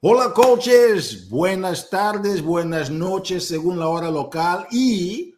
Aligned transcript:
Hola 0.00 0.32
coaches, 0.32 1.28
buenas 1.28 1.90
tardes, 1.90 2.40
buenas 2.40 2.88
noches 2.88 3.48
según 3.48 3.80
la 3.80 3.88
hora 3.88 4.12
local 4.12 4.64
y 4.70 5.34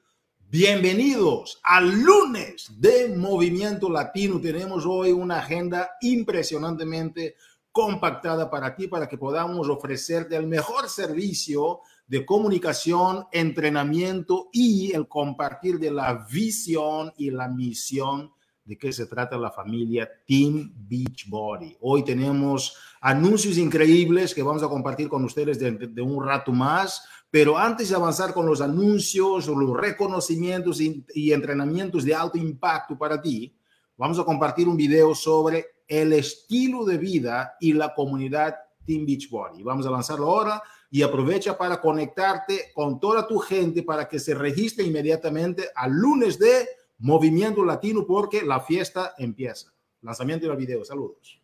bienvenidos 0.50 1.58
al 1.64 2.02
lunes 2.02 2.70
de 2.78 3.08
Movimiento 3.16 3.88
Latino. 3.88 4.38
Tenemos 4.38 4.84
hoy 4.84 5.12
una 5.12 5.38
agenda 5.38 5.92
impresionantemente 6.02 7.36
compactada 7.72 8.50
para 8.50 8.76
ti, 8.76 8.86
para 8.86 9.08
que 9.08 9.16
podamos 9.16 9.66
ofrecerte 9.70 10.36
el 10.36 10.46
mejor 10.46 10.90
servicio 10.90 11.80
de 12.06 12.26
comunicación, 12.26 13.24
entrenamiento 13.32 14.50
y 14.52 14.92
el 14.92 15.08
compartir 15.08 15.78
de 15.78 15.90
la 15.90 16.26
visión 16.30 17.14
y 17.16 17.30
la 17.30 17.48
misión 17.48 18.30
de 18.64 18.78
qué 18.78 18.92
se 18.92 19.06
trata 19.06 19.36
la 19.36 19.50
familia 19.50 20.08
Team 20.26 20.72
Beachbody. 20.88 21.76
Hoy 21.80 22.04
tenemos 22.04 22.76
anuncios 23.00 23.58
increíbles 23.58 24.34
que 24.34 24.42
vamos 24.42 24.62
a 24.62 24.68
compartir 24.68 25.08
con 25.08 25.24
ustedes 25.24 25.58
de, 25.58 25.72
de, 25.72 26.02
un 26.02 26.24
rato 26.24 26.52
más, 26.52 27.04
pero 27.30 27.56
antes 27.56 27.88
de 27.88 27.96
avanzar 27.96 28.32
con 28.34 28.46
los 28.46 28.60
anuncios, 28.60 29.46
los 29.46 29.76
reconocimientos 29.76 30.80
y, 30.80 31.04
y 31.14 31.32
entrenamientos 31.32 32.04
de 32.04 32.14
alto 32.14 32.38
impacto 32.38 32.96
para 32.96 33.20
ti, 33.20 33.56
vamos 33.96 34.18
a 34.18 34.24
compartir 34.24 34.68
un 34.68 34.76
video 34.76 35.14
sobre 35.14 35.66
el 35.88 36.12
estilo 36.12 36.84
de 36.84 36.98
vida 36.98 37.54
y 37.60 37.72
la 37.72 37.94
comunidad 37.94 38.54
Team 38.86 39.06
Beachbody. 39.06 39.62
Vamos 39.62 39.86
a 39.86 39.90
lanzarlo 39.90 40.26
ahora 40.26 40.62
y 40.90 41.02
aprovecha 41.02 41.56
para 41.56 41.80
conectarte 41.80 42.72
con 42.74 42.98
toda 42.98 43.26
tu 43.26 43.38
gente 43.38 43.82
para 43.82 44.08
que 44.08 44.18
se 44.18 44.34
registre 44.34 44.84
inmediatamente 44.84 45.68
al 45.74 45.92
lunes 45.92 46.38
de 46.38 46.68
Movimiento 47.00 47.64
Latino 47.64 48.06
porque 48.06 48.42
la 48.42 48.60
fiesta 48.60 49.14
empieza. 49.16 49.72
Lanzamiento 50.02 50.46
del 50.46 50.56
video. 50.56 50.84
Saludos. 50.84 51.39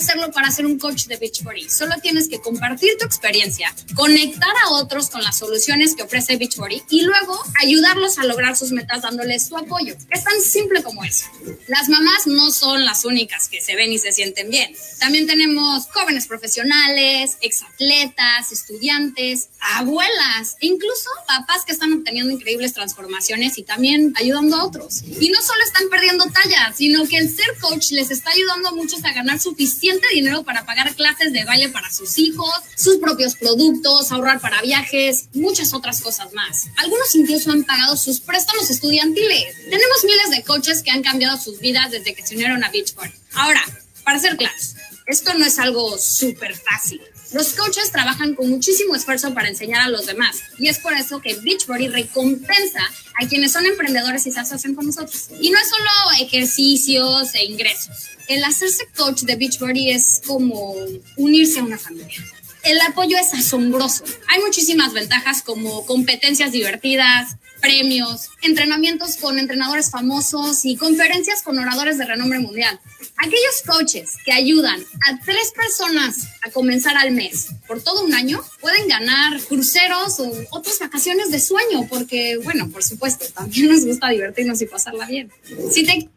Hacerlo 0.00 0.30
para 0.32 0.50
ser 0.50 0.66
un 0.66 0.78
coach 0.78 1.06
de 1.06 1.16
Beachbody. 1.16 1.68
Solo 1.68 1.94
tienes 2.02 2.28
que 2.28 2.40
compartir 2.40 2.96
tu 2.98 3.06
experiencia, 3.06 3.74
conectar 3.94 4.52
a 4.64 4.70
otros 4.70 5.10
con 5.10 5.22
las 5.22 5.38
soluciones 5.38 5.94
que 5.94 6.02
ofrece 6.02 6.36
Beachbody 6.36 6.82
y 6.88 7.02
luego 7.02 7.38
ayudarlos 7.60 8.18
a 8.18 8.24
lograr 8.24 8.56
sus 8.56 8.72
metas 8.72 9.02
dándoles 9.02 9.46
su 9.46 9.56
apoyo. 9.56 9.94
Es 10.10 10.24
tan 10.24 10.40
simple 10.40 10.82
como 10.82 11.04
eso. 11.04 11.26
Las 11.68 11.88
mamás 11.88 12.26
no 12.26 12.50
son 12.50 12.84
las 12.84 13.04
únicas 13.04 13.48
que 13.48 13.60
se 13.60 13.76
ven 13.76 13.92
y 13.92 13.98
se 13.98 14.12
sienten 14.12 14.50
bien. 14.50 14.74
También 14.98 15.26
tenemos 15.26 15.86
jóvenes 15.88 16.26
profesionales, 16.26 17.36
exatletas, 17.40 18.52
estudiantes, 18.52 19.50
abuelas, 19.76 20.56
e 20.60 20.66
incluso 20.66 21.10
papás 21.26 21.64
que 21.64 21.72
están 21.72 21.92
obteniendo 21.92 22.32
increíbles 22.32 22.72
transformaciones 22.72 23.58
y 23.58 23.62
también 23.62 24.14
ayudando 24.16 24.56
a 24.56 24.64
otros. 24.64 25.02
Y 25.02 25.28
no 25.28 25.40
solo 25.42 25.62
están 25.64 25.88
perdiendo 25.90 26.24
talla, 26.26 26.72
sino 26.74 27.06
que 27.06 27.18
el 27.18 27.28
ser 27.28 27.56
coach 27.60 27.90
les 27.90 28.10
está 28.10 28.30
ayudando 28.30 28.70
a 28.70 28.72
muchos 28.72 29.04
a 29.04 29.12
ganar 29.12 29.38
suficiente 29.38 29.89
suficiente 29.90 30.14
dinero 30.14 30.42
para 30.44 30.64
pagar 30.64 30.94
clases 30.94 31.32
de 31.32 31.44
baile 31.44 31.68
para 31.68 31.90
sus 31.90 32.18
hijos, 32.18 32.52
sus 32.76 32.98
propios 32.98 33.34
productos, 33.34 34.12
ahorrar 34.12 34.40
para 34.40 34.62
viajes, 34.62 35.28
muchas 35.34 35.74
otras 35.74 36.00
cosas 36.00 36.32
más. 36.32 36.68
Algunos 36.76 37.14
incluso 37.14 37.50
han 37.50 37.64
pagado 37.64 37.96
sus 37.96 38.20
préstamos 38.20 38.70
estudiantiles. 38.70 39.56
Tenemos 39.64 40.04
miles 40.04 40.30
de 40.30 40.42
coaches 40.42 40.82
que 40.82 40.90
han 40.90 41.02
cambiado 41.02 41.38
sus 41.38 41.58
vidas 41.60 41.90
desde 41.90 42.14
que 42.14 42.26
se 42.26 42.34
unieron 42.34 42.62
a 42.62 42.70
Beachport. 42.70 43.12
Ahora, 43.34 43.62
para 44.04 44.18
ser 44.18 44.36
claros, 44.36 44.74
esto 45.06 45.34
no 45.34 45.44
es 45.44 45.58
algo 45.58 45.98
súper 45.98 46.56
fácil. 46.56 47.00
Los 47.32 47.52
coaches 47.52 47.92
trabajan 47.92 48.34
con 48.34 48.50
muchísimo 48.50 48.94
esfuerzo 48.96 49.32
para 49.34 49.48
enseñar 49.48 49.82
a 49.82 49.88
los 49.88 50.06
demás 50.06 50.36
y 50.58 50.68
es 50.68 50.78
por 50.78 50.94
eso 50.94 51.20
que 51.20 51.34
Beachbody 51.34 51.88
recompensa 51.88 52.80
a 53.20 53.26
quienes 53.28 53.52
son 53.52 53.66
emprendedores 53.66 54.26
y 54.26 54.32
se 54.32 54.40
asocian 54.40 54.74
con 54.74 54.86
nosotros. 54.86 55.28
Y 55.40 55.50
no 55.50 55.58
es 55.58 55.68
solo 55.68 55.90
ejercicios 56.20 57.34
e 57.34 57.44
ingresos. 57.44 58.10
El 58.28 58.42
hacerse 58.44 58.88
coach 58.96 59.22
de 59.22 59.36
Beachbody 59.36 59.90
es 59.90 60.22
como 60.26 60.74
unirse 61.16 61.60
a 61.60 61.64
una 61.64 61.78
familia. 61.78 62.20
El 62.62 62.80
apoyo 62.80 63.16
es 63.16 63.32
asombroso. 63.32 64.04
Hay 64.28 64.40
muchísimas 64.40 64.92
ventajas 64.92 65.42
como 65.42 65.86
competencias 65.86 66.52
divertidas, 66.52 67.36
premios, 67.60 68.30
entrenamientos 68.42 69.16
con 69.16 69.38
entrenadores 69.38 69.90
famosos 69.90 70.64
y 70.64 70.76
conferencias 70.76 71.42
con 71.42 71.58
oradores 71.58 71.98
de 71.98 72.06
renombre 72.06 72.38
mundial. 72.38 72.80
Aquellos 73.16 73.62
coaches 73.66 74.16
que 74.24 74.32
ayudan 74.32 74.80
a 74.80 75.18
tres 75.24 75.52
personas 75.52 76.16
a 76.46 76.50
comenzar 76.50 76.96
al 76.96 77.12
mes 77.12 77.48
por 77.66 77.82
todo 77.82 78.04
un 78.04 78.14
año 78.14 78.40
pueden 78.60 78.88
ganar 78.88 79.40
cruceros 79.42 80.18
o 80.20 80.32
otras 80.50 80.78
vacaciones 80.78 81.30
de 81.30 81.38
sueño, 81.38 81.86
porque, 81.88 82.38
bueno, 82.42 82.68
por 82.70 82.82
supuesto, 82.82 83.26
también 83.34 83.68
nos 83.68 83.84
gusta 83.84 84.08
divertirnos 84.08 84.60
y 84.62 84.66
pasarla 84.66 85.06
bien. 85.06 85.30
Si 85.70 85.84
te 85.84 86.08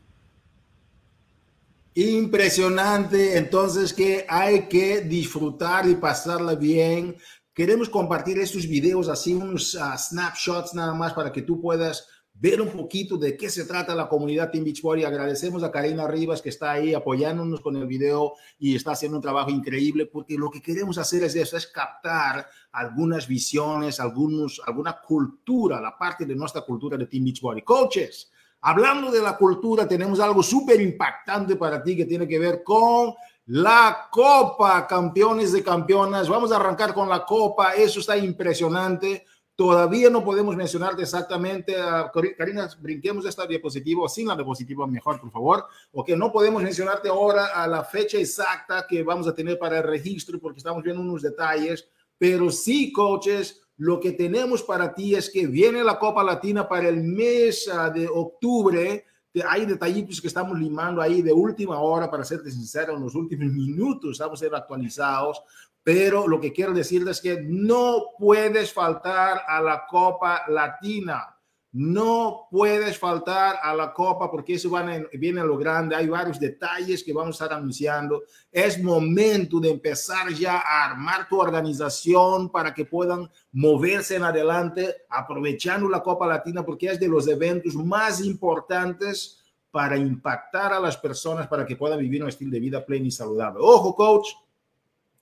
Impresionante, 1.96 3.38
entonces 3.38 3.94
que 3.94 4.26
hay 4.28 4.68
que 4.68 5.02
disfrutar 5.02 5.88
y 5.88 5.94
pasarla 5.94 6.56
bien 6.56 7.16
Queremos 7.54 7.88
compartir 7.88 8.40
estos 8.40 8.68
videos, 8.68 9.08
así 9.10 9.36
unos 9.36 9.76
uh, 9.76 9.96
snapshots 9.96 10.74
nada 10.74 10.96
más 10.96 11.14
para 11.14 11.32
que 11.32 11.44
tú 11.44 11.62
puedas 11.62 12.08
ver 12.34 12.60
un 12.60 12.70
poquito 12.70 13.16
de 13.16 13.38
qué 13.38 13.48
se 13.48 13.66
trata 13.66 13.94
la 13.94 14.10
comunidad 14.10 14.50
Team 14.50 14.64
Beachbody. 14.64 15.04
Agradecemos 15.04 15.64
a 15.64 15.70
Karina 15.70 16.08
Rivas 16.08 16.42
que 16.42 16.50
está 16.50 16.72
ahí 16.72 16.96
apoyándonos 16.96 17.62
con 17.62 17.76
el 17.76 17.86
video 17.86 18.34
y 18.58 18.76
está 18.76 18.94
haciendo 18.94 19.20
un 19.20 19.22
trabajo 19.22 19.52
increíble 19.52 20.08
porque 20.08 20.36
lo 20.36 20.50
que 20.50 20.64
queremos 20.64 20.98
hacer 20.98 21.22
es 21.26 21.36
eso, 21.36 21.56
es 21.56 21.68
captar 21.68 22.48
algunas 22.72 23.28
visiones, 23.28 24.00
algunos, 24.00 24.60
alguna 24.66 25.00
cultura, 25.00 25.80
la 25.80 25.96
parte 25.96 26.26
de 26.26 26.34
nuestra 26.34 26.62
cultura 26.62 26.98
de 26.98 27.06
Team 27.06 27.26
Beachbody. 27.26 27.62
Coaches, 27.62 28.32
hablando 28.62 29.12
de 29.12 29.22
la 29.22 29.38
cultura, 29.38 29.88
tenemos 29.88 30.20
algo 30.20 30.42
súper 30.42 30.82
impactante 30.82 31.56
para 31.56 31.84
ti 31.84 31.96
que 31.96 32.06
tiene 32.06 32.28
que 32.28 32.40
ver 32.40 32.64
con 32.64 33.14
la 33.46 34.08
Copa, 34.10 34.88
campeones 34.88 35.52
de 35.52 35.64
campeonas. 35.64 36.30
Vamos 36.30 36.52
a 36.52 36.56
arrancar 36.56 36.94
con 36.94 37.10
la 37.10 37.26
Copa. 37.26 37.74
Eso 37.74 38.00
está 38.00 38.18
impresionante. 38.18 39.26
Todavía 39.56 40.10
no 40.10 40.24
podemos 40.24 40.56
mencionarte 40.56 41.04
exactamente, 41.04 41.76
uh, 41.80 42.10
Karina, 42.36 42.68
brinquemos 42.80 43.24
esta 43.28 43.46
diapositiva, 43.46 44.10
sin 44.10 44.28
la 44.28 44.36
diapositiva 44.36 44.88
mejor, 44.88 45.22
por 45.22 45.30
favor, 45.30 45.66
o 45.92 46.04
que 46.04 46.18
no 46.18 46.32
podemos 46.32 46.64
mencionarte 46.64 47.08
ahora 47.08 47.46
a 47.54 47.68
la 47.68 47.84
fecha 47.84 48.18
exacta 48.18 48.88
que 48.88 49.04
vamos 49.04 49.28
a 49.28 49.36
tener 49.36 49.60
para 49.60 49.78
el 49.78 49.84
registro, 49.84 50.40
porque 50.40 50.58
estamos 50.58 50.82
viendo 50.82 51.04
unos 51.04 51.22
detalles, 51.22 51.88
pero 52.18 52.50
sí, 52.50 52.92
coaches, 52.92 53.62
lo 53.78 54.00
que 54.00 54.14
tenemos 54.14 54.64
para 54.64 54.92
ti 54.92 55.14
es 55.14 55.30
que 55.30 55.46
viene 55.46 55.84
la 55.84 56.00
Copa 56.00 56.24
Latina 56.24 56.68
para 56.68 56.90
el 56.90 57.04
mes 57.04 57.68
uh, 57.68 57.94
de 57.94 58.08
octubre, 58.08 59.06
hay 59.42 59.66
detallitos 59.66 60.22
que 60.22 60.28
estamos 60.28 60.60
limando 60.60 61.02
ahí 61.02 61.22
de 61.22 61.34
última 61.34 61.80
hora, 61.80 62.10
para 62.10 62.24
serte 62.24 62.52
sincero, 62.52 62.96
en 62.96 63.02
los 63.02 63.16
últimos 63.16 63.48
minutos 63.54 64.12
estamos 64.12 64.40
siendo 64.40 64.58
actualizados, 64.58 65.42
pero 65.84 66.28
lo 66.28 66.40
que 66.40 66.54
quiero 66.54 66.74
decirles 66.74 67.18
es 67.18 67.22
que 67.22 67.42
no 67.42 68.12
puedes 68.18 68.72
faltar 68.72 69.42
a 69.48 69.62
la 69.62 69.86
Copa 69.88 70.44
Latina. 70.48 71.36
No 71.74 72.48
puedes 72.52 73.00
faltar 73.00 73.56
a 73.64 73.74
la 73.74 73.92
Copa 73.92 74.30
porque 74.30 74.54
eso 74.54 74.70
viene 75.14 75.42
a 75.42 75.44
lo 75.44 75.58
grande. 75.58 75.96
Hay 75.96 76.08
varios 76.08 76.40
detalles 76.40 77.04
que 77.04 77.12
vamos 77.12 77.42
a 77.42 77.46
estar 77.46 77.58
anunciando. 77.58 78.22
Es 78.52 78.82
momento 78.82 79.60
de 79.60 79.72
empezar 79.72 80.32
ya 80.34 80.60
a 80.60 80.86
armar 80.92 81.28
tu 81.28 81.42
organización 81.42 82.52
para 82.52 82.76
que 82.76 82.86
puedan 82.86 83.28
moverse 83.54 84.18
en 84.18 84.24
adelante, 84.24 84.98
aprovechando 85.10 85.90
la 85.90 86.04
Copa 86.04 86.28
Latina 86.28 86.64
porque 86.64 86.92
es 86.92 87.00
de 87.00 87.08
los 87.08 87.28
eventos 87.28 87.74
más 87.74 88.22
importantes 88.22 89.44
para 89.72 89.98
impactar 89.98 90.74
a 90.74 90.80
las 90.80 90.96
personas 90.96 91.48
para 91.48 91.66
que 91.66 91.76
puedan 91.76 91.98
vivir 91.98 92.22
un 92.22 92.30
estilo 92.30 92.52
de 92.52 92.60
vida 92.60 92.86
pleno 92.86 93.08
y 93.08 93.12
saludable. 93.12 93.58
Ojo, 93.64 93.96
coach. 93.96 94.28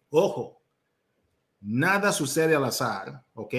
Ojo. 0.10 0.62
Nada 1.62 2.12
sucede 2.12 2.54
al 2.56 2.66
azar, 2.66 3.24
¿ok? 3.36 3.54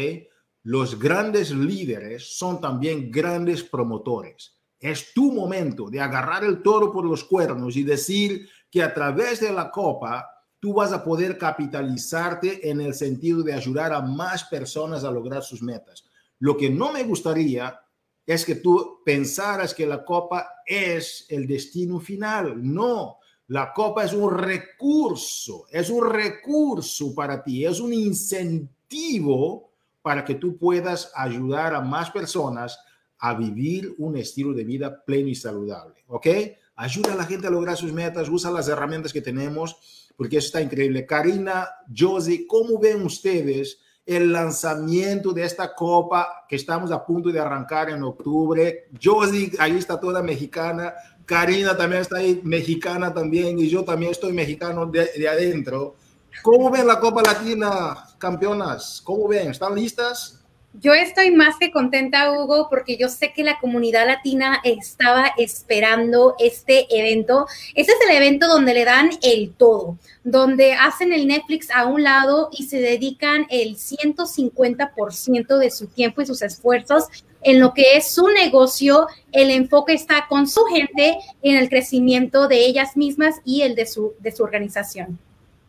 Los 0.64 0.98
grandes 0.98 1.50
líderes 1.50 2.36
son 2.36 2.60
también 2.60 3.10
grandes 3.10 3.62
promotores. 3.62 4.56
Es 4.78 5.12
tu 5.12 5.32
momento 5.32 5.90
de 5.90 6.00
agarrar 6.00 6.44
el 6.44 6.62
toro 6.62 6.92
por 6.92 7.04
los 7.04 7.24
cuernos 7.24 7.76
y 7.76 7.82
decir 7.82 8.48
que 8.70 8.82
a 8.82 8.94
través 8.94 9.40
de 9.40 9.52
la 9.52 9.70
copa 9.70 10.28
tú 10.60 10.74
vas 10.74 10.92
a 10.92 11.02
poder 11.02 11.36
capitalizarte 11.36 12.68
en 12.70 12.80
el 12.80 12.94
sentido 12.94 13.42
de 13.42 13.52
ayudar 13.52 13.92
a 13.92 14.00
más 14.00 14.44
personas 14.44 15.02
a 15.02 15.10
lograr 15.10 15.42
sus 15.42 15.62
metas. 15.62 16.04
Lo 16.38 16.56
que 16.56 16.70
no 16.70 16.92
me 16.92 17.02
gustaría 17.02 17.80
es 18.24 18.44
que 18.44 18.56
tú 18.56 19.00
pensaras 19.04 19.74
que 19.74 19.86
la 19.86 20.04
copa 20.04 20.48
es 20.64 21.26
el 21.28 21.48
destino 21.48 21.98
final. 21.98 22.54
No, 22.62 23.18
la 23.48 23.72
copa 23.72 24.04
es 24.04 24.12
un 24.12 24.32
recurso, 24.32 25.66
es 25.70 25.90
un 25.90 26.08
recurso 26.08 27.12
para 27.14 27.42
ti, 27.42 27.64
es 27.66 27.80
un 27.80 27.92
incentivo 27.92 29.71
para 30.02 30.24
que 30.24 30.34
tú 30.34 30.58
puedas 30.58 31.10
ayudar 31.14 31.74
a 31.74 31.80
más 31.80 32.10
personas 32.10 32.78
a 33.18 33.34
vivir 33.34 33.94
un 33.98 34.16
estilo 34.16 34.52
de 34.52 34.64
vida 34.64 35.04
pleno 35.04 35.28
y 35.28 35.34
saludable. 35.34 36.04
¿Ok? 36.08 36.26
Ayuda 36.74 37.12
a 37.12 37.16
la 37.16 37.24
gente 37.24 37.46
a 37.46 37.50
lograr 37.50 37.76
sus 37.76 37.92
metas, 37.92 38.28
usa 38.28 38.50
las 38.50 38.68
herramientas 38.68 39.12
que 39.12 39.22
tenemos, 39.22 40.10
porque 40.16 40.38
eso 40.38 40.46
está 40.46 40.60
increíble. 40.60 41.06
Karina, 41.06 41.68
Josie, 41.96 42.46
¿cómo 42.46 42.78
ven 42.78 43.02
ustedes? 43.02 43.78
el 44.04 44.32
lanzamiento 44.32 45.32
de 45.32 45.44
esta 45.44 45.74
copa 45.74 46.44
que 46.48 46.56
estamos 46.56 46.90
a 46.90 47.04
punto 47.04 47.30
de 47.30 47.38
arrancar 47.38 47.90
en 47.90 48.02
octubre. 48.02 48.88
Josie, 49.00 49.52
ahí 49.58 49.78
está 49.78 50.00
toda 50.00 50.22
mexicana. 50.22 50.92
Karina 51.24 51.76
también 51.76 52.02
está 52.02 52.16
ahí, 52.16 52.40
mexicana 52.42 53.14
también, 53.14 53.58
y 53.58 53.68
yo 53.68 53.84
también 53.84 54.10
estoy 54.10 54.32
mexicano 54.32 54.86
de, 54.86 55.08
de 55.16 55.28
adentro. 55.28 55.94
¿Cómo 56.40 56.70
ven 56.70 56.86
la 56.86 56.98
Copa 56.98 57.22
Latina, 57.22 58.04
campeonas? 58.18 59.00
¿Cómo 59.04 59.28
ven? 59.28 59.50
¿Están 59.50 59.74
listas? 59.74 60.42
Yo 60.80 60.94
estoy 60.94 61.30
más 61.30 61.56
que 61.58 61.70
contenta, 61.70 62.32
Hugo, 62.32 62.68
porque 62.70 62.96
yo 62.96 63.10
sé 63.10 63.34
que 63.34 63.44
la 63.44 63.58
comunidad 63.60 64.06
latina 64.06 64.58
estaba 64.64 65.26
esperando 65.36 66.34
este 66.38 66.86
evento. 66.98 67.46
Este 67.74 67.92
es 67.92 67.98
el 68.08 68.16
evento 68.16 68.48
donde 68.48 68.72
le 68.72 68.86
dan 68.86 69.10
el 69.22 69.52
todo, 69.52 69.98
donde 70.24 70.72
hacen 70.72 71.12
el 71.12 71.28
Netflix 71.28 71.70
a 71.70 71.84
un 71.84 72.02
lado 72.02 72.48
y 72.52 72.64
se 72.64 72.80
dedican 72.80 73.46
el 73.50 73.76
150% 73.76 75.58
de 75.58 75.70
su 75.70 75.88
tiempo 75.88 76.22
y 76.22 76.26
sus 76.26 76.40
esfuerzos 76.40 77.04
en 77.42 77.60
lo 77.60 77.74
que 77.74 77.98
es 77.98 78.10
su 78.10 78.28
negocio. 78.28 79.08
El 79.30 79.50
enfoque 79.50 79.92
está 79.92 80.26
con 80.26 80.48
su 80.48 80.64
gente 80.64 81.18
en 81.42 81.58
el 81.58 81.68
crecimiento 81.68 82.48
de 82.48 82.64
ellas 82.64 82.96
mismas 82.96 83.42
y 83.44 83.60
el 83.60 83.74
de 83.74 83.84
su, 83.84 84.14
de 84.20 84.32
su 84.32 84.42
organización. 84.42 85.18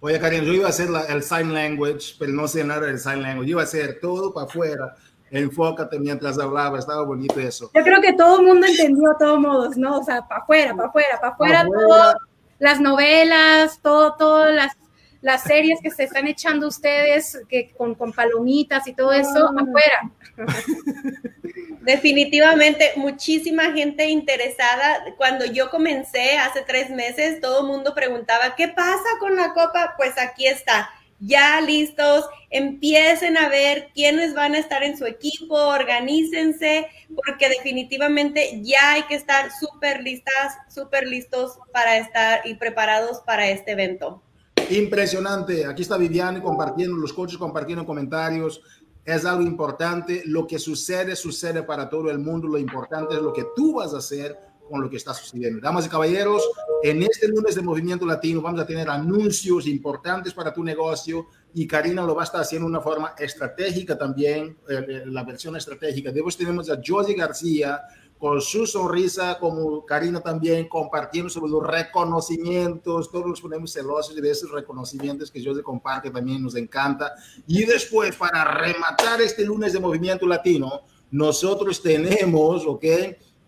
Oye, 0.05 0.19
Karim, 0.19 0.43
yo 0.43 0.51
iba 0.51 0.65
a 0.65 0.69
hacer 0.69 0.89
el 1.07 1.23
sign 1.23 1.53
language, 1.53 2.15
pero 2.19 2.33
no 2.33 2.45
sé 2.45 2.61
nada 2.61 2.87
del 2.87 2.99
sign 2.99 3.21
language. 3.21 3.47
Yo 3.47 3.51
iba 3.53 3.61
a 3.61 3.63
hacer 3.63 3.99
todo 4.01 4.33
para 4.33 4.47
afuera. 4.47 4.95
Enfócate 5.31 5.97
mientras 5.97 6.37
hablaba, 6.37 6.77
estaba 6.77 7.03
bonito 7.05 7.39
eso. 7.39 7.71
Yo 7.73 7.83
creo 7.83 8.01
que 8.01 8.11
todo 8.11 8.41
el 8.41 8.47
mundo 8.47 8.67
entendió 8.67 9.11
de 9.11 9.15
todos 9.17 9.39
modos, 9.39 9.77
¿no? 9.77 9.99
O 9.99 10.03
sea, 10.03 10.27
para 10.27 10.41
afuera, 10.41 10.75
para 10.75 10.89
afuera, 10.89 11.19
para 11.21 11.33
afuera, 11.33 11.65
todas 11.65 12.15
las 12.59 12.81
novelas, 12.81 13.79
todo, 13.81 14.13
todas 14.15 14.53
las, 14.53 14.75
las 15.23 15.43
series 15.43 15.79
que 15.81 15.89
se 15.89 16.03
están 16.03 16.27
echando 16.27 16.67
ustedes 16.67 17.39
que 17.47 17.71
con, 17.71 17.95
con 17.95 18.11
palomitas 18.11 18.85
y 18.87 18.93
todo 18.93 19.13
eso, 19.13 19.49
ah. 19.57 19.61
afuera. 19.61 20.11
Definitivamente, 21.81 22.91
muchísima 22.97 23.71
gente 23.71 24.09
interesada. 24.09 25.15
Cuando 25.15 25.45
yo 25.45 25.69
comencé 25.69 26.37
hace 26.37 26.61
tres 26.61 26.89
meses, 26.89 27.39
todo 27.39 27.61
el 27.61 27.67
mundo 27.67 27.95
preguntaba, 27.95 28.55
¿qué 28.55 28.67
pasa 28.67 29.05
con 29.19 29.37
la 29.37 29.53
copa? 29.53 29.93
Pues 29.95 30.17
aquí 30.17 30.45
está, 30.45 30.89
ya 31.19 31.61
listos, 31.61 32.25
empiecen 32.49 33.37
a 33.37 33.47
ver 33.47 33.91
quiénes 33.93 34.33
van 34.33 34.55
a 34.55 34.59
estar 34.59 34.83
en 34.83 34.97
su 34.97 35.05
equipo, 35.05 35.55
organícense, 35.55 36.87
porque 37.25 37.47
definitivamente 37.47 38.59
ya 38.61 38.91
hay 38.93 39.03
que 39.03 39.15
estar 39.15 39.51
súper 39.51 40.01
listas, 40.01 40.57
súper 40.67 41.07
listos 41.07 41.59
para 41.71 41.95
estar 41.97 42.41
y 42.45 42.55
preparados 42.55 43.21
para 43.21 43.47
este 43.47 43.71
evento. 43.71 44.21
Impresionante. 44.69 45.65
Aquí 45.65 45.81
está 45.81 45.97
Viviane 45.97 46.41
compartiendo, 46.41 46.97
los 46.97 47.13
coaches 47.13 47.37
compartiendo 47.37 47.85
comentarios 47.85 48.61
es 49.05 49.25
algo 49.25 49.43
importante. 49.43 50.23
Lo 50.25 50.47
que 50.47 50.59
sucede, 50.59 51.15
sucede 51.15 51.63
para 51.63 51.89
todo 51.89 52.09
el 52.09 52.19
mundo. 52.19 52.47
Lo 52.47 52.57
importante 52.57 53.15
es 53.15 53.21
lo 53.21 53.33
que 53.33 53.45
tú 53.55 53.75
vas 53.75 53.93
a 53.93 53.97
hacer 53.97 54.37
con 54.69 54.81
lo 54.81 54.89
que 54.89 54.97
está 54.97 55.13
sucediendo. 55.13 55.59
Damas 55.61 55.85
y 55.85 55.89
caballeros, 55.89 56.41
en 56.83 57.03
este 57.03 57.27
lunes 57.27 57.55
de 57.55 57.61
Movimiento 57.61 58.05
Latino 58.05 58.41
vamos 58.41 58.61
a 58.61 58.65
tener 58.65 58.89
anuncios 58.89 59.67
importantes 59.67 60.33
para 60.33 60.53
tu 60.53 60.63
negocio 60.63 61.27
y 61.53 61.67
Karina 61.67 62.03
lo 62.03 62.15
va 62.15 62.21
a 62.21 62.25
estar 62.25 62.41
haciendo 62.41 62.67
de 62.67 62.71
una 62.71 62.81
forma 62.81 63.13
estratégica 63.19 63.97
también, 63.97 64.57
eh, 64.69 64.85
eh, 64.87 65.03
la 65.05 65.23
versión 65.23 65.55
estratégica. 65.57 66.11
Después 66.11 66.37
tenemos 66.37 66.69
a 66.69 66.79
Josie 66.83 67.13
García, 67.13 67.81
con 68.23 68.39
su 68.39 68.65
sonrisa, 68.65 69.37
como 69.37 69.85
Karina 69.85 70.21
también, 70.21 70.69
compartiendo 70.69 71.29
sobre 71.29 71.51
los 71.51 71.61
reconocimientos, 71.61 73.11
todos 73.11 73.25
nos 73.25 73.41
ponemos 73.41 73.73
celosos 73.73 74.15
de 74.15 74.31
esos 74.31 74.49
reconocimientos 74.49 75.29
que 75.29 75.41
yo 75.41 75.53
se 75.53 75.61
comparte, 75.61 76.09
también 76.09 76.41
nos 76.41 76.55
encanta. 76.55 77.15
Y 77.45 77.65
después, 77.65 78.15
para 78.15 78.45
rematar 78.45 79.21
este 79.21 79.43
lunes 79.43 79.73
de 79.73 79.81
Movimiento 79.81 80.25
Latino, 80.25 80.83
nosotros 81.11 81.81
tenemos, 81.81 82.65
¿ok? 82.65 82.85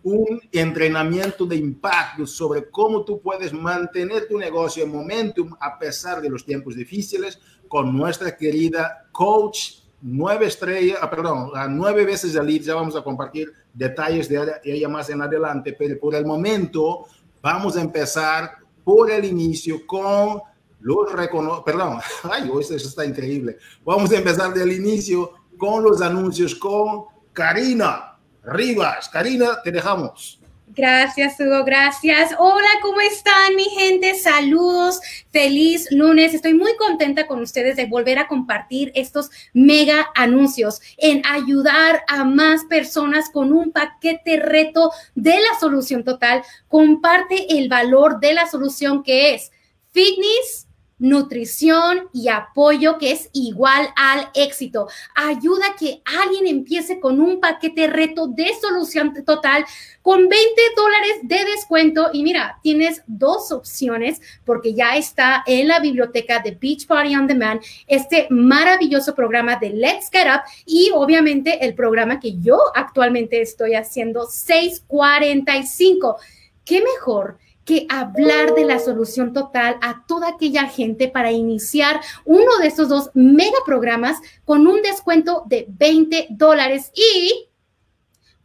Un 0.04 0.42
entrenamiento 0.52 1.46
de 1.46 1.56
impacto 1.56 2.28
sobre 2.28 2.70
cómo 2.70 3.06
tú 3.06 3.22
puedes 3.22 3.54
mantener 3.54 4.28
tu 4.28 4.38
negocio 4.38 4.84
en 4.84 4.92
momentum 4.92 5.56
a 5.58 5.80
pesar 5.80 6.22
de 6.22 6.30
los 6.30 6.44
tiempos 6.44 6.76
difíciles 6.76 7.40
con 7.70 7.96
nuestra 7.96 8.36
querida 8.36 9.08
coach 9.14 9.86
nueve 10.08 10.46
estrellas, 10.46 11.00
ah, 11.02 11.10
perdón, 11.10 11.50
nueve 11.70 12.06
veces 12.06 12.34
de 12.34 12.40
elite, 12.40 12.66
ya 12.66 12.76
vamos 12.76 12.96
a 12.96 13.04
compartir 13.04 13.52
detalles 13.76 14.30
de 14.30 14.62
ella 14.64 14.90
más 14.90 15.10
en 15.10 15.22
adelante, 15.22 15.76
pero 15.78 16.00
por 16.00 16.16
el 16.16 16.26
momento 16.26 17.06
vamos 17.42 17.78
a 17.78 17.82
empezar 17.82 18.58
por 18.84 19.12
el 19.12 19.26
inicio 19.26 19.86
con 19.86 20.42
los 20.80 21.12
recono 21.12 21.64
perdón, 21.64 22.00
ay, 22.24 22.50
eso 22.60 22.76
está 22.76 23.06
increíble. 23.06 23.58
Vamos 23.84 24.12
a 24.12 24.18
empezar 24.18 24.54
del 24.54 24.72
inicio 24.72 25.32
con 25.58 25.84
los 25.84 26.02
anuncios 26.02 26.56
con 26.56 27.06
Karina 27.34 28.18
Rivas. 28.44 29.10
Karina, 29.10 29.62
te 29.64 29.72
dejamos. 29.72 30.40
Gracias, 30.76 31.40
Hugo, 31.40 31.64
gracias. 31.64 32.36
Hola, 32.38 32.68
¿cómo 32.82 33.00
están, 33.00 33.56
mi 33.56 33.64
gente? 33.64 34.14
Saludos, 34.16 35.00
feliz 35.32 35.88
lunes. 35.90 36.34
Estoy 36.34 36.54
muy 36.54 36.76
contenta 36.76 37.28
con 37.28 37.40
ustedes 37.40 37.78
de 37.78 37.86
volver 37.86 38.20
a 38.20 38.28
compartir 38.28 38.92
estos 38.94 39.32
mega 39.54 40.06
anuncios 40.16 40.82
en 40.98 41.22
ayudar 41.26 42.04
a 42.10 42.26
más 42.26 42.66
personas 42.66 43.30
con 43.30 43.54
un 43.54 43.72
paquete 43.72 44.36
reto 44.36 44.92
de 45.16 45.40
la 45.40 45.58
solución 45.62 46.04
total. 46.04 46.44
Comparte 46.68 47.58
el 47.58 47.70
valor 47.70 48.20
de 48.20 48.34
la 48.34 48.46
solución 48.46 49.02
que 49.02 49.34
es 49.34 49.52
fitness 49.94 50.65
nutrición 50.98 52.08
y 52.14 52.30
apoyo 52.30 52.98
que 52.98 53.12
es 53.12 53.30
igual 53.34 53.90
al 53.96 54.30
éxito. 54.34 54.88
Ayuda 55.14 55.68
a 55.68 55.76
que 55.76 56.02
alguien 56.06 56.48
empiece 56.48 57.00
con 57.00 57.20
un 57.20 57.40
paquete 57.40 57.88
reto 57.88 58.28
de 58.28 58.52
solución 58.60 59.14
total 59.26 59.66
con 60.02 60.30
20 60.30 60.38
dólares 60.76 61.16
de 61.24 61.44
descuento. 61.46 62.10
Y 62.14 62.24
mira, 62.24 62.60
tienes 62.62 63.02
dos 63.08 63.52
opciones 63.52 64.22
porque 64.46 64.74
ya 64.74 64.96
está 64.96 65.44
en 65.46 65.68
la 65.68 65.80
biblioteca 65.80 66.40
de 66.40 66.52
Beach 66.52 66.88
Party 66.88 67.16
on 67.16 67.28
Demand 67.28 67.62
este 67.88 68.28
maravilloso 68.30 69.14
programa 69.16 69.58
de 69.58 69.72
Let's 69.72 70.10
Get 70.12 70.28
Up 70.28 70.42
y 70.66 70.92
obviamente 70.94 71.66
el 71.66 71.74
programa 71.76 72.20
que 72.20 72.40
yo 72.40 72.60
actualmente 72.74 73.42
estoy 73.42 73.76
haciendo 73.76 74.28
645. 74.28 76.18
¿Qué 76.64 76.82
mejor? 76.82 77.38
Que 77.66 77.88
hablar 77.90 78.54
de 78.54 78.64
la 78.64 78.80
solución 78.80 79.34
total 79.34 79.78
a 79.82 80.06
toda 80.08 80.30
aquella 80.30 80.68
gente 80.68 81.08
para 81.08 81.32
iniciar 81.32 82.00
uno 82.24 82.58
de 82.62 82.68
estos 82.68 82.88
dos 82.90 83.10
mega 83.14 83.58
programas 83.66 84.20
con 84.46 84.68
un 84.68 84.82
descuento 84.82 85.44
de 85.48 85.66
20 85.68 86.28
dólares 86.30 86.92
y 86.96 87.50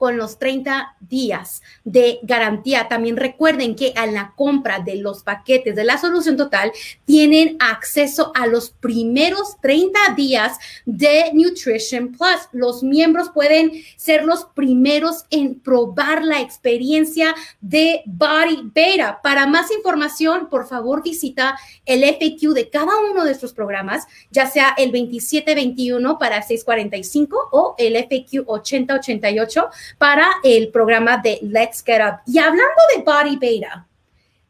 con 0.00 0.16
los 0.16 0.38
30 0.38 0.96
días 0.98 1.60
de 1.84 2.20
garantía. 2.22 2.88
También 2.88 3.18
recuerden 3.18 3.76
que 3.76 3.92
a 3.96 4.06
la 4.06 4.32
compra 4.34 4.78
de 4.78 4.96
los 4.96 5.22
paquetes 5.22 5.76
de 5.76 5.84
la 5.84 5.98
solución 5.98 6.38
total 6.38 6.72
tienen 7.04 7.58
acceso 7.60 8.32
a 8.34 8.46
los 8.46 8.70
primeros 8.70 9.60
30 9.60 10.14
días 10.16 10.56
de 10.86 11.30
Nutrition 11.34 12.12
Plus. 12.12 12.48
Los 12.52 12.82
miembros 12.82 13.28
pueden 13.28 13.72
ser 13.98 14.24
los 14.24 14.46
primeros 14.46 15.26
en 15.28 15.60
probar 15.60 16.24
la 16.24 16.40
experiencia 16.40 17.34
de 17.60 18.00
Body 18.06 18.70
Beta. 18.74 19.20
Para 19.22 19.46
más 19.46 19.70
información, 19.70 20.48
por 20.48 20.66
favor, 20.66 21.02
visita 21.02 21.58
el 21.84 22.04
FAQ 22.04 22.54
de 22.54 22.70
cada 22.70 22.92
uno 23.10 23.22
de 23.22 23.32
estos 23.32 23.52
programas, 23.52 24.06
ya 24.30 24.46
sea 24.46 24.74
el 24.78 24.92
2721 24.92 26.18
para 26.18 26.40
645 26.40 27.48
o 27.52 27.74
el 27.76 27.96
FAQ 27.96 28.48
8088 28.48 29.68
para 29.98 30.28
el 30.42 30.68
programa 30.68 31.18
de 31.18 31.38
Let's 31.42 31.82
Get 31.84 32.00
Up. 32.00 32.20
Y 32.26 32.38
hablando 32.38 32.82
de 32.94 33.02
Body 33.02 33.36
Beta, 33.36 33.86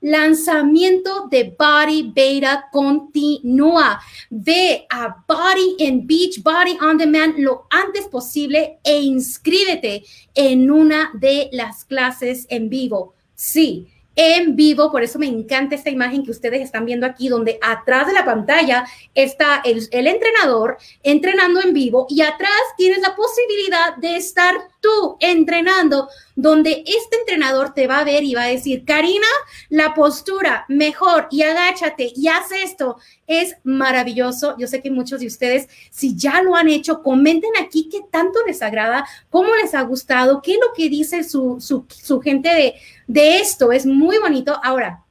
lanzamiento 0.00 1.28
de 1.28 1.54
Body 1.58 2.12
Beta 2.14 2.68
continúa. 2.72 4.00
Ve 4.30 4.86
a 4.88 5.24
Body 5.26 5.76
and 5.86 6.06
Beach, 6.06 6.42
Body 6.42 6.78
on 6.80 6.98
Demand 6.98 7.38
lo 7.38 7.66
antes 7.70 8.06
posible 8.08 8.78
e 8.82 9.00
inscríbete 9.00 10.04
en 10.34 10.70
una 10.70 11.10
de 11.14 11.48
las 11.52 11.84
clases 11.84 12.46
en 12.48 12.68
vivo. 12.68 13.14
Sí, 13.34 13.88
en 14.16 14.56
vivo, 14.56 14.90
por 14.90 15.02
eso 15.02 15.18
me 15.18 15.26
encanta 15.26 15.74
esta 15.74 15.88
imagen 15.88 16.24
que 16.24 16.30
ustedes 16.30 16.60
están 16.60 16.84
viendo 16.84 17.06
aquí, 17.06 17.28
donde 17.28 17.58
atrás 17.62 18.06
de 18.06 18.12
la 18.12 18.24
pantalla 18.24 18.84
está 19.14 19.62
el, 19.64 19.88
el 19.92 20.06
entrenador 20.06 20.78
entrenando 21.02 21.62
en 21.62 21.72
vivo 21.72 22.06
y 22.10 22.20
atrás 22.20 22.50
tienes 22.76 23.00
la 23.00 23.14
posibilidad 23.14 23.96
de 23.96 24.16
estar 24.16 24.54
tú 24.80 25.16
entrenando, 25.20 26.08
donde 26.34 26.82
este 26.86 27.16
entrenador 27.20 27.74
te 27.74 27.86
va 27.86 27.98
a 27.98 28.04
ver 28.04 28.24
y 28.24 28.34
va 28.34 28.44
a 28.44 28.48
decir, 28.48 28.84
Karina, 28.84 29.26
la 29.68 29.94
postura 29.94 30.64
mejor 30.68 31.28
y 31.30 31.42
agáchate 31.42 32.12
y 32.14 32.28
haz 32.28 32.50
esto. 32.52 32.96
Es 33.26 33.56
maravilloso. 33.62 34.56
Yo 34.58 34.66
sé 34.66 34.80
que 34.80 34.90
muchos 34.90 35.20
de 35.20 35.26
ustedes, 35.26 35.68
si 35.90 36.16
ya 36.16 36.42
lo 36.42 36.56
han 36.56 36.68
hecho, 36.68 37.02
comenten 37.02 37.52
aquí 37.60 37.88
qué 37.90 38.00
tanto 38.10 38.40
les 38.46 38.62
agrada, 38.62 39.06
cómo 39.28 39.54
les 39.54 39.74
ha 39.74 39.82
gustado, 39.82 40.42
qué 40.42 40.54
es 40.54 40.58
lo 40.60 40.72
que 40.72 40.88
dice 40.88 41.24
su, 41.24 41.58
su, 41.60 42.20
gente 42.20 42.48
de, 42.48 42.74
de 43.06 43.40
esto. 43.40 43.72
Es 43.72 43.86
muy 43.86 44.18
bonito. 44.18 44.58
Ahora, 44.62 45.04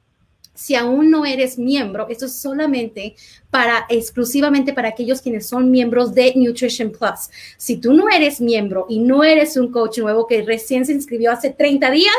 si 0.60 0.74
aún 0.74 1.10
no 1.10 1.24
eres 1.24 1.56
miembro, 1.56 2.06
esto 2.10 2.26
es 2.26 2.34
solamente 2.38 3.16
para 3.48 3.86
exclusivamente 3.88 4.74
para 4.74 4.88
aquellos 4.88 5.22
quienes 5.22 5.46
son 5.46 5.70
miembros 5.70 6.12
de 6.12 6.34
Nutrition 6.36 6.92
Plus. 6.92 7.30
Si 7.56 7.78
tú 7.78 7.94
no 7.94 8.10
eres 8.10 8.42
miembro 8.42 8.84
y 8.90 8.98
no 8.98 9.24
eres 9.24 9.56
un 9.56 9.72
coach 9.72 10.00
nuevo 10.00 10.26
que 10.26 10.42
recién 10.42 10.84
se 10.84 10.92
inscribió 10.92 11.32
hace 11.32 11.48
30 11.48 11.90
días, 11.90 12.12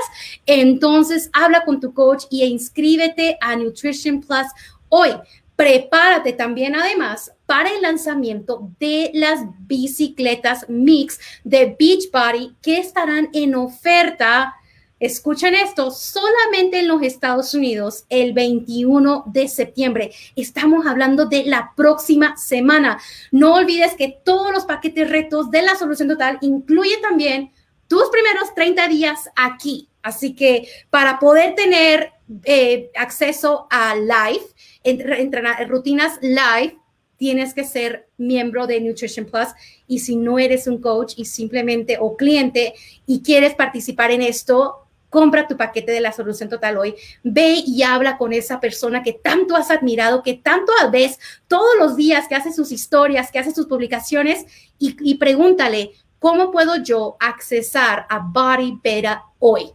entonces 0.47 1.29
habla 1.33 1.63
con 1.65 1.79
tu 1.79 1.93
coach 1.93 2.23
y 2.31 2.43
inscríbete 2.43 3.37
a 3.41 3.55
Nutrition 3.55 4.21
Plus 4.21 4.47
hoy. 4.89 5.11
Prepárate 5.55 6.33
también 6.33 6.75
además 6.75 7.31
para 7.45 7.69
el 7.69 7.83
lanzamiento 7.83 8.71
de 8.79 9.11
las 9.13 9.41
bicicletas 9.67 10.65
Mix 10.67 11.19
de 11.43 11.75
Beachbody 11.77 12.55
que 12.59 12.79
estarán 12.79 13.29
en 13.33 13.53
oferta 13.53 14.55
Escuchen 15.01 15.55
esto, 15.55 15.89
solamente 15.89 16.77
en 16.79 16.87
los 16.87 17.01
Estados 17.01 17.55
Unidos 17.55 18.05
el 18.07 18.33
21 18.33 19.23
de 19.25 19.47
septiembre. 19.47 20.11
Estamos 20.35 20.85
hablando 20.85 21.25
de 21.25 21.43
la 21.43 21.73
próxima 21.75 22.37
semana. 22.37 23.01
No 23.31 23.55
olvides 23.55 23.95
que 23.95 24.15
todos 24.23 24.53
los 24.53 24.65
paquetes 24.65 25.09
retos 25.09 25.49
de 25.49 25.63
la 25.63 25.75
solución 25.75 26.07
total 26.07 26.37
incluyen 26.41 27.01
también 27.01 27.51
tus 27.87 28.09
primeros 28.11 28.53
30 28.53 28.87
días 28.89 29.27
aquí. 29.35 29.89
Así 30.03 30.35
que 30.35 30.67
para 30.91 31.17
poder 31.17 31.55
tener 31.55 32.11
eh, 32.43 32.91
acceso 32.95 33.65
a 33.71 33.95
live, 33.95 34.45
entrenar, 34.83 35.67
rutinas 35.67 36.19
live, 36.21 36.77
tienes 37.17 37.55
que 37.55 37.63
ser 37.63 38.07
miembro 38.17 38.67
de 38.67 38.79
Nutrition 38.79 39.25
Plus 39.25 39.47
y 39.87 39.97
si 39.97 40.15
no 40.15 40.37
eres 40.37 40.67
un 40.67 40.79
coach 40.79 41.13
y 41.17 41.25
simplemente 41.25 41.97
o 41.99 42.15
cliente 42.15 42.75
y 43.07 43.23
quieres 43.23 43.55
participar 43.55 44.11
en 44.11 44.21
esto, 44.21 44.80
compra 45.11 45.45
tu 45.45 45.57
paquete 45.57 45.91
de 45.91 45.99
la 45.99 46.13
solución 46.13 46.49
total 46.49 46.77
hoy, 46.77 46.95
ve 47.21 47.61
y 47.67 47.83
habla 47.83 48.17
con 48.17 48.31
esa 48.31 48.61
persona 48.61 49.03
que 49.03 49.11
tanto 49.13 49.57
has 49.57 49.69
admirado, 49.69 50.23
que 50.23 50.35
tanto 50.35 50.71
ves 50.89 51.19
todos 51.47 51.75
los 51.77 51.97
días, 51.97 52.27
que 52.27 52.35
hace 52.35 52.53
sus 52.53 52.71
historias, 52.71 53.29
que 53.29 53.37
hace 53.37 53.53
sus 53.53 53.67
publicaciones 53.67 54.45
y, 54.79 55.15
pregúntale, 55.15 55.91
¿cómo 56.17 56.49
puedo 56.49 56.77
yo 56.77 57.17
accesar 57.19 58.07
a 58.09 58.19
Body 58.19 58.79
Beta 58.81 59.25
hoy? 59.37 59.73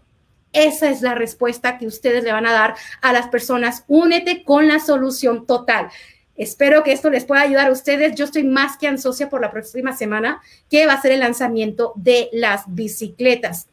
Esa 0.53 0.89
es 0.89 1.03
la 1.03 1.15
respuesta 1.15 1.77
que 1.77 1.87
ustedes 1.87 2.25
le 2.25 2.33
van 2.33 2.47
a 2.47 2.53
dar 2.53 2.75
a 3.03 3.13
las 3.13 3.29
personas. 3.29 3.85
Únete 3.89 4.43
con 4.43 4.67
la 4.67 4.81
solución 4.81 5.47
total. 5.47 5.91
Espero 6.35 6.83
que 6.83 6.93
esto 6.93 7.11
les 7.11 7.27
pueda 7.27 7.43
ayudar 7.43 7.69
a 7.69 7.73
ustedes. 7.73 8.15
Yo 8.15 8.25
estoy 8.25 8.45
más 8.45 8.79
que 8.79 8.89
ansiosa 8.89 9.29
por 9.29 9.43
la 9.43 9.51
próxima 9.51 9.95
semana, 9.95 10.41
que 10.71 10.87
va 10.87 10.95
a 10.95 11.03
ser 11.03 11.13
el 11.13 11.21
lanzamiento 11.21 11.93
de 11.95 12.31
las 12.33 12.65
bicicletas. 12.69 13.69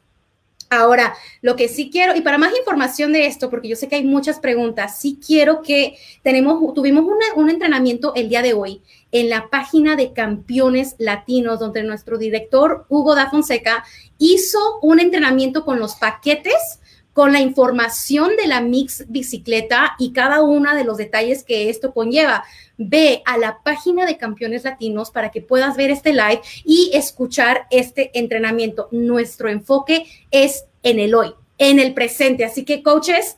Ahora, 0.79 1.15
lo 1.41 1.55
que 1.55 1.67
sí 1.67 1.89
quiero, 1.91 2.15
y 2.15 2.21
para 2.21 2.37
más 2.37 2.57
información 2.57 3.13
de 3.13 3.25
esto, 3.27 3.49
porque 3.49 3.67
yo 3.67 3.75
sé 3.75 3.87
que 3.87 3.95
hay 3.95 4.03
muchas 4.03 4.39
preguntas, 4.39 4.99
sí 4.99 5.19
quiero 5.25 5.61
que 5.61 5.97
tenemos, 6.21 6.73
tuvimos 6.73 7.05
un 7.35 7.49
entrenamiento 7.49 8.13
el 8.15 8.29
día 8.29 8.41
de 8.41 8.53
hoy 8.53 8.81
en 9.11 9.29
la 9.29 9.49
página 9.49 9.95
de 9.95 10.13
Campeones 10.13 10.95
Latinos, 10.97 11.59
donde 11.59 11.83
nuestro 11.83 12.17
director 12.17 12.85
Hugo 12.89 13.15
da 13.15 13.29
Fonseca 13.29 13.83
hizo 14.17 14.79
un 14.81 14.99
entrenamiento 14.99 15.65
con 15.65 15.79
los 15.79 15.95
paquetes 15.95 16.79
con 17.13 17.31
la 17.31 17.39
información 17.39 18.35
de 18.35 18.47
la 18.47 18.59
Mix 18.59 19.05
Bicicleta 19.07 19.93
y 19.99 20.13
cada 20.13 20.41
uno 20.41 20.75
de 20.75 20.83
los 20.83 20.97
detalles 20.97 21.43
que 21.43 21.69
esto 21.69 21.93
conlleva. 21.93 22.43
Ve 22.77 23.21
a 23.25 23.37
la 23.37 23.59
página 23.63 24.05
de 24.05 24.17
Campeones 24.17 24.63
Latinos 24.63 25.11
para 25.11 25.31
que 25.31 25.41
puedas 25.41 25.77
ver 25.77 25.91
este 25.91 26.13
live 26.13 26.41
y 26.63 26.91
escuchar 26.93 27.67
este 27.69 28.17
entrenamiento. 28.17 28.89
Nuestro 28.91 29.49
enfoque 29.49 30.05
es 30.31 30.65
en 30.81 30.99
el 30.99 31.15
hoy, 31.15 31.33
en 31.57 31.79
el 31.79 31.93
presente. 31.93 32.45
Así 32.45 32.65
que, 32.65 32.83
coaches, 32.83 33.37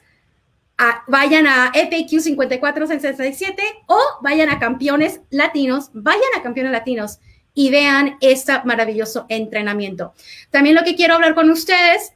vayan 1.08 1.48
a 1.48 1.72
FAQ 1.74 2.20
5467 2.20 3.64
o 3.88 4.00
vayan 4.22 4.50
a 4.50 4.60
Campeones 4.60 5.22
Latinos, 5.30 5.90
vayan 5.94 6.22
a 6.38 6.44
Campeones 6.44 6.72
Latinos 6.72 7.20
y 7.54 7.72
vean 7.72 8.18
este 8.20 8.52
maravilloso 8.66 9.26
entrenamiento. 9.30 10.14
También 10.52 10.76
lo 10.76 10.84
que 10.84 10.96
quiero 10.96 11.14
hablar 11.14 11.36
con 11.36 11.50
ustedes 11.50 12.12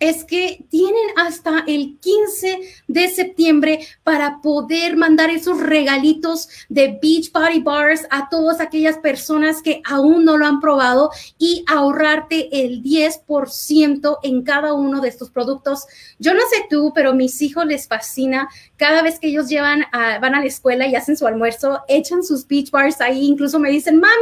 es 0.00 0.24
que 0.24 0.64
tienen 0.70 0.94
hasta 1.16 1.64
el 1.66 1.98
15 2.00 2.60
de 2.86 3.08
septiembre 3.08 3.86
para 4.04 4.40
poder 4.40 4.96
mandar 4.96 5.30
esos 5.30 5.60
regalitos 5.60 6.48
de 6.68 6.98
Beach 7.02 7.32
Body 7.32 7.60
Bars 7.60 8.06
a 8.10 8.28
todas 8.28 8.60
aquellas 8.60 8.98
personas 8.98 9.62
que 9.62 9.82
aún 9.84 10.24
no 10.24 10.36
lo 10.36 10.46
han 10.46 10.60
probado 10.60 11.10
y 11.38 11.64
ahorrarte 11.66 12.64
el 12.64 12.82
10% 12.82 14.18
en 14.22 14.42
cada 14.42 14.72
uno 14.72 15.00
de 15.00 15.08
estos 15.08 15.30
productos. 15.30 15.86
Yo 16.18 16.34
no 16.34 16.40
sé 16.50 16.66
tú, 16.70 16.92
pero 16.94 17.10
a 17.10 17.14
mis 17.14 17.40
hijos 17.42 17.66
les 17.66 17.88
fascina 17.88 18.48
cada 18.76 19.02
vez 19.02 19.18
que 19.18 19.28
ellos 19.28 19.48
llevan 19.48 19.84
van 19.92 20.34
a 20.34 20.40
la 20.40 20.46
escuela 20.46 20.86
y 20.86 20.94
hacen 20.94 21.16
su 21.16 21.26
almuerzo, 21.26 21.80
echan 21.88 22.22
sus 22.22 22.46
Beach 22.46 22.70
Bars 22.70 23.00
ahí, 23.00 23.26
incluso 23.26 23.58
me 23.58 23.70
dicen, 23.70 23.98
mami, 23.98 24.12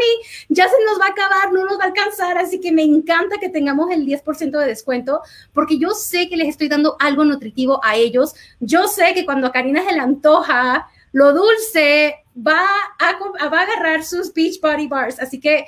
ya 0.49 0.65
se 0.65 0.75
nos 0.87 0.99
va 0.99 1.07
a 1.07 1.11
acabar, 1.11 1.53
no 1.53 1.65
nos 1.65 1.79
va 1.79 1.85
a 1.85 1.87
alcanzar, 1.89 2.39
así 2.39 2.61
que 2.61 2.73
me 2.73 2.83
encanta 2.83 3.37
que 3.39 3.49
tengamos 3.49 3.91
el 3.91 4.07
10% 4.07 4.59
de 4.59 4.67
descuento 4.67 5.21
porque 5.53 5.66
yo 5.75 5.91
sé 5.91 6.29
que 6.29 6.37
les 6.37 6.49
estoy 6.49 6.69
dando 6.69 6.97
algo 6.99 7.25
nutritivo 7.25 7.81
a 7.85 7.97
ellos. 7.97 8.35
Yo 8.61 8.89
sé 8.89 9.13
que 9.15 9.25
cuando 9.25 9.47
a 9.47 9.53
Karina 9.53 9.85
se 9.85 9.93
le 9.93 10.01
antoja 10.01 10.89
lo 11.13 11.33
dulce, 11.33 12.15
va 12.37 12.61
a, 12.99 13.09
agarrar 13.47 14.05
sus 14.05 14.33
Beach 14.33 14.61
Body 14.61 14.87
Bars. 14.87 15.19
Así 15.19 15.41
que 15.41 15.65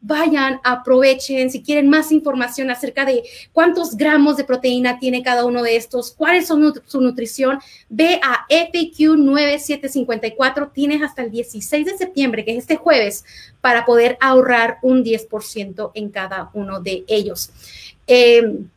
vayan, 0.00 0.60
aprovechen, 0.64 1.50
si 1.50 1.62
quieren 1.62 1.88
más 1.88 2.10
información 2.10 2.70
acerca 2.70 3.04
de 3.04 3.22
cuántos 3.52 3.96
gramos 3.96 4.36
de 4.36 4.44
proteína 4.44 4.98
tiene 4.98 5.22
cada 5.22 5.44
uno 5.44 5.62
de 5.62 5.76
estos, 5.76 6.12
cuál 6.12 6.36
es 6.36 6.48
su, 6.48 7.00
nutrición, 7.00 7.58
ve 7.88 8.18
a 8.22 8.46
FAQ 8.48 9.16
9754, 9.18 10.70
tienes 10.72 11.02
hasta 11.02 11.22
el 11.22 11.30
16 11.30 11.86
de 11.86 11.98
septiembre, 11.98 12.44
que 12.44 12.52
es 12.52 12.58
este 12.58 12.76
jueves, 12.76 13.24
para 13.60 13.84
poder 13.84 14.16
ahorrar 14.20 14.78
un 14.82 15.04
10% 15.04 15.92
en 15.94 16.10
cada 16.10 16.50
uno 16.54 16.80
de 16.80 17.04
ellos. 17.06 17.50
Em, 18.06 18.68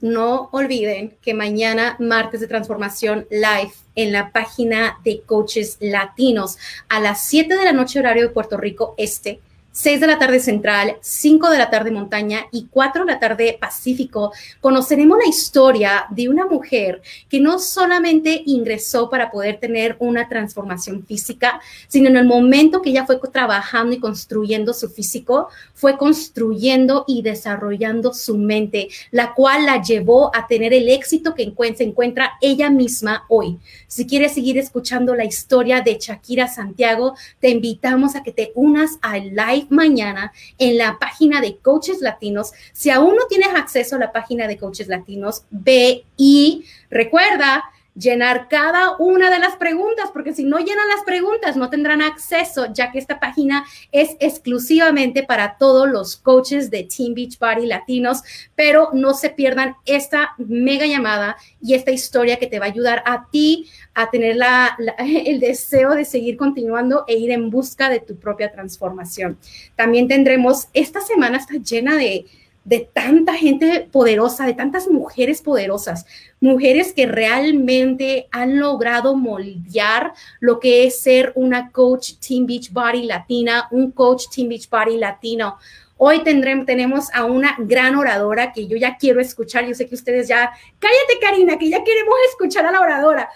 no 0.00 0.48
olviden 0.52 1.16
que 1.22 1.34
mañana, 1.34 1.96
martes 1.98 2.40
de 2.40 2.46
transformación 2.46 3.26
live 3.30 3.72
en 3.94 4.12
la 4.12 4.32
página 4.32 4.98
de 5.04 5.22
coaches 5.22 5.76
latinos 5.80 6.58
a 6.88 7.00
las 7.00 7.26
7 7.26 7.54
de 7.54 7.64
la 7.64 7.72
noche 7.72 7.98
horario 7.98 8.22
de 8.22 8.28
Puerto 8.30 8.56
Rico 8.56 8.94
Este 8.96 9.40
6 9.72 10.00
de 10.00 10.06
la 10.08 10.18
tarde 10.18 10.40
central, 10.40 10.96
5 11.00 11.48
de 11.48 11.58
la 11.58 11.70
tarde 11.70 11.92
montaña 11.92 12.46
y 12.50 12.66
4 12.70 13.04
de 13.04 13.12
la 13.12 13.20
tarde 13.20 13.56
pacífico, 13.60 14.32
conoceremos 14.60 15.16
la 15.18 15.28
historia 15.28 16.06
de 16.10 16.28
una 16.28 16.46
mujer 16.46 17.02
que 17.28 17.38
no 17.38 17.60
solamente 17.60 18.42
ingresó 18.46 19.08
para 19.08 19.30
poder 19.30 19.60
tener 19.60 19.96
una 20.00 20.28
transformación 20.28 21.06
física, 21.06 21.60
sino 21.86 22.08
en 22.08 22.16
el 22.16 22.26
momento 22.26 22.82
que 22.82 22.90
ella 22.90 23.06
fue 23.06 23.20
trabajando 23.32 23.94
y 23.94 24.00
construyendo 24.00 24.74
su 24.74 24.88
físico, 24.88 25.48
fue 25.72 25.96
construyendo 25.96 27.04
y 27.06 27.22
desarrollando 27.22 28.12
su 28.12 28.36
mente, 28.36 28.88
la 29.12 29.34
cual 29.34 29.66
la 29.66 29.80
llevó 29.80 30.34
a 30.34 30.48
tener 30.48 30.72
el 30.72 30.88
éxito 30.88 31.34
que 31.34 31.52
se 31.76 31.84
encuentra 31.84 32.32
ella 32.40 32.70
misma 32.70 33.24
hoy. 33.28 33.58
Si 33.86 34.06
quieres 34.06 34.34
seguir 34.34 34.58
escuchando 34.58 35.14
la 35.14 35.24
historia 35.24 35.80
de 35.80 35.96
Shakira 36.00 36.48
Santiago, 36.48 37.14
te 37.38 37.50
invitamos 37.50 38.16
a 38.16 38.22
que 38.22 38.32
te 38.32 38.52
unas 38.54 38.98
al 39.02 39.30
live 39.30 39.59
mañana 39.68 40.32
en 40.58 40.78
la 40.78 40.98
página 40.98 41.40
de 41.40 41.56
Coaches 41.56 42.00
Latinos. 42.00 42.52
Si 42.72 42.90
aún 42.90 43.16
no 43.16 43.26
tienes 43.28 43.48
acceso 43.54 43.96
a 43.96 44.00
la 44.00 44.12
página 44.12 44.46
de 44.46 44.56
Coaches 44.56 44.88
Latinos, 44.88 45.44
ve 45.50 46.04
y 46.16 46.64
recuerda 46.90 47.64
llenar 48.00 48.48
cada 48.48 48.96
una 48.98 49.30
de 49.30 49.38
las 49.38 49.56
preguntas, 49.56 50.10
porque 50.12 50.32
si 50.32 50.44
no 50.44 50.58
llenan 50.58 50.88
las 50.88 51.04
preguntas 51.04 51.56
no 51.56 51.68
tendrán 51.68 52.02
acceso, 52.02 52.72
ya 52.72 52.90
que 52.90 52.98
esta 52.98 53.20
página 53.20 53.64
es 53.92 54.16
exclusivamente 54.20 55.22
para 55.22 55.56
todos 55.58 55.88
los 55.88 56.16
coaches 56.16 56.70
de 56.70 56.84
Team 56.84 57.14
Beach 57.14 57.38
Party 57.38 57.66
latinos, 57.66 58.22
pero 58.54 58.90
no 58.92 59.14
se 59.14 59.30
pierdan 59.30 59.76
esta 59.84 60.34
mega 60.38 60.86
llamada 60.86 61.36
y 61.60 61.74
esta 61.74 61.90
historia 61.90 62.38
que 62.38 62.46
te 62.46 62.58
va 62.58 62.66
a 62.66 62.70
ayudar 62.70 63.02
a 63.06 63.28
ti 63.30 63.68
a 63.94 64.10
tener 64.10 64.38
el 64.98 65.40
deseo 65.40 65.94
de 65.94 66.04
seguir 66.04 66.36
continuando 66.36 67.04
e 67.06 67.16
ir 67.16 67.30
en 67.30 67.50
busca 67.50 67.90
de 67.90 68.00
tu 68.00 68.16
propia 68.16 68.50
transformación. 68.50 69.38
También 69.76 70.08
tendremos, 70.08 70.68
esta 70.72 71.00
semana 71.00 71.38
está 71.38 71.54
llena 71.54 71.96
de 71.96 72.26
de 72.64 72.88
tanta 72.92 73.34
gente 73.34 73.88
poderosa, 73.90 74.46
de 74.46 74.54
tantas 74.54 74.88
mujeres 74.88 75.40
poderosas, 75.42 76.06
mujeres 76.40 76.92
que 76.92 77.06
realmente 77.06 78.28
han 78.30 78.58
logrado 78.58 79.16
moldear 79.16 80.12
lo 80.40 80.60
que 80.60 80.86
es 80.86 81.00
ser 81.00 81.32
una 81.34 81.70
coach 81.70 82.14
Team 82.26 82.46
Beach 82.46 82.70
Body 82.70 83.04
latina, 83.04 83.68
un 83.70 83.90
coach 83.92 84.24
Team 84.34 84.48
Beach 84.48 84.68
Body 84.68 84.98
latino. 84.98 85.56
Hoy 85.96 86.22
tenemos 86.22 87.08
a 87.12 87.24
una 87.24 87.56
gran 87.58 87.94
oradora 87.94 88.52
que 88.52 88.66
yo 88.66 88.76
ya 88.76 88.96
quiero 88.96 89.20
escuchar. 89.20 89.66
Yo 89.66 89.74
sé 89.74 89.86
que 89.86 89.94
ustedes 89.94 90.28
ya, 90.28 90.50
cállate 90.78 91.18
Karina, 91.20 91.58
que 91.58 91.68
ya 91.68 91.84
queremos 91.84 92.14
escuchar 92.30 92.64
a 92.64 92.72
la 92.72 92.80
oradora. 92.80 93.28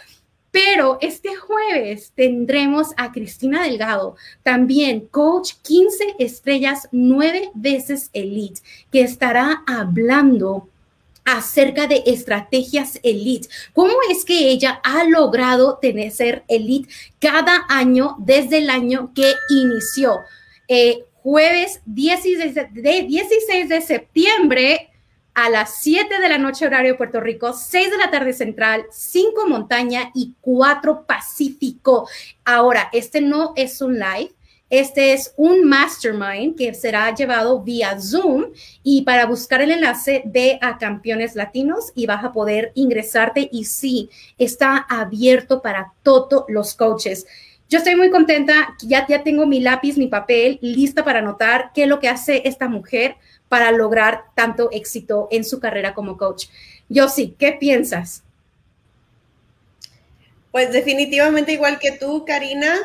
Pero 0.54 0.98
este 1.00 1.34
jueves 1.34 2.12
tendremos 2.14 2.90
a 2.96 3.10
Cristina 3.10 3.64
Delgado, 3.64 4.14
también 4.44 5.08
coach 5.10 5.54
15 5.62 6.14
estrellas, 6.20 6.88
nueve 6.92 7.50
veces 7.54 8.08
elite, 8.12 8.60
que 8.92 9.00
estará 9.00 9.64
hablando 9.66 10.68
acerca 11.24 11.88
de 11.88 12.04
estrategias 12.06 13.00
elite. 13.02 13.48
¿Cómo 13.72 13.94
es 14.08 14.24
que 14.24 14.50
ella 14.50 14.80
ha 14.84 15.02
logrado 15.02 15.78
tener 15.78 16.12
ser 16.12 16.44
elite 16.46 16.88
cada 17.18 17.66
año 17.68 18.14
desde 18.20 18.58
el 18.58 18.70
año 18.70 19.10
que 19.12 19.32
inició? 19.50 20.20
Eh, 20.68 21.04
jueves 21.24 21.80
16 21.86 22.54
de, 22.54 23.02
16 23.08 23.68
de 23.68 23.80
septiembre 23.80 24.93
a 25.34 25.50
las 25.50 25.74
7 25.82 26.20
de 26.20 26.28
la 26.28 26.38
noche 26.38 26.66
horario 26.66 26.96
Puerto 26.96 27.20
Rico, 27.20 27.52
6 27.52 27.90
de 27.90 27.98
la 27.98 28.10
tarde 28.10 28.32
central, 28.32 28.86
5 28.90 29.48
montaña 29.48 30.10
y 30.14 30.34
4 30.40 31.04
pacífico. 31.06 32.08
Ahora, 32.44 32.88
este 32.92 33.20
no 33.20 33.52
es 33.56 33.80
un 33.80 33.98
live, 33.98 34.32
este 34.70 35.12
es 35.12 35.34
un 35.36 35.64
mastermind 35.64 36.56
que 36.56 36.72
será 36.72 37.12
llevado 37.14 37.62
vía 37.62 38.00
Zoom 38.00 38.46
y 38.82 39.02
para 39.02 39.26
buscar 39.26 39.60
el 39.60 39.72
enlace 39.72 40.22
ve 40.24 40.58
a 40.62 40.78
Campeones 40.78 41.34
Latinos 41.34 41.92
y 41.94 42.06
vas 42.06 42.24
a 42.24 42.32
poder 42.32 42.72
ingresarte 42.74 43.48
y 43.52 43.64
sí, 43.64 44.10
está 44.38 44.86
abierto 44.88 45.60
para 45.60 45.92
todos 46.02 46.44
los 46.48 46.74
coaches. 46.74 47.26
Yo 47.68 47.78
estoy 47.78 47.96
muy 47.96 48.10
contenta, 48.10 48.76
ya, 48.82 49.06
ya 49.06 49.22
tengo 49.22 49.46
mi 49.46 49.60
lápiz, 49.60 49.96
mi 49.96 50.06
papel 50.06 50.58
lista 50.60 51.04
para 51.04 51.20
anotar 51.20 51.70
qué 51.74 51.84
es 51.84 51.88
lo 51.88 51.98
que 51.98 52.08
hace 52.08 52.42
esta 52.44 52.68
mujer 52.68 53.16
para 53.48 53.70
lograr 53.72 54.24
tanto 54.34 54.70
éxito 54.72 55.28
en 55.30 55.44
su 55.44 55.60
carrera 55.60 55.94
como 55.94 56.16
coach. 56.16 56.46
Yo 56.88 57.08
sí, 57.08 57.34
¿qué 57.38 57.52
piensas? 57.52 58.22
Pues 60.54 60.70
definitivamente 60.70 61.50
igual 61.50 61.80
que 61.80 61.90
tú, 61.90 62.24
Karina, 62.24 62.76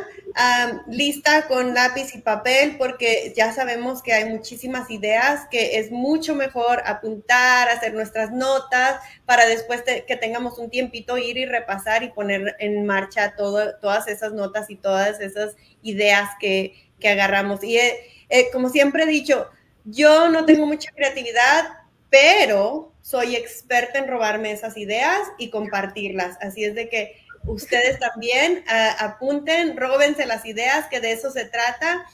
lista 0.87 1.47
con 1.47 1.75
lápiz 1.75 2.15
y 2.15 2.17
papel 2.17 2.77
porque 2.79 3.31
ya 3.37 3.53
sabemos 3.53 4.01
que 4.01 4.11
hay 4.11 4.25
muchísimas 4.25 4.89
ideas, 4.89 5.47
que 5.51 5.77
es 5.77 5.91
mucho 5.91 6.33
mejor 6.33 6.81
apuntar, 6.87 7.69
hacer 7.69 7.93
nuestras 7.93 8.31
notas 8.31 8.99
para 9.27 9.45
después 9.45 9.83
que 9.83 10.15
tengamos 10.15 10.57
un 10.57 10.71
tiempito 10.71 11.19
ir 11.19 11.37
y 11.37 11.45
repasar 11.45 12.01
y 12.01 12.09
poner 12.09 12.55
en 12.57 12.87
marcha 12.87 13.35
todas 13.35 14.07
esas 14.07 14.33
notas 14.33 14.71
y 14.71 14.75
todas 14.75 15.19
esas 15.19 15.55
ideas 15.83 16.29
que, 16.39 16.73
agarramos. 17.03 17.63
Y 17.63 17.77
eh, 17.77 17.99
eh, 18.29 18.49
como 18.51 18.69
siempre 18.69 19.03
he 19.03 19.07
dicho, 19.07 19.47
yo 19.89 20.29
no 20.29 20.45
tengo 20.45 20.65
mucha 20.65 20.91
creatividad, 20.91 21.69
pero 22.09 22.93
soy 23.01 23.35
experta 23.35 23.99
en 23.99 24.07
robarme 24.07 24.51
esas 24.51 24.77
ideas 24.77 25.19
y 25.37 25.49
compartirlas. 25.49 26.37
Así 26.41 26.63
es 26.63 26.75
de 26.75 26.89
que 26.89 27.15
ustedes 27.45 27.99
también 27.99 28.63
apunten, 28.99 29.75
róbense 29.77 30.25
las 30.25 30.45
ideas, 30.45 30.87
que 30.87 30.99
de 30.99 31.11
eso 31.11 31.31
se 31.31 31.45
trata, 31.45 32.05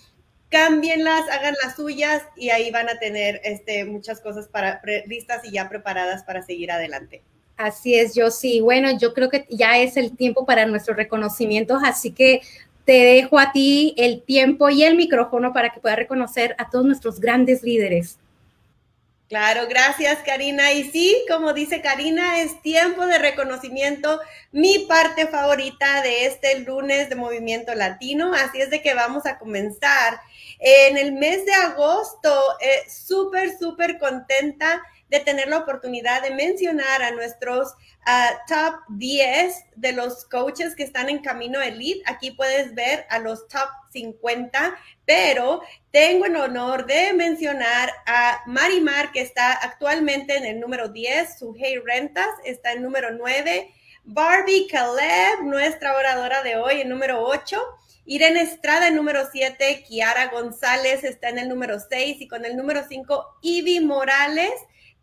cámbienlas, 0.49 1.29
hagan 1.29 1.55
las 1.63 1.75
suyas 1.75 2.23
y 2.35 2.49
ahí 2.49 2.71
van 2.71 2.89
a 2.89 2.99
tener 2.99 3.41
este, 3.43 3.85
muchas 3.85 4.21
cosas 4.21 4.47
para, 4.47 4.81
listas 5.05 5.43
y 5.43 5.51
ya 5.51 5.67
preparadas 5.69 6.23
para 6.23 6.43
seguir 6.43 6.71
adelante. 6.71 7.23
Así 7.57 7.95
es, 7.95 8.13
yo 8.13 8.31
sí. 8.31 8.59
Bueno, 8.59 8.97
yo 8.97 9.13
creo 9.13 9.29
que 9.29 9.45
ya 9.49 9.77
es 9.77 9.95
el 9.95 10.15
tiempo 10.15 10.45
para 10.45 10.65
nuestros 10.65 10.97
reconocimientos, 10.97 11.81
así 11.85 12.11
que 12.11 12.41
te 12.85 12.93
dejo 12.93 13.39
a 13.39 13.51
ti 13.51 13.93
el 13.97 14.21
tiempo 14.23 14.69
y 14.69 14.83
el 14.83 14.95
micrófono 14.95 15.51
para 15.53 15.71
que 15.71 15.79
puedas 15.79 15.97
reconocer 15.97 16.55
a 16.57 16.69
todos 16.69 16.85
nuestros 16.85 17.19
grandes 17.19 17.63
líderes. 17.63 18.17
Claro, 19.27 19.67
gracias 19.67 20.19
Karina. 20.23 20.71
Y 20.71 20.83
sí, 20.91 21.25
como 21.27 21.51
dice 21.53 21.81
Karina, 21.81 22.41
es 22.41 22.61
tiempo 22.61 23.07
de 23.07 23.17
reconocimiento, 23.17 24.19
mi 24.51 24.85
parte 24.87 25.25
favorita 25.25 26.03
de 26.03 26.27
este 26.27 26.59
lunes 26.59 27.09
de 27.09 27.15
Movimiento 27.15 27.73
Latino. 27.73 28.33
Así 28.35 28.61
es 28.61 28.69
de 28.69 28.83
que 28.83 28.93
vamos 28.93 29.25
a 29.25 29.39
comenzar. 29.39 30.19
En 30.59 30.97
el 30.97 31.13
mes 31.13 31.43
de 31.45 31.53
agosto, 31.53 32.31
eh, 32.61 32.87
súper, 32.87 33.57
súper 33.57 33.97
contenta 33.97 34.81
de 35.09 35.19
tener 35.19 35.47
la 35.47 35.59
oportunidad 35.59 36.21
de 36.21 36.31
mencionar 36.31 37.03
a 37.03 37.11
nuestros 37.11 37.73
top 38.47 38.75
10 38.89 39.65
de 39.75 39.91
los 39.91 40.25
coaches 40.25 40.75
que 40.75 40.83
están 40.83 41.09
en 41.09 41.19
camino 41.19 41.61
elite. 41.61 42.01
Aquí 42.05 42.31
puedes 42.31 42.73
ver 42.73 43.05
a 43.09 43.19
los 43.19 43.47
top 43.47 43.69
50, 43.91 44.77
pero 45.05 45.61
tengo 45.91 46.25
el 46.25 46.35
honor 46.35 46.85
de 46.85 47.13
mencionar 47.13 47.91
a 48.05 48.41
Marimar, 48.45 49.11
que 49.11 49.21
está 49.21 49.53
actualmente 49.53 50.37
en 50.37 50.45
el 50.45 50.59
número 50.59 50.89
10, 50.89 51.39
Suhey 51.39 51.77
Rentas 51.79 52.29
está 52.43 52.73
en 52.73 52.83
número 52.83 53.11
9, 53.11 53.73
Barbie 54.03 54.67
Caleb, 54.67 55.43
nuestra 55.43 55.95
oradora 55.95 56.43
de 56.43 56.57
hoy, 56.57 56.81
en 56.81 56.89
número 56.89 57.23
8. 57.23 57.59
Irene 58.07 58.41
Estrada 58.41 58.87
en 58.87 58.95
número 58.95 59.21
7, 59.31 59.83
Kiara 59.87 60.27
González 60.27 61.03
está 61.03 61.29
en 61.29 61.39
el 61.39 61.49
número 61.49 61.79
6 61.79 62.17
y 62.21 62.27
con 62.27 62.45
el 62.45 62.55
número 62.55 62.83
5, 62.87 63.39
Ivy 63.41 63.79
Morales 63.79 64.53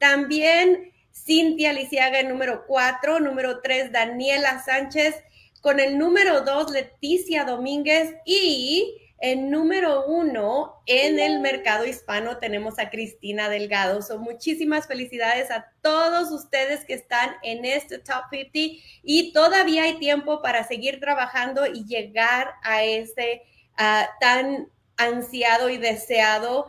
también 0.03 0.93
Cintia 1.13 1.73
Lisiaga 1.73 2.25
número 2.25 2.67
4, 2.67 3.21
número 3.21 3.61
3 3.61 3.93
Daniela 3.93 4.61
Sánchez, 4.61 5.15
con 5.61 5.79
el 5.79 5.97
número 5.97 6.41
2 6.41 6.73
Leticia 6.73 7.45
Domínguez 7.45 8.13
y 8.25 8.97
en 9.21 9.49
número 9.49 10.05
1 10.07 10.83
en 10.87 11.21
el 11.21 11.39
mercado 11.39 11.87
hispano 11.87 12.39
tenemos 12.39 12.81
a 12.81 12.91
Cristina 12.91 13.49
Delgado. 13.49 14.03
Son 14.03 14.23
muchísimas 14.23 14.89
felicidades 14.89 15.53
a 15.53 15.71
todos 15.83 16.33
ustedes 16.33 16.85
que 16.85 16.95
están 16.95 17.37
en 17.45 17.65
este 17.65 17.99
top 17.99 18.25
50 18.33 18.83
y 19.05 19.33
todavía 19.33 19.85
hay 19.85 20.01
tiempo 20.01 20.43
para 20.43 20.67
seguir 20.67 20.99
trabajando 20.99 21.65
y 21.67 21.85
llegar 21.85 22.55
a 22.65 22.83
ese 22.83 23.43
ah, 23.77 24.09
tan 24.19 24.67
ansiado 24.97 25.69
y 25.69 25.77
deseado 25.77 26.67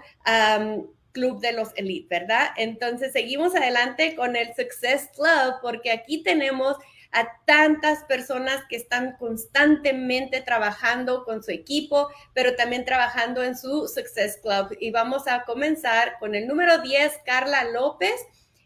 club 1.13 1.39
de 1.39 1.54
los 1.54 1.69
elite, 1.76 2.08
¿verdad? 2.10 2.49
Entonces 2.58 3.13
seguimos 3.13 3.56
adelante 3.56 4.15
con 4.15 4.36
el 4.36 4.54
Success 4.56 5.10
Club 5.15 5.56
porque 5.62 5.91
aquí 5.91 6.23
tenemos 6.23 6.76
a 7.13 7.28
tantas 7.45 8.04
personas 8.06 8.63
que 8.67 8.76
están 8.76 9.15
constantemente 9.17 10.41
trabajando 10.41 11.23
con 11.23 11.43
su 11.43 11.52
equipo, 11.52 12.10
pero 12.34 12.56
también 12.56 12.86
trabajando 12.86 13.43
en 13.43 13.56
su 13.58 13.88
Success 13.88 14.38
Club. 14.41 14.76
Y 14.80 14.91
vamos 14.91 15.28
a 15.28 15.43
comenzar 15.43 16.17
con 16.19 16.36
el 16.36 16.47
número 16.47 16.80
10, 16.80 17.19
Carla 17.26 17.63
López, 17.65 18.15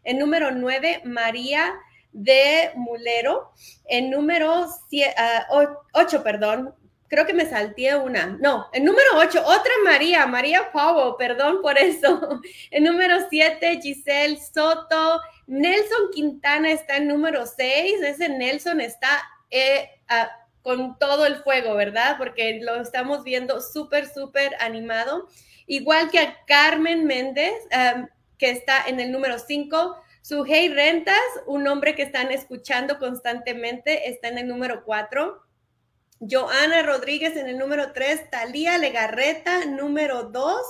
el 0.03 0.17
número 0.17 0.51
9, 0.51 1.01
María 1.03 1.73
de 2.13 2.71
Mulero, 2.75 3.51
el 3.85 4.09
número 4.09 4.65
8, 4.65 5.07
ah, 5.17 6.23
perdón, 6.23 6.73
creo 7.07 7.25
que 7.25 7.33
me 7.33 7.45
salté 7.45 7.95
una. 7.95 8.37
No, 8.39 8.67
el 8.73 8.83
número 8.83 9.07
8, 9.15 9.41
otra 9.45 9.71
María, 9.83 10.25
María 10.27 10.71
Powell, 10.71 11.15
perdón 11.17 11.61
por 11.61 11.77
eso. 11.77 12.41
El 12.71 12.83
número 12.83 13.27
7, 13.29 13.79
Giselle 13.81 14.37
Soto. 14.37 15.21
Nelson 15.47 16.11
Quintana 16.13 16.71
está 16.71 16.97
en 16.97 17.07
número 17.07 17.45
6. 17.45 18.01
Ese 18.01 18.29
Nelson 18.29 18.81
está 18.81 19.23
eh, 19.49 19.89
con 20.61 20.99
todo 20.99 21.25
el 21.25 21.37
fuego, 21.37 21.75
¿verdad? 21.75 22.17
Porque 22.17 22.59
lo 22.61 22.81
estamos 22.81 23.23
viendo 23.23 23.61
súper, 23.61 24.07
súper 24.07 24.55
animado. 24.59 25.27
Igual 25.65 26.11
que 26.11 26.19
a 26.19 26.45
Carmen 26.45 27.05
Méndez, 27.05 27.53
que 28.37 28.49
está 28.49 28.83
en 28.87 28.99
el 28.99 29.11
número 29.11 29.39
5. 29.39 29.97
Sujei 30.21 30.67
Rentas, 30.67 31.15
un 31.45 31.65
hombre 31.69 31.95
que 31.95 32.03
están 32.03 32.31
escuchando 32.31 32.99
constantemente, 32.99 34.09
está 34.09 34.27
en 34.27 34.39
el 34.39 34.47
número 34.47 34.83
4. 34.83 35.46
Joana 36.19 36.81
Rodríguez 36.83 37.35
en 37.35 37.47
el 37.47 37.57
número 37.57 37.91
3, 37.93 38.29
Talía 38.31 38.77
Legarreta 38.77 39.65
número 39.65 40.23
2 40.23 40.61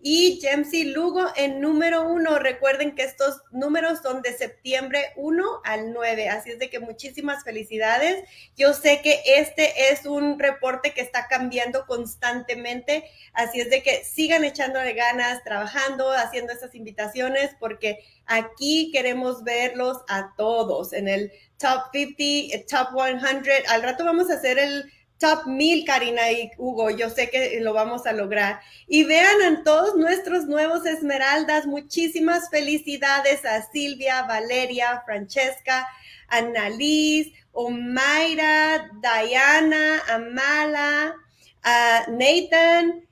y 0.00 0.38
Jemsy 0.40 0.84
Lugo 0.84 1.26
en 1.36 1.60
número 1.60 2.08
1. 2.08 2.38
Recuerden 2.38 2.94
que 2.94 3.02
estos 3.02 3.42
números 3.50 4.00
son 4.02 4.22
de 4.22 4.36
septiembre 4.36 5.12
1 5.16 5.60
al 5.64 5.92
9, 5.92 6.28
así 6.28 6.50
es 6.50 6.58
de 6.58 6.70
que 6.70 6.78
muchísimas 6.78 7.44
felicidades. 7.44 8.24
Yo 8.56 8.72
sé 8.74 9.00
que 9.02 9.20
este 9.24 9.90
es 9.90 10.06
un 10.06 10.38
reporte 10.38 10.92
que 10.92 11.00
está 11.00 11.26
cambiando 11.26 11.86
constantemente, 11.86 13.04
así 13.32 13.60
es 13.60 13.70
de 13.70 13.82
que 13.82 14.04
sigan 14.04 14.44
echándole 14.44 14.94
ganas, 14.94 15.42
trabajando, 15.44 16.12
haciendo 16.12 16.52
esas 16.52 16.74
invitaciones, 16.74 17.50
porque 17.58 17.98
aquí 18.26 18.90
queremos 18.92 19.42
verlos 19.42 19.98
a 20.08 20.34
todos 20.36 20.92
en 20.92 21.08
el 21.08 21.32
top 21.58 21.90
50, 21.92 22.66
top 22.66 22.88
100. 22.94 23.66
Al 23.68 23.82
rato 23.82 24.04
vamos 24.04 24.30
a 24.30 24.34
hacer 24.34 24.58
el 24.58 24.92
top 25.18 25.46
1000, 25.46 25.84
Karina 25.84 26.30
y 26.30 26.50
Hugo. 26.56 26.90
Yo 26.90 27.10
sé 27.10 27.30
que 27.30 27.60
lo 27.60 27.72
vamos 27.72 28.06
a 28.06 28.12
lograr. 28.12 28.60
Y 28.86 29.04
vean 29.04 29.42
a 29.42 29.62
todos 29.64 29.96
nuestros 29.96 30.46
nuevos 30.46 30.86
esmeraldas. 30.86 31.66
Muchísimas 31.66 32.48
felicidades 32.50 33.44
a 33.44 33.62
Silvia, 33.70 34.22
Valeria, 34.22 35.02
Francesca, 35.04 35.86
Annalise, 36.28 37.32
Omaira, 37.52 38.90
Diana, 39.02 40.02
Amala, 40.08 41.14
a 41.62 42.06
Nathan. 42.08 43.08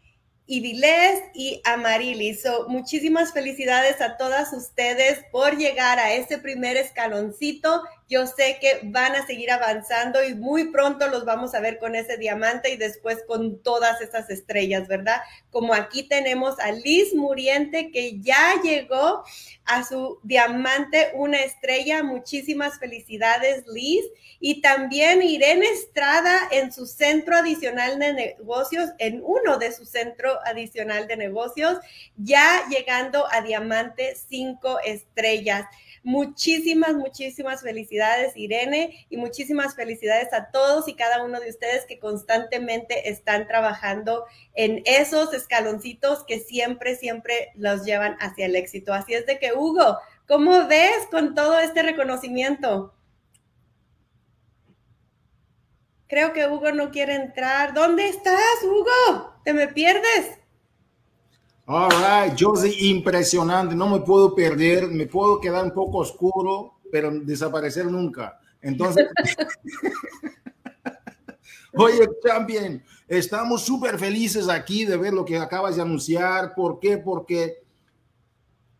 Idiles 0.48 1.22
y 1.34 1.60
Amarilis. 1.64 2.42
So, 2.42 2.68
muchísimas 2.68 3.32
felicidades 3.32 4.00
a 4.00 4.16
todas 4.16 4.52
ustedes 4.52 5.24
por 5.32 5.56
llegar 5.56 5.98
a 5.98 6.12
ese 6.12 6.38
primer 6.38 6.76
escaloncito. 6.76 7.82
Yo 8.08 8.24
sé 8.26 8.58
que 8.60 8.80
van 8.84 9.16
a 9.16 9.26
seguir 9.26 9.50
avanzando 9.50 10.22
y 10.22 10.34
muy 10.34 10.70
pronto 10.70 11.08
los 11.08 11.24
vamos 11.24 11.54
a 11.54 11.60
ver 11.60 11.78
con 11.80 11.96
ese 11.96 12.16
diamante 12.16 12.70
y 12.70 12.76
después 12.76 13.24
con 13.26 13.60
todas 13.62 14.00
esas 14.00 14.30
estrellas, 14.30 14.86
¿verdad? 14.86 15.20
Como 15.50 15.74
aquí 15.74 16.04
tenemos 16.04 16.58
a 16.60 16.70
Liz 16.70 17.14
Muriente 17.14 17.90
que 17.90 18.20
ya 18.20 18.60
llegó 18.62 19.24
a 19.64 19.82
su 19.82 20.20
diamante 20.22 21.10
una 21.14 21.38
estrella. 21.40 22.04
Muchísimas 22.04 22.78
felicidades, 22.78 23.66
Liz. 23.66 24.04
Y 24.38 24.60
también 24.60 25.22
Irene 25.22 25.66
Estrada 25.66 26.38
en 26.52 26.72
su 26.72 26.86
centro 26.86 27.36
adicional 27.36 27.98
de 27.98 28.12
negocios, 28.12 28.90
en 28.98 29.20
uno 29.24 29.58
de 29.58 29.72
sus 29.72 29.88
centros 29.88 30.36
adicional 30.44 31.08
de 31.08 31.16
negocios, 31.16 31.78
ya 32.16 32.62
llegando 32.68 33.26
a 33.32 33.40
diamante 33.40 34.14
cinco 34.28 34.78
estrellas. 34.84 35.66
Muchísimas, 36.06 36.94
muchísimas 36.94 37.62
felicidades, 37.62 38.36
Irene, 38.36 39.04
y 39.10 39.16
muchísimas 39.16 39.74
felicidades 39.74 40.32
a 40.32 40.52
todos 40.52 40.86
y 40.86 40.94
cada 40.94 41.24
uno 41.24 41.40
de 41.40 41.50
ustedes 41.50 41.84
que 41.84 41.98
constantemente 41.98 43.10
están 43.10 43.48
trabajando 43.48 44.24
en 44.54 44.82
esos 44.84 45.34
escaloncitos 45.34 46.22
que 46.22 46.38
siempre, 46.38 46.94
siempre 46.94 47.50
los 47.56 47.84
llevan 47.84 48.16
hacia 48.20 48.46
el 48.46 48.54
éxito. 48.54 48.94
Así 48.94 49.14
es 49.14 49.26
de 49.26 49.40
que, 49.40 49.52
Hugo, 49.52 49.98
¿cómo 50.28 50.68
ves 50.68 51.08
con 51.10 51.34
todo 51.34 51.58
este 51.58 51.82
reconocimiento? 51.82 52.94
Creo 56.06 56.32
que 56.32 56.46
Hugo 56.46 56.70
no 56.70 56.92
quiere 56.92 57.16
entrar. 57.16 57.74
¿Dónde 57.74 58.08
estás, 58.08 58.62
Hugo? 58.62 59.34
¿Te 59.42 59.52
me 59.52 59.66
pierdes? 59.66 60.38
All 61.68 61.90
right, 61.90 62.32
Josie, 62.38 62.90
impresionante. 62.90 63.74
No 63.74 63.88
me 63.88 64.00
puedo 64.00 64.36
perder, 64.36 64.86
me 64.86 65.06
puedo 65.06 65.40
quedar 65.40 65.64
un 65.64 65.72
poco 65.72 65.98
oscuro, 65.98 66.74
pero 66.92 67.10
desaparecer 67.10 67.86
nunca. 67.86 68.38
Entonces, 68.62 69.08
oye, 71.74 72.08
Champion, 72.24 72.80
estamos 73.08 73.62
súper 73.62 73.98
felices 73.98 74.48
aquí 74.48 74.84
de 74.84 74.96
ver 74.96 75.12
lo 75.12 75.24
que 75.24 75.38
acabas 75.38 75.74
de 75.74 75.82
anunciar. 75.82 76.54
¿Por 76.54 76.78
qué? 76.78 76.98
Porque 76.98 77.64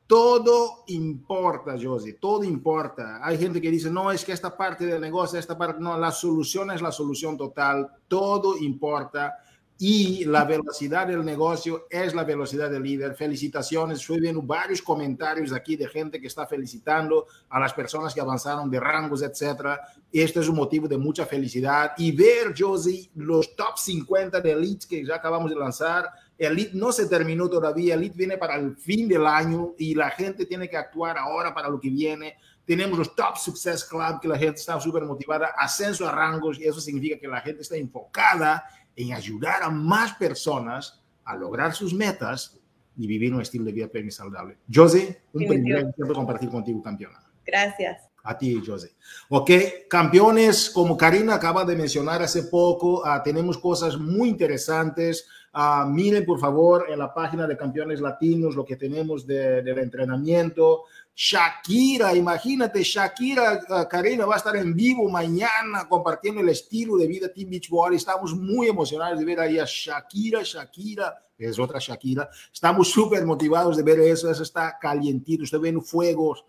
todo 0.07 0.85
importa, 0.87 1.75
Josie, 1.83 2.13
todo 2.13 2.45
importa. 2.45 3.19
Hay 3.21 3.37
gente 3.37 3.61
que 3.61 3.73
dice, 3.73 3.91
no, 3.91 4.13
es 4.13 4.25
que 4.25 4.31
esta 4.31 4.57
parte 4.57 4.87
del 4.87 5.01
negocio, 5.01 5.41
esta 5.41 5.59
parte, 5.59 5.81
no, 5.81 5.99
la 5.99 6.13
solución 6.13 6.71
es 6.71 6.81
la 6.81 6.93
solución 6.93 7.37
total, 7.37 7.91
todo 8.07 8.57
importa 8.59 9.39
y 9.79 10.25
la 10.25 10.45
velocidad 10.45 11.07
del 11.07 11.23
negocio 11.23 11.87
es 11.91 12.15
la 12.15 12.25
velocidad 12.25 12.71
del 12.71 12.83
líder. 12.83 13.15
Felicitaciones, 13.15 14.01
estoy 14.01 14.21
viendo 14.21 14.41
varios 14.41 14.81
comentarios 14.81 15.53
aquí 15.53 15.77
de 15.77 15.87
gente 15.87 16.19
que 16.19 16.29
está 16.29 16.47
felicitando 16.47 17.27
a 17.51 17.61
las 17.61 17.75
personas 17.75 18.15
que 18.15 18.21
avanzaron 18.23 18.71
de 18.71 18.81
rangos, 18.81 19.21
etcétera. 19.23 19.81
Esto 20.11 20.41
es 20.41 20.49
un 20.49 20.57
motivo 20.57 20.89
de 20.89 20.97
mucha 20.97 21.27
felicidad 21.27 21.93
y 21.99 22.13
ver, 22.13 22.55
Josie, 22.57 23.11
los 23.17 23.55
top 23.55 23.77
50 23.77 24.41
de 24.41 24.53
Elite 24.53 24.87
que 24.89 25.05
ya 25.05 25.17
acabamos 25.17 25.51
de 25.51 25.57
lanzar. 25.57 26.09
Elite 26.39 26.73
no 26.75 26.91
se 26.91 27.07
terminó 27.07 27.49
todavía, 27.51 27.95
Elite 27.95 28.17
viene 28.17 28.39
para 28.39 28.57
el 28.57 28.77
fin 28.77 29.07
del 29.07 29.27
año 29.27 29.75
y 29.77 29.95
la 29.95 30.11
gente 30.11 30.47
tiene 30.47 30.71
que 30.71 30.77
actuar 30.79 31.19
ahora 31.19 31.53
para 31.53 31.69
lo 31.69 31.79
que 31.79 31.91
viene. 31.91 32.37
Tenemos 32.65 32.99
los 32.99 33.15
Top 33.15 33.37
Success 33.37 33.85
Club, 33.85 34.21
que 34.21 34.29
la 34.29 34.37
gente 34.37 34.59
está 34.59 34.81
súper 34.81 35.05
motivada, 35.05 35.53
ascenso 35.57 36.09
a 36.09 36.13
rangos, 36.13 36.59
y 36.59 36.65
eso 36.65 36.81
significa 36.81 37.17
que 37.17 37.29
la 37.29 37.41
gente 37.41 37.63
está 37.63 37.77
enfocada 37.77 38.65
en 38.97 39.13
ayudar 39.13 39.63
a 39.63 39.71
más 39.71 40.15
personas 40.15 41.01
a 41.25 41.37
lograr 41.37 41.75
sus 41.75 41.93
metas 41.93 42.59
y 42.97 43.07
vivir 43.07 43.35
un 43.35 43.43
estilo 43.43 43.65
de 43.65 43.73
vida 43.73 43.89
pleno 43.89 44.09
y 44.09 44.13
saludable. 44.13 44.57
José, 44.73 45.23
un 45.33 45.47
privilegio 45.47 45.93
siempre 45.95 46.15
compartir 46.15 46.49
contigo, 46.49 46.83
campeona. 46.83 47.21
Gracias. 47.45 48.03
A 48.23 48.37
ti, 48.37 48.61
José. 48.65 48.97
Ok, 49.29 49.51
campeones, 49.89 50.71
como 50.71 50.97
Karina 50.97 51.35
acaba 51.35 51.65
de 51.65 51.77
mencionar 51.77 52.23
hace 52.23 52.45
poco, 52.45 53.03
uh, 53.03 53.23
tenemos 53.23 53.57
cosas 53.59 53.97
muy 53.97 54.31
interesantes. 54.31 55.29
Uh, 55.55 55.89
miren, 55.89 56.25
por 56.25 56.41
favor, 56.41 56.87
en 56.89 56.99
la 56.99 57.15
página 57.15 57.47
de 57.47 57.57
Campeones 57.57 58.01
Latinos 58.01 58.57
lo 58.57 58.65
que 58.65 58.77
tenemos 58.77 59.27
de, 59.27 59.63
del 59.63 59.79
entrenamiento. 59.79 60.85
Shakira, 61.19 62.15
imagínate, 62.15 62.83
Shakira, 62.83 63.59
uh, 63.71 63.89
Karina 63.89 64.27
va 64.27 64.35
a 64.35 64.37
estar 64.37 64.55
en 64.55 64.75
vivo 64.75 65.09
mañana 65.09 65.89
compartiendo 65.89 66.43
el 66.43 66.51
estilo 66.51 66.99
de 66.99 67.07
vida 67.07 67.33
Team 67.33 67.49
Beachbody. 67.49 67.97
Estamos 67.97 68.35
muy 68.35 68.69
emocionados 68.69 69.19
de 69.19 69.25
ver 69.25 69.41
ahí 69.41 69.59
a 69.59 69.65
Shakira, 69.67 70.43
Shakira, 70.43 71.17
es 71.39 71.59
otra 71.59 71.79
Shakira. 71.81 72.29
Estamos 72.53 72.91
súper 72.91 73.25
motivados 73.25 73.79
de 73.79 73.83
ver 73.83 73.99
eso, 74.01 74.31
eso 74.31 74.43
está 74.43 74.79
calientito, 74.79 75.45
usted 75.45 75.59
ven 75.59 75.83
fuegos. 75.83 76.45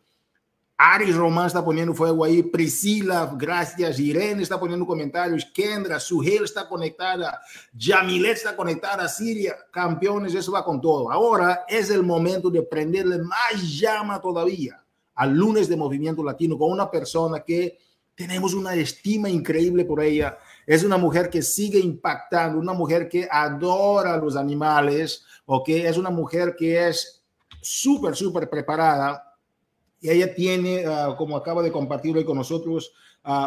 Aris 0.80 1.16
Román 1.16 1.48
está 1.48 1.66
poniendo 1.66 1.96
fuego 1.96 2.24
ahí, 2.24 2.44
Priscila, 2.44 3.34
gracias, 3.36 4.00
Irene 4.00 4.44
está 4.44 4.60
poniendo 4.60 4.86
comentarios, 4.86 5.44
Kendra, 5.46 6.00
Sugel 6.00 6.44
está 6.44 6.70
conectada, 6.70 7.42
Jamilet 7.76 8.34
está 8.34 8.56
conectada, 8.56 9.08
Siria, 9.08 9.56
campeones, 9.72 10.36
eso 10.36 10.52
va 10.52 10.64
con 10.64 10.80
todo. 10.80 11.12
Ahora 11.12 11.66
es 11.68 11.90
el 11.90 12.04
momento 12.04 12.52
de 12.52 12.62
prenderle 12.62 13.18
más 13.18 13.80
llama 13.80 14.22
todavía 14.22 14.80
al 15.16 15.34
lunes 15.34 15.68
de 15.68 15.76
Movimiento 15.76 16.24
Latino 16.24 16.60
con 16.60 16.72
una 16.72 16.92
persona 16.92 17.40
que 17.40 17.80
tenemos 18.14 18.54
una 18.54 18.76
estima 18.76 19.30
increíble 19.30 19.84
por 19.84 20.04
ella. 20.04 20.38
Es 20.66 20.84
una 20.84 20.98
mujer 20.98 21.32
que 21.32 21.42
sigue 21.42 21.80
impactando, 21.80 22.60
una 22.60 22.74
mujer 22.74 23.10
que 23.10 23.28
adora 23.32 24.18
los 24.18 24.36
animales, 24.36 25.26
o 25.48 25.64
que 25.64 25.88
es 25.88 25.98
una 25.98 26.12
mujer 26.12 26.56
que 26.56 26.88
es 26.88 27.24
súper, 27.62 28.16
súper 28.16 28.48
preparada 28.48 29.27
y 30.00 30.10
ella 30.10 30.34
tiene, 30.34 30.88
uh, 30.88 31.16
como 31.16 31.36
acaba 31.36 31.62
de 31.64 31.72
compartir 31.72 32.16
hoy 32.16 32.26
con 32.26 32.38
nosotros, 32.38 32.94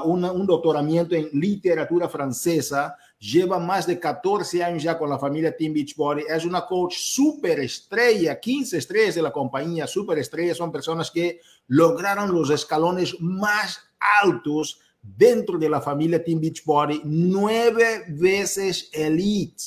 una, 0.04 0.30
un 0.30 0.46
doctoramiento 0.46 1.14
en 1.14 1.30
literatura 1.32 2.08
francesa. 2.08 2.96
Lleva 3.18 3.58
más 3.58 3.86
de 3.86 3.98
14 3.98 4.62
años 4.62 4.82
ya 4.82 4.98
con 4.98 5.08
la 5.08 5.18
familia 5.18 5.56
Team 5.56 5.72
Beachbody. 5.72 6.24
Es 6.28 6.44
una 6.44 6.66
coach 6.66 6.96
súper 6.96 7.60
estrella, 7.60 8.38
15 8.38 8.76
estrellas 8.76 9.14
de 9.14 9.22
la 9.22 9.32
compañía, 9.32 9.86
súper 9.86 10.18
estrellas. 10.18 10.58
Son 10.58 10.70
personas 10.70 11.10
que 11.10 11.40
lograron 11.68 12.32
los 12.32 12.50
escalones 12.50 13.18
más 13.20 13.80
altos 14.22 14.80
dentro 15.02 15.58
de 15.58 15.70
la 15.70 15.80
familia 15.80 16.22
Team 16.22 16.40
Beachbody, 16.40 17.00
nueve 17.04 18.04
veces 18.08 18.90
elite. 18.92 19.62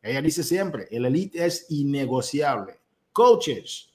Ella 0.00 0.22
dice 0.22 0.42
siempre, 0.42 0.88
el 0.90 1.04
elite 1.04 1.44
es 1.44 1.66
innegociable. 1.68 2.80
Coaches, 3.12 3.91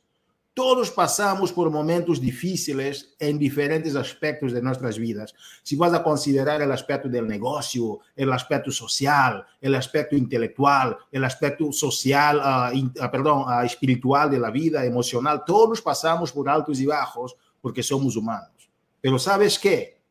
todos 0.58 0.90
pasamos 0.90 1.54
por 1.54 1.70
momentos 1.70 2.20
difíciles 2.20 3.14
en 3.20 3.38
diferentes 3.38 3.96
aspectos 3.96 4.52
de 4.52 4.60
nuestras 4.60 4.98
vidas. 4.98 5.36
Si 5.62 5.76
vas 5.76 5.94
a 5.94 6.02
considerar 6.02 6.64
el 6.64 6.72
aspecto 6.72 7.08
del 7.08 7.28
negocio, 7.28 8.00
el 8.16 8.34
aspecto 8.34 8.72
social, 8.72 9.46
el 9.62 9.76
aspecto 9.76 10.16
intelectual, 10.16 10.98
el 11.12 11.24
aspecto 11.24 11.72
social, 11.72 12.40
uh, 12.40 12.76
in, 12.76 12.88
uh, 12.88 13.12
perdón, 13.12 13.44
uh, 13.44 13.64
espiritual 13.64 14.32
de 14.32 14.40
la 14.40 14.50
vida, 14.50 14.84
emocional, 14.84 15.44
todos 15.46 15.80
pasamos 15.80 16.32
por 16.32 16.50
altos 16.50 16.80
y 16.80 16.88
bajos 16.88 17.36
porque 17.62 17.84
somos 17.84 18.16
humanos. 18.16 18.68
Pero 19.00 19.20
¿sabes 19.20 19.60
qué? 19.60 20.02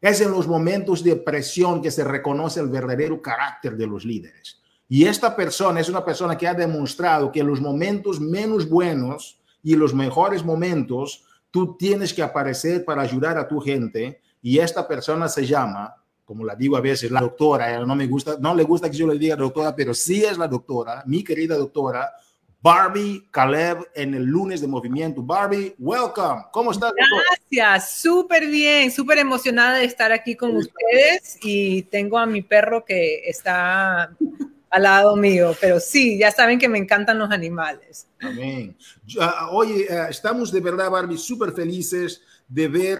Es 0.00 0.20
en 0.20 0.30
los 0.30 0.46
momentos 0.46 1.02
de 1.02 1.16
presión 1.16 1.82
que 1.82 1.90
se 1.90 2.04
reconoce 2.04 2.60
el 2.60 2.68
verdadero 2.68 3.20
carácter 3.20 3.76
de 3.76 3.88
los 3.88 4.04
líderes. 4.04 4.62
Y 4.88 5.04
esta 5.04 5.34
persona 5.34 5.80
es 5.80 5.88
una 5.88 6.04
persona 6.04 6.38
que 6.38 6.46
ha 6.46 6.54
demostrado 6.54 7.32
que 7.32 7.40
en 7.40 7.48
los 7.48 7.60
momentos 7.60 8.20
menos 8.20 8.68
buenos, 8.68 9.40
y 9.66 9.74
los 9.74 9.92
mejores 9.92 10.44
momentos, 10.44 11.24
tú 11.50 11.76
tienes 11.76 12.14
que 12.14 12.22
aparecer 12.22 12.84
para 12.84 13.02
ayudar 13.02 13.36
a 13.36 13.48
tu 13.48 13.58
gente 13.58 14.20
y 14.40 14.60
esta 14.60 14.86
persona 14.86 15.28
se 15.28 15.44
llama, 15.44 15.92
como 16.24 16.44
la 16.44 16.54
digo 16.54 16.76
a 16.76 16.80
veces, 16.80 17.10
la 17.10 17.20
doctora, 17.20 17.84
no 17.84 17.96
me 17.96 18.06
gusta, 18.06 18.36
no 18.38 18.54
le 18.54 18.62
gusta 18.62 18.88
que 18.88 18.96
yo 18.96 19.08
le 19.08 19.18
diga 19.18 19.34
doctora, 19.34 19.74
pero 19.74 19.92
sí 19.92 20.22
es 20.22 20.38
la 20.38 20.46
doctora, 20.46 21.02
mi 21.04 21.24
querida 21.24 21.56
doctora, 21.56 22.12
Barbie 22.62 23.26
Caleb 23.32 23.88
en 23.92 24.14
el 24.14 24.22
lunes 24.22 24.60
de 24.60 24.68
movimiento. 24.68 25.20
Barbie, 25.20 25.74
welcome. 25.80 26.44
¿Cómo 26.52 26.70
estás? 26.70 26.92
Gracias, 27.50 27.98
súper 27.98 28.46
bien, 28.46 28.92
súper 28.92 29.18
emocionada 29.18 29.78
de 29.78 29.84
estar 29.84 30.12
aquí 30.12 30.36
con 30.36 30.54
ustedes 30.54 31.38
y 31.42 31.82
tengo 31.82 32.18
a 32.18 32.26
mi 32.26 32.42
perro 32.42 32.84
que 32.84 33.28
está 33.28 34.16
al 34.76 34.82
lado 34.82 35.16
mío, 35.16 35.56
pero 35.58 35.80
sí, 35.80 36.18
ya 36.18 36.30
saben 36.30 36.58
que 36.58 36.68
me 36.68 36.76
encantan 36.76 37.18
los 37.18 37.30
animales. 37.30 38.08
Amén. 38.20 38.76
Uh, 39.16 39.56
oye, 39.56 39.86
uh, 39.88 40.10
estamos 40.10 40.52
de 40.52 40.60
verdad, 40.60 40.90
Barbie, 40.90 41.16
súper 41.16 41.52
felices 41.52 42.20
de 42.46 42.68
ver 42.68 42.98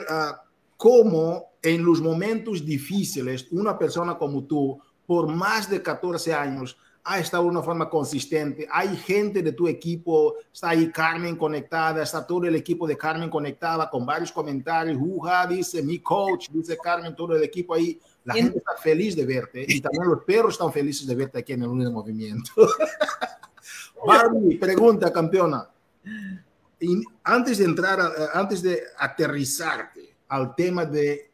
cómo 0.78 1.52
en 1.62 1.84
los 1.84 2.00
momentos 2.00 2.64
difíciles 2.64 3.48
una 3.50 3.78
persona 3.78 4.16
como 4.16 4.44
tú, 4.44 4.80
por 5.04 5.28
más 5.28 5.68
de 5.68 5.82
14 5.82 6.32
años, 6.32 6.78
ha 7.04 7.18
estado 7.18 7.44
de 7.44 7.50
una 7.50 7.62
forma 7.62 7.90
consistente. 7.90 8.66
Hay 8.72 8.96
gente 8.96 9.42
de 9.42 9.52
tu 9.52 9.68
equipo, 9.68 10.36
está 10.50 10.70
ahí 10.70 10.90
Carmen 10.90 11.36
conectada, 11.36 12.02
está 12.02 12.26
todo 12.26 12.46
el 12.46 12.56
equipo 12.56 12.86
de 12.86 12.96
Carmen 12.96 13.28
conectada 13.28 13.90
con 13.90 14.06
varios 14.06 14.32
comentarios. 14.32 14.96
Uja, 14.98 15.46
dice 15.46 15.82
mi 15.82 15.98
coach, 15.98 16.48
dice 16.48 16.78
Carmen, 16.82 17.14
todo 17.14 17.36
el 17.36 17.42
equipo 17.42 17.74
ahí. 17.74 18.00
La 18.26 18.34
gente 18.34 18.58
está 18.58 18.72
feliz 18.76 19.14
de 19.14 19.24
verte 19.24 19.64
y 19.66 19.80
también 19.80 20.08
los 20.08 20.24
perros 20.24 20.54
están 20.54 20.72
felices 20.72 21.06
de 21.06 21.14
verte 21.14 21.38
aquí 21.38 21.52
en 21.52 21.62
el 21.62 21.68
lunes 21.68 21.86
de 21.86 21.92
movimiento. 21.92 22.50
Barbie, 24.06 24.58
pregunta, 24.58 25.12
campeona. 25.12 25.70
Y 26.80 27.04
antes 27.22 27.58
de 27.58 27.64
entrar, 27.64 28.00
antes 28.34 28.62
de 28.62 28.82
aterrizarte 28.98 30.16
al 30.26 30.56
tema 30.56 30.84
de 30.84 31.30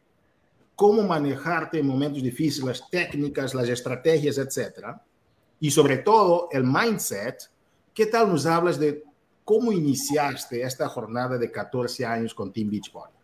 cómo 0.75 1.01
manejarte 1.01 1.79
en 1.79 1.87
momentos 1.87 2.21
difíciles, 2.21 2.79
las 2.79 2.89
técnicas, 2.91 3.55
las 3.55 3.69
estrategias, 3.69 4.37
etcétera, 4.37 5.03
y 5.59 5.71
sobre 5.71 5.97
todo 5.97 6.47
el 6.51 6.63
mindset, 6.63 7.49
¿qué 7.91 8.05
tal 8.05 8.29
nos 8.29 8.45
hablas 8.45 8.77
de 8.77 9.03
cómo 9.43 9.71
iniciaste 9.71 10.61
esta 10.61 10.87
jornada 10.89 11.39
de 11.39 11.49
14 11.49 12.05
años 12.05 12.35
con 12.35 12.53
Team 12.53 12.69
Beachbody? 12.69 13.22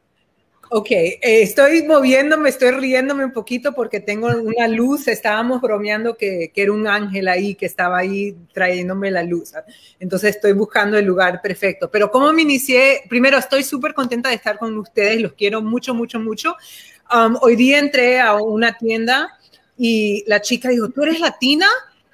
Ok, 0.72 0.92
eh, 0.92 1.20
estoy 1.22 1.82
moviéndome, 1.82 2.50
estoy 2.50 2.70
riéndome 2.70 3.26
un 3.26 3.34
poquito 3.34 3.74
porque 3.74 4.00
tengo 4.00 4.28
una 4.28 4.68
luz, 4.68 5.08
estábamos 5.08 5.62
bromeando 5.62 6.16
que, 6.16 6.52
que, 6.54 6.62
era 6.62 6.72
un 6.72 6.86
ángel 6.86 7.28
ahí 7.28 7.56
que 7.56 7.66
estaba 7.66 7.98
ahí 7.98 8.36
trayéndome 8.54 9.10
la 9.10 9.24
luz. 9.24 9.54
Entonces 10.00 10.36
estoy 10.36 10.54
buscando 10.54 10.96
el 10.96 11.06
lugar 11.06 11.42
perfecto. 11.42 11.90
Pero 11.90 12.12
¿cómo 12.12 12.32
me 12.34 12.44
inicié? 12.44 13.02
Primero, 13.10 13.40
estoy 13.40 13.64
súper 13.64 13.96
contenta 13.96 14.30
de 14.30 14.36
estar 14.36 14.60
con 14.60 14.78
ustedes, 14.78 15.20
los 15.20 15.34
quiero 15.34 15.64
mucho, 15.64 15.96
mucho, 15.96 16.20
mucho. 16.20 16.56
Um, 17.12 17.36
hoy 17.42 17.56
día 17.56 17.80
entré 17.80 18.20
a 18.20 18.36
una 18.36 18.78
tienda 18.78 19.40
y 19.76 20.24
la 20.28 20.40
chica 20.40 20.70
dijo, 20.70 20.90
¿tú 20.90 21.02
eres 21.02 21.20
latina? 21.20 21.66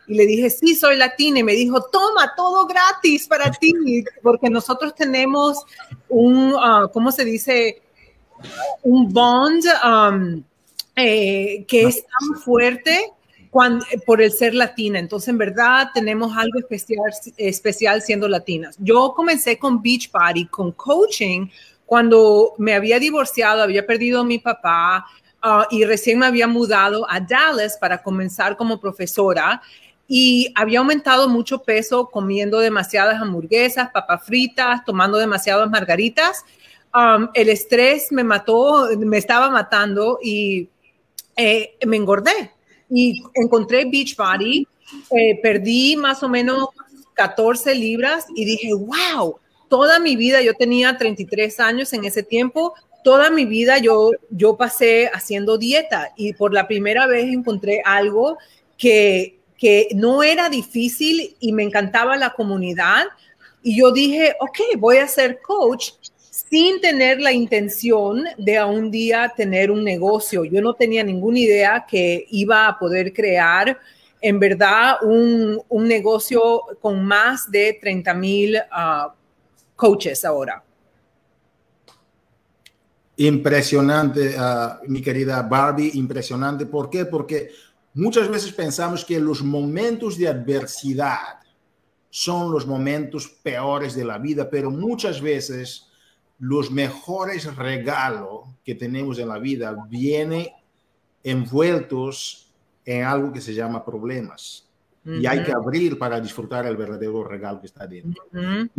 Y 0.07 0.13
le 0.13 0.25
dije, 0.25 0.49
sí, 0.49 0.75
soy 0.75 0.95
latina. 0.95 1.39
Y 1.39 1.43
me 1.43 1.53
dijo, 1.55 1.83
toma, 1.91 2.31
todo 2.37 2.65
gratis 2.67 3.27
para 3.27 3.51
ti, 3.51 3.73
porque 4.21 4.49
nosotros 4.49 4.95
tenemos 4.95 5.65
un, 6.07 6.53
uh, 6.53 6.89
¿cómo 6.93 7.11
se 7.11 7.25
dice? 7.25 7.81
Un 8.83 9.11
bond 9.11 9.63
um, 9.83 10.43
eh, 10.95 11.65
que 11.67 11.83
es 11.83 12.05
tan 12.05 12.39
fuerte 12.41 13.11
cuando, 13.49 13.85
por 14.05 14.21
el 14.21 14.31
ser 14.31 14.53
latina. 14.53 14.99
Entonces, 14.99 15.29
en 15.29 15.37
verdad, 15.37 15.89
tenemos 15.93 16.35
algo 16.35 16.59
especial, 16.59 17.11
especial 17.37 18.01
siendo 18.01 18.27
latinas. 18.27 18.75
Yo 18.79 19.13
comencé 19.15 19.57
con 19.57 19.81
Beachbody, 19.81 20.47
con 20.47 20.71
coaching, 20.71 21.47
cuando 21.85 22.53
me 22.57 22.73
había 22.73 22.99
divorciado, 22.99 23.61
había 23.61 23.85
perdido 23.85 24.21
a 24.21 24.23
mi 24.23 24.39
papá 24.39 25.05
uh, 25.43 25.63
y 25.69 25.85
recién 25.85 26.19
me 26.19 26.25
había 26.25 26.47
mudado 26.47 27.05
a 27.09 27.19
Dallas 27.19 27.77
para 27.79 28.01
comenzar 28.01 28.57
como 28.57 28.79
profesora 28.79 29.61
y 30.07 30.51
había 30.55 30.79
aumentado 30.79 31.29
mucho 31.29 31.63
peso 31.63 32.09
comiendo 32.09 32.59
demasiadas 32.59 33.21
hamburguesas, 33.21 33.89
papas 33.91 34.23
fritas, 34.23 34.83
tomando 34.85 35.17
demasiadas 35.17 35.69
margaritas 35.69 36.43
Um, 36.95 37.27
el 37.33 37.49
estrés 37.49 38.09
me 38.13 38.23
mató, 38.23 38.87
me 38.97 39.17
estaba 39.17 39.49
matando 39.49 40.17
y 40.23 40.69
eh, 41.35 41.75
me 41.85 41.97
engordé. 41.97 42.51
Y 42.89 43.21
encontré 43.33 43.83
Beachbody, 43.83 44.65
eh, 45.11 45.39
perdí 45.41 45.97
más 45.97 46.23
o 46.23 46.29
menos 46.29 46.69
14 47.15 47.75
libras 47.75 48.27
y 48.33 48.45
dije, 48.45 48.69
wow, 48.73 49.37
toda 49.67 49.99
mi 49.99 50.15
vida, 50.15 50.41
yo 50.41 50.53
tenía 50.53 50.97
33 50.97 51.59
años 51.59 51.91
en 51.91 52.05
ese 52.05 52.23
tiempo, 52.23 52.73
toda 53.03 53.29
mi 53.29 53.45
vida 53.45 53.77
yo, 53.79 54.11
yo 54.29 54.55
pasé 54.55 55.09
haciendo 55.13 55.57
dieta 55.57 56.13
y 56.15 56.31
por 56.31 56.53
la 56.53 56.65
primera 56.65 57.07
vez 57.07 57.25
encontré 57.25 57.81
algo 57.83 58.37
que, 58.77 59.39
que 59.57 59.89
no 59.95 60.23
era 60.23 60.47
difícil 60.47 61.35
y 61.41 61.51
me 61.51 61.63
encantaba 61.63 62.15
la 62.15 62.33
comunidad. 62.33 63.05
Y 63.61 63.77
yo 63.79 63.91
dije, 63.91 64.35
ok, 64.39 64.77
voy 64.77 64.97
a 64.97 65.07
ser 65.07 65.41
coach 65.41 65.91
sin 66.35 66.81
tener 66.81 67.21
la 67.21 67.31
intención 67.31 68.25
de 68.37 68.57
a 68.57 68.65
un 68.65 68.91
día 68.91 69.31
tener 69.35 69.71
un 69.71 69.85
negocio. 69.85 70.43
Yo 70.43 70.61
no 70.61 70.73
tenía 70.73 71.01
ninguna 71.01 71.39
idea 71.39 71.85
que 71.89 72.25
iba 72.29 72.67
a 72.67 72.77
poder 72.77 73.13
crear 73.13 73.79
en 74.19 74.37
verdad 74.37 74.97
un, 75.01 75.61
un 75.69 75.87
negocio 75.87 76.41
con 76.81 77.05
más 77.05 77.49
de 77.49 77.77
30 77.79 78.13
mil 78.15 78.57
uh, 78.57 79.11
coaches 79.77 80.25
ahora. 80.25 80.61
Impresionante, 83.15 84.35
uh, 84.37 84.91
mi 84.91 85.01
querida 85.01 85.41
Barbie, 85.41 85.91
impresionante. 85.93 86.65
¿Por 86.65 86.89
qué? 86.89 87.05
Porque 87.05 87.49
muchas 87.93 88.27
veces 88.27 88.51
pensamos 88.51 89.05
que 89.05 89.21
los 89.21 89.41
momentos 89.41 90.17
de 90.17 90.27
adversidad 90.27 91.39
son 92.09 92.51
los 92.51 92.67
momentos 92.67 93.29
peores 93.41 93.95
de 93.95 94.03
la 94.03 94.17
vida, 94.17 94.49
pero 94.49 94.69
muchas 94.69 95.21
veces 95.21 95.87
los 96.39 96.71
mejores 96.71 97.55
regalos 97.55 98.41
que 98.63 98.75
tenemos 98.75 99.19
en 99.19 99.29
la 99.29 99.39
vida 99.39 99.75
vienen 99.89 100.47
envueltos 101.23 102.51
en 102.83 103.03
algo 103.03 103.31
que 103.31 103.41
se 103.41 103.53
llama 103.53 103.83
problemas. 103.83 104.63
Y 105.07 105.27
hay 105.27 105.43
que 105.43 105.51
abrir 105.51 105.99
para 105.99 106.19
disfrutar 106.19 106.65
el 106.65 106.75
verdadero 106.75 107.23
regalo 107.23 107.61
que 107.61 107.67
está 107.67 107.85
dentro. 107.85 108.23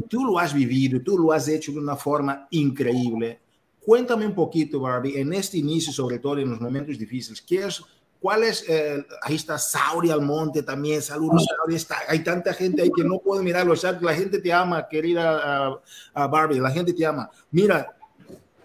Tú 0.08 0.24
lo 0.24 0.40
has 0.40 0.52
vivido, 0.52 1.00
tú 1.00 1.16
lo 1.16 1.30
has 1.30 1.46
hecho 1.46 1.70
de 1.70 1.78
una 1.78 1.94
forma 1.94 2.48
increíble. 2.50 3.38
Cuéntame 3.80 4.26
un 4.26 4.34
poquito, 4.34 4.80
Barbie, 4.80 5.20
en 5.20 5.32
este 5.32 5.58
inicio, 5.58 5.92
sobre 5.92 6.18
todo 6.18 6.38
en 6.38 6.50
los 6.50 6.60
momentos 6.60 6.98
difíciles, 6.98 7.40
¿qué 7.40 7.66
es 7.66 7.80
¿Cuál 8.26 8.42
es? 8.42 8.64
Eh, 8.68 9.06
ahí 9.22 9.36
está 9.36 9.56
Sauri 9.56 10.10
Almonte 10.10 10.64
también. 10.64 11.00
Saludos, 11.00 11.46
Sauri. 11.46 11.76
Está, 11.76 11.98
hay 12.08 12.24
tanta 12.24 12.52
gente 12.52 12.82
ahí 12.82 12.90
que 12.90 13.04
no 13.04 13.20
puedo 13.20 13.40
mirarlo. 13.40 13.72
La 14.00 14.14
gente 14.14 14.40
te 14.40 14.52
ama, 14.52 14.88
querida 14.88 15.80
Barbie. 16.12 16.58
La 16.58 16.72
gente 16.72 16.92
te 16.92 17.06
ama. 17.06 17.30
Mira, 17.52 17.96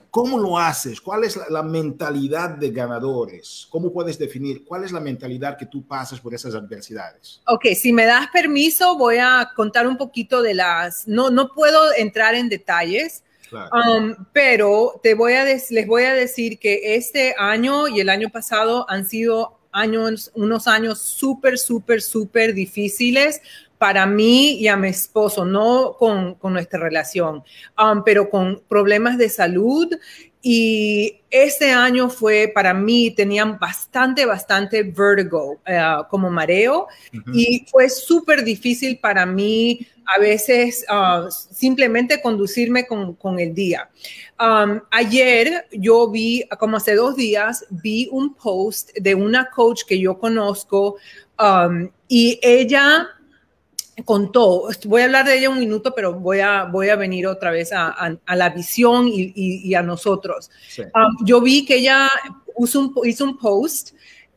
¿cómo 0.10 0.40
lo 0.40 0.58
haces? 0.58 1.00
¿Cuál 1.00 1.26
es 1.26 1.40
la, 1.48 1.62
mentalidad 1.62 2.50
de 2.50 2.72
ganadores? 2.72 3.68
¿Cómo 3.70 3.94
puedes 3.94 4.18
definir 4.18 4.66
cuál 4.66 4.84
es 4.84 4.92
la 4.92 5.00
mentalidad 5.00 5.56
que 5.56 5.68
tú 5.68 5.86
pasas 5.86 6.20
por 6.20 6.34
esas 6.34 6.56
adversidades? 6.56 7.44
Ok, 7.46 7.68
si 7.76 7.94
me 7.94 8.08
das 8.08 8.30
permiso, 8.34 8.98
voy 8.98 9.18
a 9.20 9.52
contar 9.56 9.86
un 9.86 9.96
poquito 9.96 10.42
de 10.42 10.56
las. 10.56 11.08
No, 11.08 11.30
no 11.30 11.50
puedo 11.50 11.94
entrar 11.96 12.34
en 12.34 12.50
detalles 12.50 13.24
Um, 13.54 14.16
pero 14.34 15.00
te 15.04 15.14
voy 15.14 15.34
a 15.34 15.44
les 15.44 15.88
voy 15.88 16.04
a 16.04 16.14
decir 16.14 16.60
que 16.60 16.96
este 16.96 17.36
año 17.38 17.88
y 17.88 18.00
el 18.00 18.10
año 18.10 18.30
pasado 18.30 18.86
han 18.90 19.06
sido 19.06 19.60
años, 19.72 20.32
unos 20.36 20.68
años 20.68 21.02
súper, 21.02 21.58
súper, 21.58 22.02
súper 22.02 22.54
difíciles 22.54 23.42
para 23.78 24.06
mí 24.06 24.60
y 24.60 24.68
a 24.68 24.78
mi 24.78 24.90
esposo, 24.90 25.44
no 25.44 25.96
con, 25.98 26.36
con 26.36 26.54
nuestra 26.54 26.80
relación, 26.80 27.44
um, 27.80 28.04
pero 28.06 28.30
con 28.30 28.62
problemas 28.68 29.18
de 29.18 29.28
salud. 29.30 29.88
Y 30.44 31.22
este 31.30 31.72
año 31.72 32.10
fue 32.10 32.52
para 32.54 32.74
mí, 32.74 33.12
tenían 33.12 33.60
bastante, 33.60 34.26
bastante 34.26 34.84
vertigo, 34.84 35.60
eh, 35.66 35.80
como 36.10 36.32
mareo, 36.32 36.88
y 37.34 37.66
fue 37.70 37.90
súper 37.90 38.44
difícil 38.44 38.98
para 39.00 39.26
mí 39.26 39.88
a 40.16 40.20
veces 40.20 40.86
uh, 40.90 41.30
simplemente 41.30 42.22
conducirme 42.22 42.86
con, 42.86 43.16
con 43.16 43.40
el 43.40 43.54
día. 43.54 43.90
Um, 44.40 44.82
ayer 44.92 45.68
yo 45.72 46.10
vi, 46.10 46.44
como 46.60 46.78
hace 46.78 46.96
dos 46.96 47.16
días, 47.16 47.66
vi 47.70 48.10
un 48.12 48.34
post 48.34 48.92
de 48.96 49.16
una 49.16 49.50
coach 49.50 49.84
que 49.88 50.00
yo 50.00 50.18
conozco 50.18 50.98
um, 51.40 51.90
y 52.08 52.40
ella 52.42 53.08
contó, 54.06 54.68
voy 54.86 55.02
a 55.02 55.06
hablar 55.06 55.26
de 55.26 55.38
ella 55.38 55.50
un 55.50 55.60
minuto, 55.60 55.94
pero 55.94 56.14
voy 56.14 56.40
a, 56.40 56.64
voy 56.64 56.90
a 56.90 56.96
venir 56.96 57.28
otra 57.28 57.52
vez 57.52 57.72
a, 57.72 57.90
a, 57.90 58.36
la 58.36 58.50
visión 58.50 59.08
y, 59.08 59.32
y, 59.36 59.76
a 59.76 59.82
nosotros. 59.82 60.50
Um, 60.80 61.26
yo 61.26 61.40
vi 61.42 61.66
que 61.66 61.76
ella 61.76 62.10
hizo 62.58 62.80
un, 62.80 62.94
hizo 63.04 63.26
un 63.26 63.38
post 63.38 63.92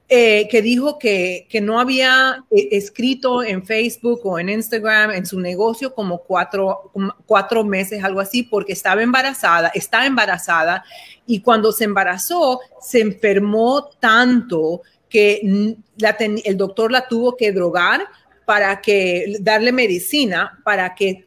eh, 0.08 0.48
que 0.50 0.60
dijo 0.60 0.98
que, 0.98 1.46
que, 1.48 1.62
no 1.62 1.80
había 1.80 2.44
eh, 2.50 2.68
escrito 2.72 3.42
en 3.42 3.64
Facebook 3.64 4.20
o 4.24 4.38
en 4.38 4.50
Instagram 4.50 5.12
en 5.12 5.24
su 5.24 5.40
negocio 5.40 5.94
como 5.94 6.18
cuatro, 6.18 6.92
cuatro 7.24 7.64
meses, 7.64 8.04
algo 8.04 8.20
así, 8.20 8.42
porque 8.42 8.74
estaba 8.74 9.02
embarazada, 9.02 9.68
está 9.74 10.04
embarazada 10.04 10.84
y 11.26 11.40
cuando 11.40 11.72
se 11.72 11.84
embarazó 11.84 12.60
se 12.82 13.00
enfermó 13.00 13.88
tanto 13.98 14.82
que 15.08 15.76
la 15.96 16.10
el 16.18 16.56
doctor 16.56 16.92
la 16.92 17.08
tuvo 17.08 17.36
que 17.36 17.52
drogar 17.52 18.06
para 18.44 18.82
que 18.82 19.36
darle 19.40 19.72
medicina 19.72 20.60
para 20.64 20.94
que 20.94 21.26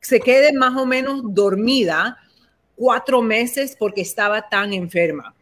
se 0.00 0.18
quede 0.18 0.52
más 0.52 0.76
o 0.76 0.86
menos 0.86 1.22
dormida 1.22 2.18
cuatro 2.74 3.20
meses 3.22 3.76
porque 3.78 4.00
estaba 4.00 4.48
tan 4.48 4.72
enferma. 4.72 5.34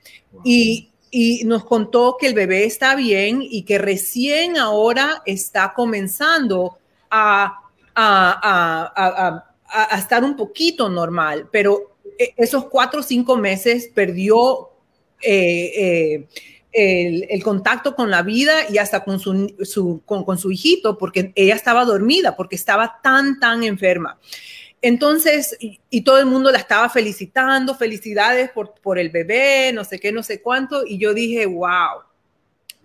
Y, 0.44 0.90
y, 1.18 1.44
nos 1.44 1.64
contó 1.64 2.16
que 2.20 2.26
el 2.26 2.34
bebé 2.34 2.64
está 2.64 2.94
bien 2.94 3.40
y 3.42 3.62
que 3.62 3.78
recién 3.78 4.58
ahora 4.58 5.22
está 5.24 5.72
comenzando 5.74 6.76
a, 7.10 7.60
a, 7.94 8.92
a, 8.94 9.44
a 9.94 9.98
estar 9.98 10.22
un 10.24 10.36
poquito 10.36 10.90
normal, 10.90 11.48
pero 11.50 11.96
e, 12.18 12.34
esos 12.36 12.66
cuatro 12.66 13.00
o 13.00 13.02
cinco 13.02 13.36
meses 13.38 13.90
perdió 13.94 14.70
eh, 15.22 16.26
eh, 16.72 17.26
el, 17.30 17.42
contacto 17.42 17.94
con 17.94 18.10
la 18.10 18.22
vida 18.22 18.68
y 18.68 18.76
hasta 18.76 19.02
con 19.02 19.18
su, 19.18 20.02
con, 20.04 20.38
su 20.38 20.52
hijito, 20.52 20.98
porque 20.98 21.32
ella 21.34 21.54
estaba 21.54 21.86
dormida, 21.86 22.36
porque 22.36 22.56
estaba 22.56 23.00
tan, 23.02 23.40
tan 23.40 23.64
enferma. 23.64 24.18
Entonces, 24.86 25.56
y, 25.58 26.00
todo 26.02 26.20
el 26.20 26.26
mundo 26.26 26.52
la 26.52 26.58
estaba 26.58 26.88
felicitando, 26.88 27.74
felicidades 27.74 28.50
por, 28.50 28.74
por 28.74 29.00
el 29.00 29.10
bebé, 29.10 29.72
no 29.74 29.82
sé 29.82 29.98
qué, 29.98 30.12
no 30.12 30.22
sé 30.22 30.40
cuánto, 30.40 30.86
y 30.86 30.96
yo 30.96 31.12
dije, 31.12 31.44
wow, 31.44 32.04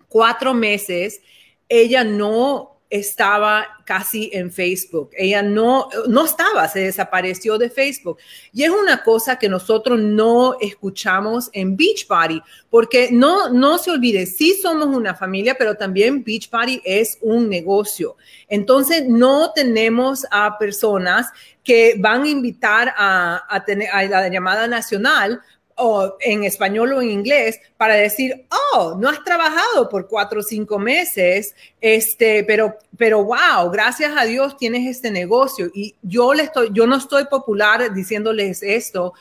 cuatro 0.08 0.52
meses, 0.52 1.20
ella 1.68 2.02
no 2.02 2.72
estaba 2.92 3.66
casi 3.86 4.28
en 4.34 4.52
Facebook. 4.52 5.10
Ella 5.16 5.42
no, 5.42 5.88
no 6.08 6.26
estaba, 6.26 6.68
se 6.68 6.80
desapareció 6.80 7.56
de 7.56 7.70
Facebook. 7.70 8.18
Y 8.52 8.64
es 8.64 8.70
una 8.70 9.02
cosa 9.02 9.38
que 9.38 9.48
nosotros 9.48 9.98
no 9.98 10.58
escuchamos 10.60 11.48
en 11.54 11.74
Beachbody, 11.74 12.42
porque 12.68 13.08
no, 13.10 13.48
no 13.48 13.78
se 13.78 13.92
olvide, 13.92 14.26
sí 14.26 14.58
somos 14.60 14.88
una 14.88 15.14
familia, 15.14 15.56
pero 15.58 15.74
también 15.74 16.22
Beachbody 16.22 16.82
es 16.84 17.16
un 17.22 17.48
negocio. 17.48 18.16
Entonces, 18.46 19.08
no 19.08 19.52
tenemos 19.54 20.26
a 20.30 20.58
personas 20.58 21.28
que 21.64 21.94
van 21.98 22.22
a 22.22 22.28
invitar 22.28 22.92
a, 22.96 23.42
a, 23.48 23.64
tener, 23.64 23.88
a 23.90 24.04
la 24.04 24.28
llamada 24.28 24.66
nacional 24.66 25.40
o 25.76 26.16
en 26.20 26.44
español 26.44 26.92
o 26.92 27.02
en 27.02 27.10
inglés 27.10 27.58
para 27.76 27.94
decir, 27.94 28.46
oh, 28.74 28.96
no 28.98 29.08
has 29.08 29.22
trabajado 29.24 29.88
por 29.88 30.06
cuatro 30.06 30.40
o 30.40 30.42
cinco 30.42 30.78
meses, 30.78 31.54
este, 31.80 32.44
pero, 32.44 32.76
pero 32.96 33.24
wow, 33.24 33.70
gracias 33.70 34.12
a 34.16 34.24
Dios 34.24 34.56
tienes 34.56 34.86
este 34.88 35.10
negocio. 35.10 35.70
Y 35.74 35.94
yo 36.02 36.34
le 36.34 36.44
estoy, 36.44 36.70
yo 36.72 36.86
no 36.86 36.96
estoy 36.96 37.24
popular 37.26 37.92
diciéndoles 37.92 38.62
esto, 38.62 39.14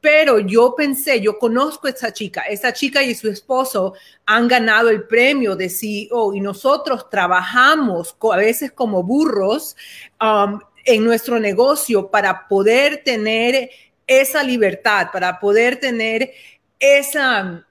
pero 0.00 0.38
yo 0.38 0.74
pensé, 0.76 1.20
yo 1.20 1.38
conozco 1.38 1.88
a 1.88 1.90
esa 1.90 2.12
chica, 2.12 2.42
esa 2.42 2.72
chica 2.72 3.02
y 3.02 3.14
su 3.14 3.28
esposo 3.28 3.94
han 4.26 4.46
ganado 4.46 4.90
el 4.90 5.02
premio 5.04 5.56
de 5.56 5.68
CEO 5.68 6.34
y 6.34 6.40
nosotros 6.40 7.10
trabajamos 7.10 8.16
a 8.32 8.36
veces 8.36 8.70
como 8.70 9.02
burros 9.02 9.74
um, 10.20 10.60
en 10.88 11.04
nuestro 11.04 11.38
negocio 11.38 12.10
para 12.10 12.48
poder 12.48 13.02
tener 13.04 13.68
esa 14.06 14.42
libertad, 14.42 15.08
para 15.12 15.38
poder 15.38 15.78
tener 15.78 16.32
esa, 16.80 17.66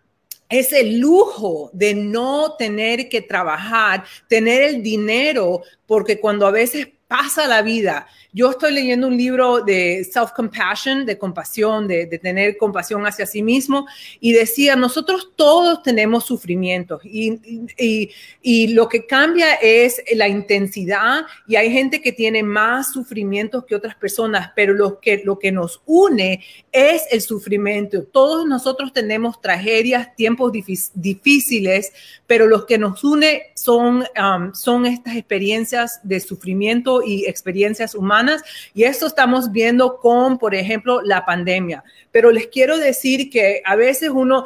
ese 0.48 0.84
lujo 0.84 1.72
de 1.74 1.96
no 1.96 2.56
tener 2.58 3.10
que 3.10 3.24
trabajar, 3.24 4.04
tener 4.30 4.62
el 4.62 4.84
dinero, 4.84 5.64
porque 5.88 6.20
cuando 6.20 6.46
a 6.46 6.52
veces 6.52 6.90
pasa 7.08 7.48
la 7.48 7.64
vida 7.64 8.08
yo 8.38 8.52
estoy 8.52 8.72
leyendo 8.72 9.08
un 9.08 9.18
libro 9.18 9.62
de 9.62 10.04
self-compassion, 10.04 11.06
de 11.06 11.18
compasión, 11.18 11.88
de, 11.88 12.06
tener 12.20 12.56
compasión 12.58 13.04
hacia 13.08 13.26
sí 13.26 13.42
mismo, 13.42 13.88
y 14.20 14.32
decía, 14.32 14.76
nosotros 14.76 15.32
todos 15.36 15.82
tenemos 15.82 16.26
sufrimientos 16.26 17.02
y, 17.04 18.12
y, 18.44 18.68
lo 18.68 18.88
que 18.88 19.08
cambia 19.08 19.56
es 19.56 20.04
la 20.14 20.28
intensidad 20.28 21.26
y 21.48 21.56
hay 21.56 21.72
gente 21.72 22.00
que 22.00 22.12
tiene 22.12 22.44
más 22.44 22.94
sufrimientos 22.94 23.66
que 23.66 23.76
otras 23.76 23.96
personas, 23.96 24.52
pero 24.56 24.74
lo 24.74 25.00
que, 25.00 25.24
lo 25.26 25.40
que 25.40 25.52
nos 25.52 25.82
une 25.86 26.44
es 26.72 27.06
el 27.10 27.22
sufrimiento. 27.22 28.04
Todos 28.04 28.46
nosotros 28.46 28.94
tenemos 28.94 29.42
tragedias, 29.42 30.16
tiempos 30.16 30.52
difíciles, 30.94 31.92
pero 32.28 32.46
los 32.46 32.66
que 32.66 32.78
nos 32.78 33.04
une 33.04 33.44
son, 33.56 34.06
um, 34.22 34.54
son 34.54 34.86
estas 34.86 35.16
experiencias 35.16 36.00
de 36.04 36.20
sufrimiento 36.20 37.02
y 37.02 37.26
experiencias 37.26 37.96
humanas. 37.96 38.27
Y 38.74 38.84
esto 38.84 39.08
estamos 39.08 39.52
viendo 39.52 39.98
con, 39.98 40.38
por 40.38 40.56
ejemplo, 40.56 41.02
la 41.02 41.26
pandemia. 41.26 41.84
Pero 42.12 42.32
les 42.32 42.48
quiero 42.48 42.78
decir 42.78 43.30
que 43.30 43.62
a 43.66 43.76
veces 43.76 44.10
uno, 44.10 44.46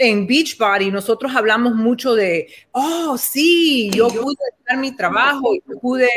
en 0.00 0.26
Beachbody 0.26 0.90
nosotros 0.90 1.36
hablamos 1.36 1.74
mucho 1.74 2.14
de, 2.14 2.48
oh, 2.72 3.18
sí, 3.18 3.90
yo 3.90 4.08
pude 4.08 4.36
hacer 4.64 4.78
mi 4.78 4.96
trabajo, 4.96 5.52
yo 5.54 5.78
pude, 5.78 6.08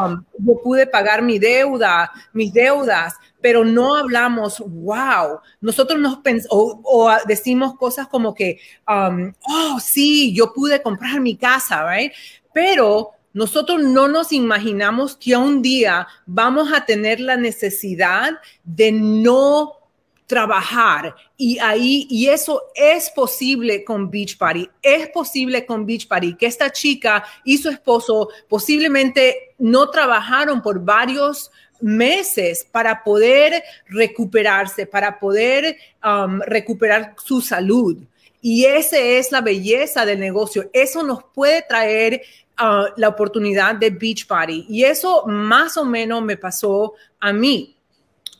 um, 0.00 0.24
yo 0.38 0.54
pude 0.62 0.86
pagar 0.86 1.20
mi 1.20 1.38
deuda, 1.38 2.10
mis 2.32 2.54
deudas, 2.54 3.14
pero 3.42 3.66
no 3.66 3.94
hablamos, 3.96 4.60
wow, 4.60 5.40
nosotros 5.60 6.00
nos 6.00 6.16
pensamos, 6.20 6.78
o, 6.84 7.12
decimos 7.26 7.76
cosas 7.76 8.08
como 8.08 8.34
que, 8.34 8.58
um, 8.88 9.30
oh, 9.46 9.78
sí, 9.78 10.34
yo 10.34 10.54
pude 10.54 10.80
comprar 10.80 11.20
mi 11.20 11.36
casa, 11.36 11.86
right? 11.86 12.12
Pero 12.54 13.10
nosotros 13.38 13.80
no 13.80 14.08
nos 14.08 14.32
imaginamos 14.32 15.14
que 15.14 15.36
un 15.36 15.62
día 15.62 16.08
vamos 16.26 16.72
a 16.72 16.84
tener 16.84 17.20
la 17.20 17.36
necesidad 17.36 18.32
de 18.64 18.90
no 18.90 19.74
trabajar 20.26 21.14
y 21.36 21.56
ahí 21.60 22.08
y 22.10 22.30
eso 22.30 22.64
es 22.74 23.10
posible 23.10 23.84
con 23.84 24.10
Beach 24.10 24.36
Party 24.36 24.68
es 24.82 25.08
posible 25.10 25.64
con 25.64 25.86
Beach 25.86 26.08
Party 26.08 26.34
que 26.34 26.46
esta 26.46 26.72
chica 26.72 27.24
y 27.44 27.58
su 27.58 27.68
esposo 27.70 28.28
posiblemente 28.48 29.54
no 29.56 29.88
trabajaron 29.88 30.60
por 30.60 30.84
varios 30.84 31.52
meses 31.80 32.66
para 32.68 33.04
poder 33.04 33.62
recuperarse, 33.86 34.84
para 34.84 35.20
poder 35.20 35.76
um, 36.04 36.40
recuperar 36.40 37.14
su 37.24 37.40
salud. 37.40 37.98
Y 38.40 38.64
esa 38.64 38.98
es 38.98 39.30
la 39.30 39.40
belleza 39.40 40.04
del 40.04 40.18
negocio. 40.18 40.70
Eso 40.72 41.04
nos 41.04 41.22
puede 41.22 41.62
traer 41.62 42.22
uh, 42.60 42.92
la 42.96 43.08
oportunidad 43.08 43.74
de 43.74 43.90
Beach 43.90 44.26
Party. 44.26 44.66
Y 44.68 44.84
eso 44.84 45.24
más 45.26 45.76
o 45.76 45.84
menos 45.84 46.22
me 46.22 46.36
pasó 46.36 46.94
a 47.20 47.32
mí. 47.32 47.74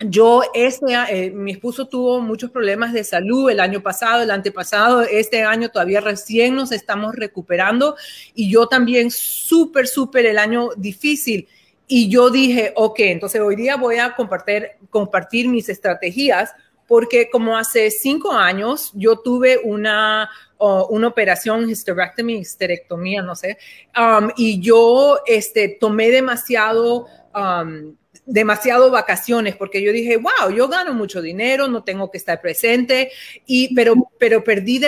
Yo, 0.01 0.43
este, 0.55 0.95
eh, 0.95 1.31
mi 1.33 1.51
esposo 1.53 1.89
tuvo 1.89 2.21
muchos 2.21 2.53
problemas 2.53 2.93
de 2.93 3.03
salud 3.03 3.51
el 3.51 3.59
año 3.59 3.83
pasado, 3.83 4.23
el 4.23 4.31
antepasado, 4.31 5.03
este 5.03 5.43
año 5.43 5.71
todavía 5.71 6.01
recién 6.01 6.55
nos 6.55 6.71
estamos 6.71 7.17
recuperando 7.17 7.97
y 8.33 8.49
yo 8.49 8.69
también 8.69 9.11
súper, 9.11 9.89
súper 9.89 10.27
el 10.27 10.39
año 10.39 10.69
difícil. 10.77 11.49
Y 11.89 12.09
yo 12.09 12.31
dije, 12.31 12.73
ok, 12.77 13.01
entonces 13.01 13.41
hoy 13.41 13.57
día 13.57 13.77
voy 13.77 13.97
a 13.97 14.15
compartir, 14.15 14.69
compartir 14.91 15.49
mis 15.49 15.69
estrategias 15.69 16.55
porque 16.87 17.29
como 17.29 17.57
hace 17.57 17.91
cinco 17.91 18.33
años 18.33 18.93
yo 18.95 19.19
tuve 19.19 19.59
una, 19.65 20.31
una 20.59 21.09
operación 21.09 21.69
hysterectomy, 21.69 23.17
no 23.17 23.35
sé, 23.35 23.59
um, 23.97 24.31
y 24.37 24.61
yo 24.61 25.21
este, 25.27 25.69
tomé 25.69 26.11
demasiado... 26.11 27.07
Um, 27.35 27.97
demasiado 28.31 28.91
vacaciones 28.91 29.57
porque 29.57 29.81
yo 29.81 29.91
dije, 29.91 30.19
wow, 30.19 30.55
yo 30.55 30.69
gano 30.69 30.93
mucho 30.93 31.23
dinero, 31.23 31.67
no 31.67 31.83
tengo 31.83 32.11
que 32.11 32.19
estar 32.19 32.43
presente, 32.43 33.11
y, 33.47 33.75
pero, 33.75 33.95
pero 34.19 34.45
perdí 34.45 34.79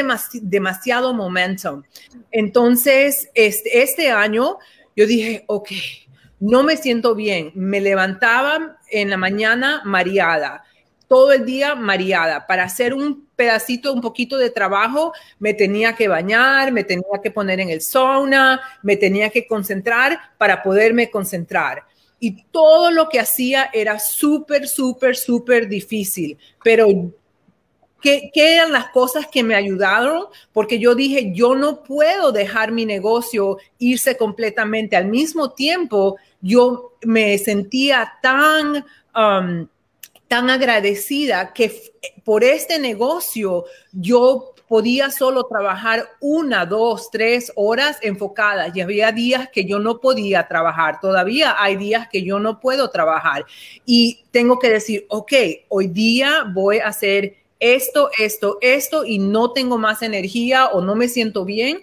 demasiado 0.42 1.14
momentum. 1.14 1.82
Entonces, 2.30 3.30
este, 3.32 3.82
este 3.82 4.10
año 4.10 4.58
yo 4.94 5.06
dije, 5.06 5.44
ok, 5.46 5.70
no 6.40 6.62
me 6.62 6.76
siento 6.76 7.14
bien. 7.14 7.52
Me 7.54 7.80
levantaba 7.80 8.78
en 8.90 9.10
la 9.10 9.16
mañana 9.16 9.82
mareada, 9.84 10.64
todo 11.10 11.32
el 11.32 11.44
día 11.44 11.74
mareada. 11.74 12.46
Para 12.46 12.62
hacer 12.62 12.94
un 12.94 13.26
pedacito, 13.34 13.92
un 13.92 14.00
poquito 14.00 14.38
de 14.38 14.48
trabajo, 14.48 15.12
me 15.40 15.54
tenía 15.54 15.96
que 15.96 16.06
bañar, 16.06 16.70
me 16.70 16.84
tenía 16.84 17.20
que 17.20 17.32
poner 17.32 17.58
en 17.58 17.68
el 17.68 17.80
sauna, 17.80 18.60
me 18.84 18.94
tenía 18.96 19.28
que 19.28 19.44
concentrar 19.44 20.16
para 20.38 20.62
poderme 20.62 21.10
concentrar. 21.10 21.82
Y 22.20 22.44
todo 22.52 22.92
lo 22.92 23.08
que 23.08 23.18
hacía 23.18 23.70
era 23.72 23.98
súper, 23.98 24.68
súper, 24.68 25.16
súper 25.16 25.68
difícil, 25.68 26.38
pero 26.62 26.86
¿Qué, 28.00 28.30
eran 28.32 28.72
las 28.72 28.88
cosas 28.90 29.26
que 29.26 29.42
me 29.42 29.54
ayudaron? 29.54 30.26
Porque 30.54 30.78
yo 30.78 30.94
dije, 30.94 31.32
yo 31.34 31.54
no 31.54 31.82
puedo 31.82 32.32
dejar 32.32 32.72
mi 32.72 32.86
negocio 32.86 33.58
irse 33.78 34.16
completamente. 34.16 34.96
Al 34.96 35.08
mismo 35.08 35.50
tiempo, 35.50 36.16
yo 36.40 36.94
me 37.02 37.36
sentía 37.36 38.10
tan, 38.22 38.86
um, 39.14 39.68
tan 40.30 40.48
agradecida 40.48 41.52
que 41.52 41.72
por 42.22 42.44
este 42.44 42.78
negocio 42.78 43.64
yo 43.90 44.54
podía 44.68 45.10
solo 45.10 45.42
trabajar 45.46 46.06
una, 46.20 46.64
dos, 46.66 47.10
tres 47.10 47.50
horas 47.56 47.98
enfocadas 48.00 48.70
y 48.76 48.80
había 48.80 49.10
días 49.10 49.48
que 49.52 49.64
yo 49.64 49.80
no 49.80 49.98
podía 49.98 50.46
trabajar. 50.46 51.00
Todavía 51.00 51.56
hay 51.58 51.74
días 51.74 52.06
que 52.08 52.22
yo 52.22 52.38
no 52.38 52.60
puedo 52.60 52.90
trabajar 52.90 53.44
y 53.84 54.20
tengo 54.30 54.60
que 54.60 54.70
decir, 54.70 55.04
ok, 55.08 55.32
hoy 55.68 55.88
día 55.88 56.44
voy 56.54 56.78
a 56.78 56.86
hacer 56.86 57.38
esto, 57.58 58.10
esto, 58.16 58.58
esto 58.60 59.04
y 59.04 59.18
no 59.18 59.50
tengo 59.50 59.78
más 59.78 60.00
energía 60.00 60.68
o 60.68 60.80
no 60.80 60.94
me 60.94 61.08
siento 61.08 61.44
bien. 61.44 61.82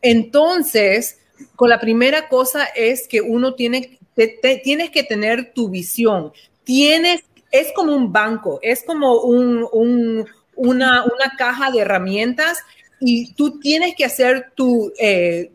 Entonces, 0.00 1.18
con 1.56 1.68
la 1.68 1.78
primera 1.78 2.30
cosa 2.30 2.64
es 2.74 3.06
que 3.06 3.20
uno 3.20 3.52
tiene, 3.52 3.98
tienes 4.64 4.88
que 4.88 5.02
tener 5.02 5.52
tu 5.52 5.68
visión. 5.68 6.32
Tienes, 6.64 7.22
es 7.52 7.70
como 7.74 7.94
un 7.94 8.10
banco, 8.10 8.58
es 8.62 8.82
como 8.82 9.20
un, 9.20 9.68
una, 10.56 11.04
caja 11.36 11.70
de 11.70 11.80
herramientas 11.80 12.58
y 12.98 13.34
tú 13.34 13.60
tienes 13.60 13.94
que 13.94 14.04
hacer 14.04 14.52
tu, 14.54 14.92
eh, 14.98 15.52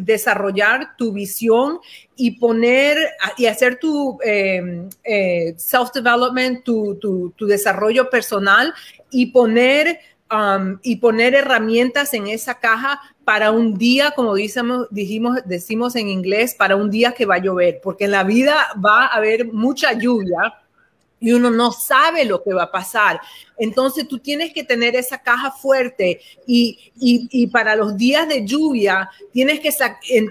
desarrollar 0.00 0.96
tu 0.96 1.12
visión 1.12 1.78
y 2.16 2.32
poner 2.32 2.98
y 3.36 3.46
hacer 3.46 3.78
tu 3.78 4.18
em, 4.22 4.88
eh, 5.04 5.54
self-development, 5.56 6.64
tu, 6.64 7.32
desarrollo 7.38 8.10
personal 8.10 8.74
y 9.10 9.26
poner, 9.26 10.00
um, 10.32 10.78
y 10.82 10.96
poner 10.96 11.34
herramientas 11.34 12.12
en 12.14 12.26
esa 12.26 12.58
caja 12.58 13.00
para 13.24 13.52
un 13.52 13.76
día, 13.76 14.12
como 14.16 14.34
dijimos, 14.34 14.88
decimos 15.44 15.96
en 15.96 16.08
inglés, 16.08 16.54
para 16.54 16.76
un 16.76 16.90
día 16.90 17.12
que 17.12 17.26
va 17.26 17.36
a 17.36 17.42
llover, 17.42 17.80
porque 17.82 18.06
en 18.06 18.12
la 18.12 18.24
vida 18.24 18.68
va 18.84 19.04
a 19.04 19.16
haber 19.16 19.52
mucha 19.52 19.92
lluvia 19.92 20.54
y 21.20 21.32
uno 21.32 21.50
no 21.50 21.70
sabe 21.70 22.24
lo 22.24 22.42
que 22.42 22.54
va 22.54 22.64
a 22.64 22.72
pasar. 22.72 23.20
Entonces 23.58 24.08
tú 24.08 24.18
tienes 24.18 24.52
que 24.52 24.64
tener 24.64 24.96
esa 24.96 25.18
caja 25.18 25.52
fuerte 25.52 26.20
y, 26.46 26.92
y, 26.98 27.46
para 27.48 27.76
los 27.76 27.96
días 27.96 28.26
de 28.26 28.46
lluvia 28.46 29.10
tienes 29.32 29.60
que 29.60 29.70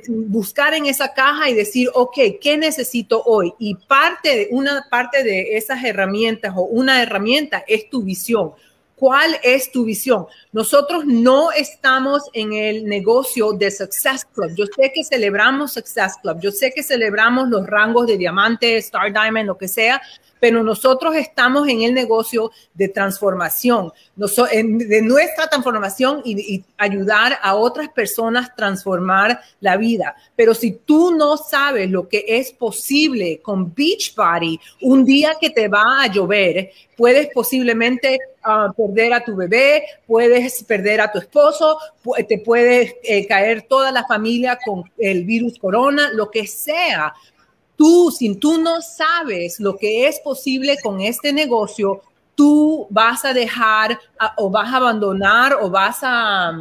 buscar 0.10 0.74
en 0.74 0.88
esa 0.88 1.14
caja 1.14 1.50
y 1.50 1.54
decir, 1.54 1.90
ok, 1.94 2.18
¿qué 2.42 2.58
necesito 2.58 3.22
hoy? 3.24 3.54
Y 3.60 3.76
parte, 3.76 4.48
una 4.52 4.88
parte 4.90 5.24
de 5.24 5.58
esas 5.58 5.84
herramientas 5.84 6.54
o 6.56 6.64
una 6.64 7.04
herramienta 7.04 7.64
es 7.68 7.90
tu 7.90 8.02
visión. 8.02 8.54
¿Cuál 9.00 9.40
es 9.44 9.72
tu 9.72 9.86
visión? 9.86 10.26
Nosotros 10.52 11.06
no 11.06 11.54
estamos 11.54 12.24
en 12.34 12.52
el 12.52 12.84
negocio 12.84 13.54
de 13.54 13.72
Success 13.72 14.26
Club. 14.26 14.52
Yo 14.56 14.66
sé 14.66 14.92
que 14.94 15.06
celebramos 15.06 15.72
Success 15.72 16.18
Club, 16.22 16.42
yo 16.42 16.52
sé 16.52 16.74
que 16.74 16.84
celebramos 16.84 17.48
los 17.48 17.66
rangos 17.66 18.08
de 18.08 18.18
diamante, 18.18 18.76
Star 18.76 19.14
Diamond, 19.14 19.48
lo 19.48 19.58
que 19.58 19.70
sea, 19.70 20.02
pero 20.40 20.64
nosotros 20.64 21.16
estamos 21.16 21.68
en 21.68 21.82
el 21.82 21.94
negocio 21.94 22.52
de 22.74 22.90
transformación, 22.90 23.92
de 24.16 25.02
nuestra 25.02 25.48
transformación 25.48 26.22
y, 26.26 26.64
ayudar 26.78 27.38
a 27.42 27.56
otras 27.56 27.90
personas 27.90 28.50
a 28.50 28.56
transformar 28.56 29.42
la 29.60 29.76
vida. 29.78 30.16
Pero 30.36 30.54
si 30.54 30.72
tú 30.72 31.14
no 31.16 31.38
sabes 31.38 31.90
lo 31.90 32.08
que 32.08 32.26
es 32.28 32.52
posible 32.52 33.42
con 33.42 33.74
Beachbody, 33.74 34.60
un 34.82 35.04
día 35.06 35.36
que 35.40 35.50
te 35.50 35.68
va 35.68 36.04
a 36.04 36.08
llover, 36.08 36.72
puedes 36.96 37.30
posiblemente 37.34 38.18
ah, 38.44 38.74
perder 38.76 39.14
a 39.14 39.24
tu 39.24 39.36
bebé, 39.36 39.84
puedes 40.08 40.64
perder 40.64 41.02
a 41.02 41.12
tu 41.12 41.20
esposo, 41.20 41.78
te 42.28 42.40
puede 42.40 43.00
eh, 43.04 43.28
caer 43.28 43.64
toda 43.64 43.92
la 43.92 44.06
familia 44.06 44.58
con 44.64 44.84
el 44.98 45.26
virus 45.26 45.58
corona, 45.58 46.10
lo 46.14 46.30
que 46.30 46.48
sea 46.48 47.14
tú, 47.80 48.12
si 48.12 48.36
tú 48.36 48.62
no 48.62 48.82
sabes 48.82 49.58
lo 49.62 49.78
que 49.78 50.06
es 50.06 50.20
posible 50.20 50.76
con 50.84 51.00
este 51.00 51.32
negocio, 51.32 52.02
tú 52.36 52.86
vas 52.90 53.24
a 53.24 53.34
dejar 53.34 53.98
o 54.36 54.50
vas 54.50 54.74
a 54.74 54.78
abandonar 54.78 55.54
o 55.62 55.70
vas 55.70 56.00
a, 56.02 56.52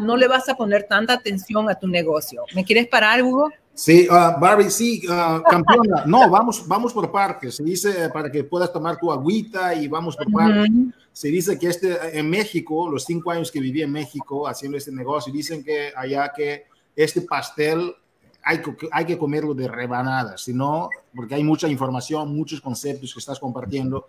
no 0.00 0.16
le 0.16 0.26
vas 0.26 0.48
a 0.48 0.54
poner 0.54 0.84
tanta 0.84 1.12
atención 1.12 1.68
a 1.68 1.74
tu 1.74 1.86
negocio. 1.86 2.42
¿Me 2.54 2.64
quieres 2.64 2.88
parar, 2.88 3.22
Hugo? 3.22 3.50
Sí, 3.76 4.08
uh, 4.08 4.40
Barbie, 4.40 4.70
sí, 4.70 5.02
uh, 5.04 5.42
campeona. 5.42 6.06
No, 6.06 6.30
vamos, 6.30 6.66
vamos 6.66 6.94
por 6.94 7.12
partes. 7.12 7.56
Se 7.56 7.62
dice 7.62 8.08
para 8.08 8.32
que 8.32 8.42
puedas 8.42 8.72
tomar 8.72 8.98
tu 8.98 9.12
agüita 9.12 9.74
y 9.74 9.86
vamos 9.86 10.16
por 10.16 10.32
partes. 10.32 10.70
Se 11.12 11.28
dice 11.28 11.58
que 11.58 11.68
este, 11.68 12.18
en 12.18 12.28
México, 12.30 12.90
los 12.90 13.04
cinco 13.04 13.30
años 13.30 13.52
que 13.52 13.60
viví 13.60 13.82
en 13.82 13.92
México 13.92 14.48
haciendo 14.48 14.78
este 14.78 14.92
negocio, 14.92 15.30
dicen 15.30 15.62
que 15.62 15.92
allá 15.94 16.32
que 16.34 16.64
este 16.96 17.20
pastel 17.20 17.94
hay 18.42 18.62
que, 18.62 18.74
hay 18.90 19.04
que 19.04 19.18
comerlo 19.18 19.52
de 19.52 19.68
rebanadas, 19.68 20.40
sino 20.40 20.88
porque 21.14 21.34
hay 21.34 21.44
mucha 21.44 21.68
información, 21.68 22.34
muchos 22.34 22.62
conceptos 22.62 23.12
que 23.12 23.20
estás 23.20 23.38
compartiendo. 23.38 24.08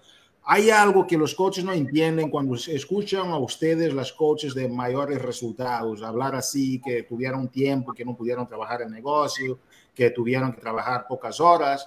Hay 0.49 0.69
algo 0.69 1.05
que 1.05 1.17
los 1.17 1.35
coaches 1.35 1.65
no 1.65 1.73
entienden 1.73 2.29
cuando 2.29 2.55
escuchan 2.55 3.31
a 3.31 3.37
ustedes, 3.37 3.93
las 3.93 4.13
coaches 4.13 4.53
de 4.55 4.69
mayores 4.69 5.21
resultados, 5.21 6.01
hablar 6.01 6.35
así, 6.35 6.79
que 6.79 7.03
tuvieron 7.03 7.49
tiempo, 7.49 7.93
que 7.93 8.05
no 8.05 8.15
pudieron 8.15 8.47
trabajar 8.47 8.81
en 8.81 8.91
negocio, 8.91 9.59
que 9.93 10.09
tuvieron 10.09 10.53
que 10.53 10.61
trabajar 10.61 11.05
pocas 11.05 11.41
horas. 11.41 11.85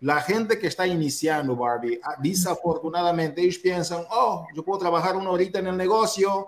La 0.00 0.22
gente 0.22 0.58
que 0.58 0.68
está 0.68 0.86
iniciando, 0.86 1.54
Barbie, 1.54 2.00
ah, 2.02 2.14
desafortunadamente, 2.18 3.42
ellos 3.42 3.58
piensan, 3.58 4.02
oh, 4.10 4.46
yo 4.56 4.64
puedo 4.64 4.78
trabajar 4.78 5.14
una 5.14 5.28
horita 5.28 5.58
en 5.58 5.66
el 5.66 5.76
negocio 5.76 6.46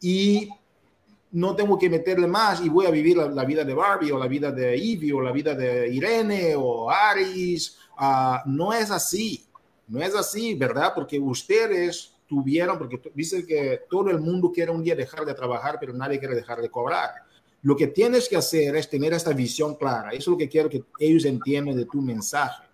y 0.00 0.48
no 1.32 1.56
tengo 1.56 1.76
que 1.80 1.90
meterle 1.90 2.28
más 2.28 2.60
y 2.60 2.68
voy 2.68 2.86
a 2.86 2.90
vivir 2.90 3.16
la, 3.16 3.44
vida 3.44 3.64
de 3.64 3.74
Barbie 3.74 4.12
o 4.12 4.18
la 4.20 4.28
vida 4.28 4.52
de 4.52 4.76
Ivy 4.76 5.10
o 5.10 5.20
la 5.20 5.32
vida 5.32 5.56
de 5.56 5.92
Irene 5.92 6.54
o 6.54 6.88
Aris. 6.88 7.76
Ah, 7.96 8.44
no 8.46 8.72
es 8.72 8.88
así, 8.92 9.44
no 9.92 10.02
es 10.02 10.14
así, 10.14 10.54
¿verdad? 10.54 10.92
Porque 10.94 11.18
ustedes 11.18 12.14
tuvieron, 12.26 12.78
porque 12.78 12.98
dice 13.14 13.44
que 13.44 13.82
todo 13.90 14.08
el 14.08 14.20
mundo 14.20 14.50
quiere 14.50 14.70
un 14.70 14.82
día 14.82 14.96
dejar 14.96 15.26
de 15.26 15.34
trabajar, 15.34 15.76
pero 15.78 15.92
nadie 15.92 16.18
quiere 16.18 16.34
dejar 16.34 16.62
de 16.62 16.70
cobrar. 16.70 17.10
Lo 17.60 17.76
que 17.76 17.88
tienes 17.88 18.26
que 18.26 18.38
hacer 18.38 18.74
es 18.74 18.88
tener 18.88 19.12
esta 19.12 19.34
visión 19.34 19.74
clara. 19.74 20.08
Eso 20.12 20.18
es 20.18 20.28
lo 20.28 20.38
que 20.38 20.48
quiero 20.48 20.70
que 20.70 20.82
ellos 20.98 21.26
entiendan 21.26 21.76
de 21.76 21.84
tu 21.84 22.00
mensaje. 22.00 22.64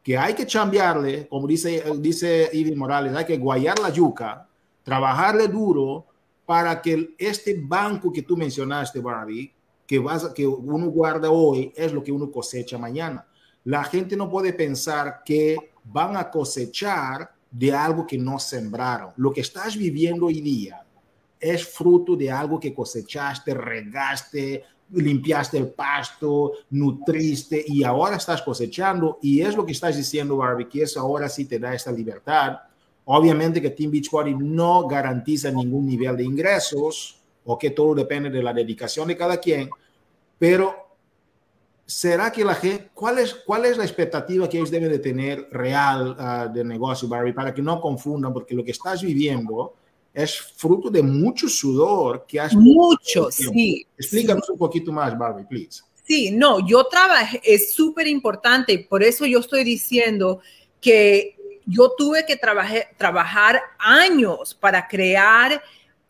Que 0.00 0.16
hay 0.16 0.32
que 0.34 0.46
cambiarle, 0.46 1.26
como 1.26 1.48
dice, 1.48 1.82
dice 1.98 2.48
Ivy 2.52 2.76
Morales, 2.76 3.16
hay 3.16 3.24
que 3.24 3.36
guayar 3.36 3.80
la 3.80 3.90
yuca, 3.90 4.48
trabajarle 4.84 5.48
duro, 5.48 6.06
para 6.46 6.80
que 6.80 7.16
este 7.18 7.60
banco 7.60 8.12
que 8.12 8.22
tú 8.22 8.36
mencionaste, 8.36 9.00
Barbie, 9.00 9.52
que, 9.88 9.98
vas, 9.98 10.28
que 10.28 10.46
uno 10.46 10.86
guarda 10.86 11.32
hoy, 11.32 11.72
es 11.74 11.92
lo 11.92 12.04
que 12.04 12.12
uno 12.12 12.30
cosecha 12.30 12.78
mañana. 12.78 13.26
La 13.64 13.82
gente 13.82 14.16
no 14.16 14.30
puede 14.30 14.52
pensar 14.52 15.22
que 15.24 15.56
van 15.92 16.16
a 16.16 16.30
cosechar 16.30 17.32
de 17.50 17.72
algo 17.72 18.06
que 18.06 18.18
no 18.18 18.38
sembraron. 18.38 19.10
Lo 19.16 19.32
que 19.32 19.40
estás 19.40 19.76
viviendo 19.76 20.26
hoy 20.26 20.40
día 20.40 20.84
es 21.38 21.66
fruto 21.66 22.16
de 22.16 22.30
algo 22.30 22.60
que 22.60 22.74
cosechaste, 22.74 23.54
regaste, 23.54 24.64
limpiaste 24.92 25.58
el 25.58 25.68
pasto, 25.68 26.52
nutriste 26.70 27.64
y 27.66 27.82
ahora 27.82 28.16
estás 28.16 28.42
cosechando. 28.42 29.18
Y 29.22 29.40
es 29.40 29.56
lo 29.56 29.64
que 29.64 29.72
estás 29.72 29.96
diciendo, 29.96 30.36
Barbie, 30.36 30.68
que 30.68 30.82
es 30.82 30.96
ahora 30.96 31.28
sí 31.28 31.46
te 31.46 31.58
da 31.58 31.74
esta 31.74 31.90
libertad 31.90 32.58
Obviamente 33.12 33.60
que 33.60 33.70
Team 33.70 33.90
Beachbody 33.90 34.34
no 34.34 34.86
garantiza 34.86 35.50
ningún 35.50 35.84
nivel 35.84 36.16
de 36.16 36.22
ingresos 36.22 37.18
o 37.44 37.58
que 37.58 37.70
todo 37.70 37.92
depende 37.92 38.30
de 38.30 38.40
la 38.40 38.52
dedicación 38.52 39.08
de 39.08 39.16
cada 39.16 39.38
quien, 39.38 39.68
pero 40.38 40.89
¿será 41.90 42.30
que 42.30 42.44
la 42.44 42.54
gente, 42.54 42.90
cuál 42.94 43.18
es, 43.18 43.34
cuál 43.34 43.64
es 43.64 43.76
la 43.76 43.84
expectativa 43.84 44.48
que 44.48 44.58
ellos 44.58 44.70
deben 44.70 44.90
de 44.90 45.00
tener 45.00 45.48
real 45.50 46.16
uh, 46.16 46.52
de 46.52 46.64
negocio, 46.64 47.08
Barry, 47.08 47.32
para 47.32 47.52
que 47.52 47.60
no 47.60 47.80
confundan, 47.80 48.32
porque 48.32 48.54
lo 48.54 48.64
que 48.64 48.70
estás 48.70 49.02
viviendo 49.02 49.74
es 50.14 50.38
fruto 50.38 50.88
de 50.88 51.02
mucho 51.02 51.48
sudor 51.48 52.24
que 52.28 52.38
has... 52.38 52.54
Mucho, 52.54 53.30
sí. 53.32 53.84
Explícanos 53.98 54.48
un 54.50 54.58
poquito 54.58 54.92
más, 54.92 55.18
Barbie, 55.18 55.46
please. 55.46 55.82
Sí, 56.04 56.30
no, 56.30 56.64
yo 56.64 56.84
trabajé, 56.84 57.40
es 57.44 57.74
súper 57.74 58.06
importante, 58.06 58.86
por 58.88 59.02
eso 59.02 59.26
yo 59.26 59.40
estoy 59.40 59.64
diciendo 59.64 60.40
que 60.80 61.36
yo 61.66 61.92
tuve 61.96 62.24
que 62.24 62.36
trabajar 62.36 63.60
años 63.78 64.54
para 64.54 64.86
crear 64.86 65.60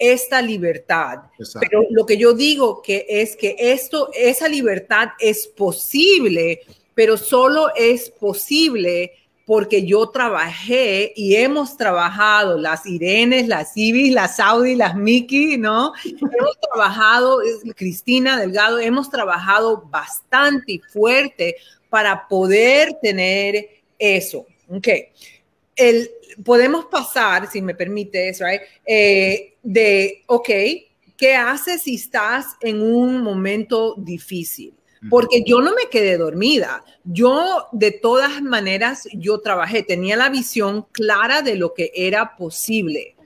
esta 0.00 0.40
libertad. 0.42 1.18
Pero 1.60 1.84
lo 1.90 2.06
que 2.06 2.16
yo 2.16 2.32
digo 2.32 2.82
que 2.82 3.06
es 3.08 3.36
que 3.36 3.54
esto, 3.58 4.10
esa 4.14 4.48
libertad 4.48 5.10
es 5.20 5.46
posible, 5.46 6.62
pero 6.94 7.16
solo 7.16 7.68
es 7.76 8.10
posible 8.10 9.12
porque 9.44 9.84
yo 9.84 10.08
trabajé 10.08 11.12
y 11.14 11.36
hemos 11.36 11.76
trabajado, 11.76 12.56
las 12.56 12.86
Irenes, 12.86 13.46
las 13.48 13.76
Ibis, 13.76 14.12
las 14.12 14.36
Saudi, 14.36 14.74
las 14.74 14.94
Miki, 14.94 15.58
¿no? 15.58 15.92
Hemos 16.04 16.58
trabajado, 16.60 17.40
Cristina 17.74 18.38
Delgado, 18.38 18.78
hemos 18.78 19.10
trabajado 19.10 19.82
bastante 19.90 20.72
y 20.72 20.78
fuerte 20.78 21.56
para 21.88 22.26
poder 22.28 22.94
tener 23.02 23.68
eso. 23.98 24.46
Ok 24.68 24.88
el, 25.80 26.10
podemos 26.44 26.86
pasar, 26.86 27.50
si 27.50 27.62
me 27.62 27.74
permites, 27.74 28.40
right, 28.40 28.60
eh, 28.86 29.54
de, 29.62 30.22
ok, 30.26 30.48
¿qué 31.16 31.34
haces 31.34 31.82
si 31.82 31.94
estás 31.96 32.56
en 32.60 32.82
un 32.82 33.22
momento 33.22 33.94
difícil? 33.96 34.74
Porque 35.08 35.42
yo 35.46 35.62
no 35.62 35.74
me 35.74 35.88
quedé 35.90 36.18
dormida. 36.18 36.84
Yo, 37.04 37.68
de 37.72 37.90
todas 37.90 38.42
maneras, 38.42 39.08
yo 39.14 39.40
trabajé, 39.40 39.82
tenía 39.82 40.14
la 40.14 40.28
visión 40.28 40.86
clara 40.92 41.40
de 41.40 41.54
lo 41.54 41.72
que 41.72 41.90
era 41.94 42.36
posible. 42.36 43.16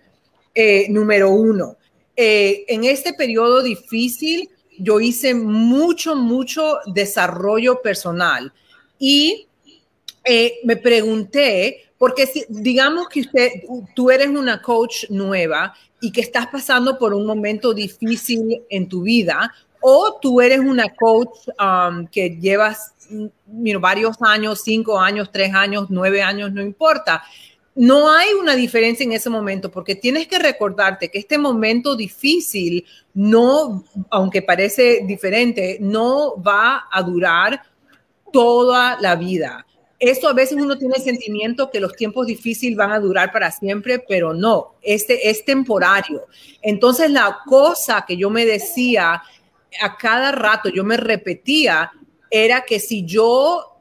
Eh, 0.55 0.87
número 0.89 1.31
uno, 1.31 1.77
eh, 2.15 2.65
en 2.69 2.85
este 2.85 3.13
periodo 3.13 3.61
difícil, 3.61 4.49
yo 4.79 5.01
hice 5.01 5.35
mucho, 5.35 6.15
mucho 6.15 6.79
desarrollo 6.87 7.83
personal 7.83 8.53
y 9.01 9.49
me 10.63 10.77
pregunté 10.77 11.85
porque 12.05 12.27
si, 12.27 12.45
digamos 12.51 13.09
que 13.09 13.21
usted, 13.21 13.51
tú 13.95 14.11
eres 14.11 14.29
una 14.29 14.61
coach 14.61 15.07
nueva 15.09 15.73
y 16.03 16.13
que 16.13 16.21
estás 16.21 16.49
pasando 16.49 16.99
por 16.99 17.15
un 17.15 17.25
momento 17.25 17.73
difícil 17.73 18.63
en 18.69 18.91
tu 18.91 19.05
vida, 19.05 19.51
o 19.81 20.19
tú 20.21 20.43
eres 20.43 20.59
una 20.59 20.91
coach 20.91 21.49
um, 21.59 22.07
que 22.09 22.37
llevas 22.39 22.93
varios 23.81 24.19
años, 24.21 24.61
cinco 24.63 25.01
años, 25.01 25.31
tres 25.33 25.55
años, 25.55 25.87
nueve 25.89 26.21
años, 26.21 26.53
no 26.53 26.61
importa. 26.61 27.23
No 27.75 28.11
hay 28.11 28.35
una 28.35 28.55
diferencia 28.55 29.05
en 29.05 29.13
ese 29.13 29.31
momento 29.31 29.71
porque 29.71 29.95
tienes 29.95 30.29
que 30.29 30.39
recordarte 30.39 31.11
que 31.11 31.21
este 31.21 31.39
momento 31.39 31.97
difícil 31.97 32.85
no, 33.15 33.83
aunque 34.11 34.43
parece 34.43 35.05
diferente, 35.07 35.79
no 35.81 36.35
va 36.43 36.85
a 36.93 37.03
durar 37.03 37.63
toda 38.31 39.01
la 39.01 39.17
vida 39.17 39.65
esto 40.11 40.29
a 40.29 40.33
veces 40.33 40.59
uno 40.61 40.77
tiene 40.77 40.95
el 40.97 41.03
sentimiento 41.03 41.71
que 41.71 41.81
los 41.81 41.95
tiempos 41.95 42.27
difíciles 42.27 42.77
van 42.77 42.93
a 42.93 43.01
durar 43.01 43.33
para 43.33 43.51
siempre, 43.51 43.99
pero 43.99 44.35
no, 44.35 44.75
este 44.83 45.31
es 45.31 45.45
temporario. 45.45 46.27
Entonces 46.63 47.11
la 47.11 47.39
cosa 47.47 48.05
que 48.07 48.17
yo 48.17 48.31
me 48.31 48.45
decía 48.45 49.23
a 49.81 49.97
cada 49.97 50.33
rato, 50.33 50.69
yo 50.69 50.85
me 50.85 50.97
repetía, 50.97 51.93
era 52.31 52.65
que 52.65 52.81
si 52.81 53.05
yo 53.05 53.81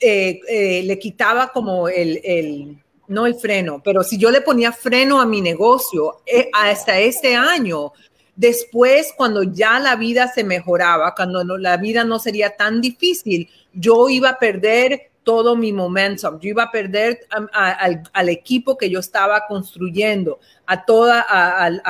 eh, 0.00 0.40
eh, 0.48 0.82
le 0.84 0.98
quitaba 0.98 1.48
como 1.48 1.88
el, 1.88 2.78
no 3.08 3.26
el 3.26 3.34
freno, 3.34 3.80
pero 3.82 4.02
si 4.02 4.18
yo 4.18 4.30
le 4.30 4.40
ponía 4.40 4.72
freno 4.72 5.20
a 5.20 5.26
mi 5.26 5.40
negocio 5.40 6.22
eh, 6.26 6.48
hasta 6.52 6.98
este 6.98 7.34
año, 7.34 7.92
después 8.36 9.12
cuando 9.16 9.42
ya 9.42 9.78
la 9.78 9.96
vida 9.96 10.28
se 10.28 10.44
mejoraba, 10.44 11.14
cuando 11.14 11.58
la 11.58 11.76
vida 11.76 12.04
no 12.04 12.18
sería 12.18 12.56
tan 12.56 12.80
difícil, 12.80 13.48
yo 13.72 14.08
iba 14.08 14.30
a 14.30 14.38
perder 14.38 15.10
todo 15.24 15.56
mi 15.56 15.72
momentum, 15.72 16.38
yo 16.38 16.50
iba 16.50 16.64
a 16.64 16.70
perder 16.70 17.26
al, 17.52 18.28
equipo 18.28 18.76
que 18.78 18.88
yo 18.88 19.00
estaba 19.00 19.46
construyendo, 19.48 20.38
a 20.66 20.84
toda 20.84 21.26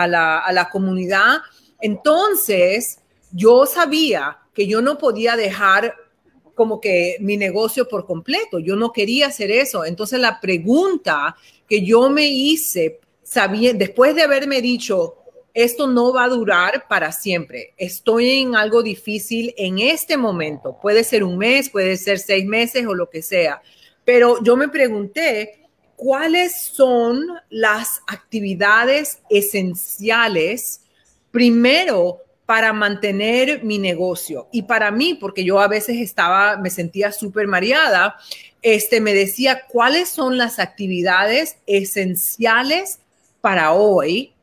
la, 0.07 0.39
a 0.39 0.53
la 0.53 0.71
comunidad. 0.71 1.39
Entonces, 1.81 3.01
yo 3.33 3.67
sabía 3.67 4.39
que 4.55 4.67
yo 4.67 4.81
no 4.81 4.97
podía 4.97 5.37
dejar 5.37 5.95
como 6.55 6.81
que 6.81 7.17
mi 7.21 7.37
negocio 7.37 7.89
por 7.89 8.07
completo. 8.07 8.59
Yo 8.59 8.77
no 8.77 8.93
quería 8.93 9.27
hacer 9.27 9.51
eso. 9.51 9.85
Entonces 9.85 10.21
la 10.21 10.41
pregunta 10.41 11.37
que 11.69 11.85
yo 11.85 12.09
me 12.11 12.27
hice, 12.27 13.01
sabía, 13.23 13.73
después 13.73 14.15
de 14.15 14.23
haberme 14.23 14.61
dicho, 14.61 15.17
esto 15.55 15.87
no 15.87 16.13
va 16.13 16.25
a 16.25 16.29
durar 16.29 16.87
para 16.89 17.13
siempre. 17.13 17.73
Estoy 17.77 18.41
en 18.41 18.57
algo 18.57 18.83
difícil 18.83 19.55
en 19.57 19.79
este 19.79 20.17
momento. 20.17 20.79
Puede 20.83 21.05
ser 21.05 21.25
un 21.25 21.39
mes, 21.39 21.71
puede 21.71 21.97
ser 21.97 22.19
seis 22.19 22.45
meses 22.45 22.87
o 22.87 22.95
lo 22.95 23.09
que 23.09 23.23
sea. 23.23 23.63
Pero 24.05 24.43
yo 24.43 24.57
me 24.57 24.69
pregunté, 24.69 25.63
¿cuáles 25.97 26.61
son 26.61 27.25
las 27.49 28.03
actividades 28.09 29.21
esenciales 29.31 30.83
primero 31.31 32.21
para 32.47 32.73
mantener 32.73 33.65
mi 33.65 33.79
negocio. 33.79 34.49
Y 34.53 34.63
para 34.63 34.91
mí, 34.91 35.15
porque 35.15 35.45
yo 35.45 35.61
a 35.61 35.69
veces 35.69 35.97
estaba, 35.97 36.59
me 36.59 36.71
sentía 36.71 37.11
súper 37.11 37.47
mareada, 37.47 38.17
este, 38.61 39.01
me 39.01 39.15
decía 39.15 39.63
cuáles 39.69 40.11
son 40.11 40.37
las 40.37 40.59
actividades 40.59 41.57
esenciales 41.67 42.99
para 43.41 43.73
hoy 43.73 44.34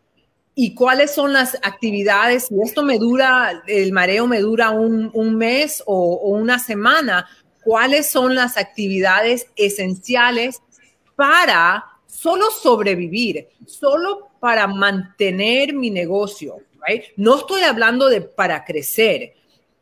y 0.53 0.75
cuáles 0.75 1.11
son 1.11 1.33
las 1.33 1.55
actividades, 1.63 2.47
si 2.47 2.55
esto 2.63 2.83
me 2.83 2.97
dura, 2.97 3.63
el 3.67 3.91
mareo 3.91 4.27
me 4.27 4.39
dura 4.39 4.71
un, 4.71 5.35
mes 5.35 5.81
o, 5.85 6.15
una 6.27 6.59
semana, 6.59 7.27
cuáles 7.63 8.09
son 8.09 8.35
las 8.35 8.57
actividades 8.57 9.47
esenciales 9.55 10.61
para 11.15 11.85
solo 12.05 12.51
sobrevivir, 12.51 13.47
solo 13.65 14.29
para 14.39 14.67
mantener 14.67 15.73
mi 15.73 15.89
negocio 15.89 16.57
no 17.15 17.37
estoy 17.37 17.61
hablando 17.61 18.09
de 18.09 18.21
para 18.21 18.63
crecer. 18.65 19.33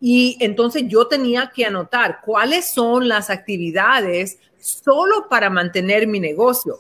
Y 0.02 0.38
entonces 0.40 0.84
yo 0.88 1.08
tenía 1.08 1.52
que 1.54 1.66
anotar 1.66 2.20
cuáles 2.24 2.70
son 2.70 3.08
las 3.08 3.30
actividades 3.30 4.40
solo 4.60 5.28
para 5.30 5.50
mantener 5.50 6.08
mi 6.08 6.20
negocio. 6.20 6.80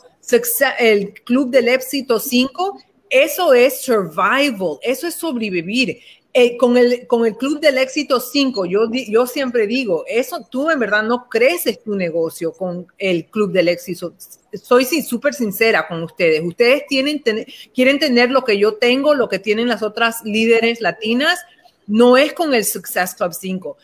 El 0.78 1.14
Club 1.14 1.50
del 1.50 1.70
Éxito 1.70 2.20
5, 2.20 2.80
eso 3.10 3.54
es 3.54 3.82
survival, 3.82 4.78
eso 4.82 5.08
es 5.08 5.16
sobrevivir. 5.16 6.00
Eh, 6.32 6.58
con, 6.58 6.78
el, 6.78 7.08
con 7.08 7.26
el 7.26 7.36
Club 7.36 7.60
del 7.60 7.80
Éxito 7.80 8.20
5, 8.20 8.66
yo, 8.68 8.82
yo 8.92 9.26
siempre 9.26 9.66
digo, 9.66 10.04
eso 10.08 10.46
tú 10.48 10.70
en 10.70 10.78
verdad 10.78 11.02
no 11.02 11.28
creces 11.28 11.82
tu 11.82 11.96
negocio 11.96 12.54
con 12.54 12.86
el 13.00 13.26
Club 13.26 13.52
del 13.52 13.68
Éxito. 13.68 14.14
Soy 14.54 14.86
súper 14.86 15.34
sincera 15.34 15.88
con 15.88 16.04
ustedes. 16.04 16.44
Ustedes 16.46 16.84
quieren 16.88 18.00
tener 18.00 18.30
lo 18.30 18.44
que 18.44 18.60
yo 18.60 18.76
tengo, 18.76 19.16
lo 19.16 19.28
que 19.28 19.40
tienen 19.40 19.68
las 19.68 19.82
otras 19.82 20.24
líderes 20.24 20.82
latinas, 20.82 21.40
no 21.88 22.16
es 22.16 22.34
con 22.34 22.54
el 22.54 22.64
Success 22.64 23.16
Club 23.16 23.34
5. 23.34 23.78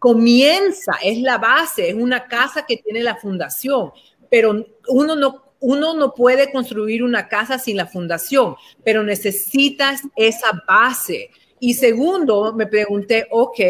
Comienza, 0.00 0.94
es 1.04 1.18
la 1.18 1.38
base, 1.38 1.88
es 1.88 1.94
una 1.94 2.26
casa 2.26 2.66
que 2.66 2.78
tiene 2.78 3.04
la 3.04 3.14
fundación, 3.14 3.92
pero 4.28 4.66
uno 4.88 5.14
no, 5.14 5.44
uno 5.62 5.94
no 5.94 6.12
puede 6.12 6.52
construir 6.52 7.02
una 7.02 7.28
casa 7.28 7.58
sin 7.58 7.78
la 7.78 7.86
fundación, 7.86 8.56
pero 8.84 9.02
necesitas 9.02 10.02
esa 10.16 10.62
base 10.68 11.30
y 11.64 11.74
segundo, 11.74 12.52
me 12.52 12.66
pregunté, 12.66 13.28
ok, 13.30 13.60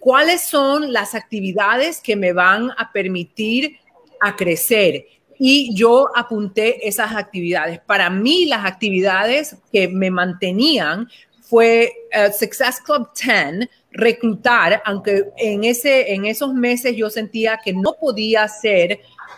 ¿cuáles 0.00 0.42
son 0.42 0.92
las 0.92 1.14
actividades 1.14 2.00
que 2.00 2.16
me 2.16 2.32
van 2.32 2.72
a 2.76 2.90
permitir 2.92 3.76
a 4.20 4.34
crecer? 4.34 5.06
Y 5.38 5.72
yo 5.72 6.08
apunté 6.16 6.88
esas 6.88 7.14
actividades. 7.14 7.78
Para 7.86 8.10
mí, 8.10 8.46
las 8.46 8.66
actividades 8.66 9.56
que 9.70 9.86
me 9.86 10.10
mantenían 10.10 11.08
fue 11.40 11.92
uh, 12.12 12.32
Success 12.36 12.80
Club 12.80 13.10
10, 13.14 13.68
reclutar, 13.92 14.82
aunque 14.84 15.26
en, 15.36 15.62
ese, 15.62 16.12
en 16.12 16.24
esos 16.24 16.52
meses 16.52 16.96
yo 16.96 17.10
sentía 17.10 17.60
que 17.64 17.72
no 17.72 17.94
podía 18.00 18.48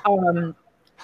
um, 0.08 0.54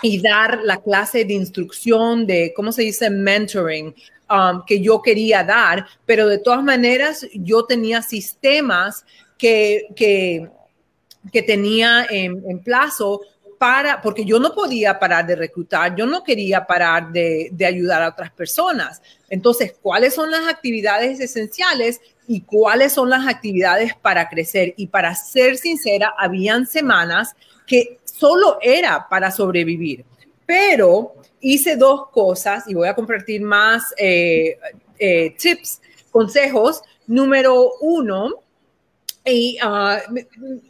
y 0.02 0.20
dar 0.20 0.60
la 0.62 0.78
clase 0.78 1.24
de 1.24 1.34
instrucción 1.34 2.26
de, 2.26 2.52
¿cómo 2.54 2.72
se 2.72 2.82
dice? 2.82 3.10
Mentoring 3.10 3.94
Um, 4.30 4.62
que 4.66 4.82
yo 4.82 5.00
quería 5.00 5.42
dar, 5.42 5.86
pero 6.04 6.28
de 6.28 6.36
todas 6.36 6.62
maneras 6.62 7.26
yo 7.32 7.64
tenía 7.64 8.02
sistemas 8.02 9.06
que, 9.38 9.86
que, 9.96 10.50
que 11.32 11.42
tenía 11.42 12.04
en, 12.10 12.42
en, 12.46 12.58
plazo 12.62 13.22
para, 13.56 14.02
porque 14.02 14.26
yo 14.26 14.38
no 14.38 14.54
podía 14.54 14.98
parar 14.98 15.26
de 15.26 15.34
reclutar, 15.34 15.96
yo 15.96 16.04
no 16.04 16.22
quería 16.22 16.66
parar 16.66 17.10
de, 17.10 17.48
de 17.52 17.64
ayudar 17.64 18.02
a 18.02 18.10
otras 18.10 18.30
personas. 18.30 19.00
Entonces, 19.30 19.74
¿cuáles 19.80 20.14
son 20.14 20.30
las 20.30 20.46
actividades 20.46 21.20
esenciales 21.20 22.02
y 22.26 22.42
cuáles 22.42 22.92
son 22.92 23.08
las 23.08 23.26
actividades 23.26 23.94
para 23.94 24.28
crecer? 24.28 24.74
Y 24.76 24.88
para 24.88 25.14
ser 25.14 25.56
sincera, 25.56 26.12
habían 26.18 26.66
semanas 26.66 27.34
que 27.66 27.97
solo 28.18 28.58
era 28.60 29.06
para 29.08 29.30
sobrevivir, 29.30 30.04
pero 30.44 31.14
hice 31.40 31.76
dos 31.76 32.08
cosas 32.10 32.64
y 32.68 32.74
voy 32.74 32.88
a 32.88 32.94
compartir 32.94 33.40
más 33.42 33.94
eh, 33.96 34.58
eh, 34.98 35.34
tips, 35.38 35.80
consejos. 36.10 36.82
Número 37.06 37.72
uno, 37.80 38.34
y, 39.24 39.56
ah, 39.62 40.00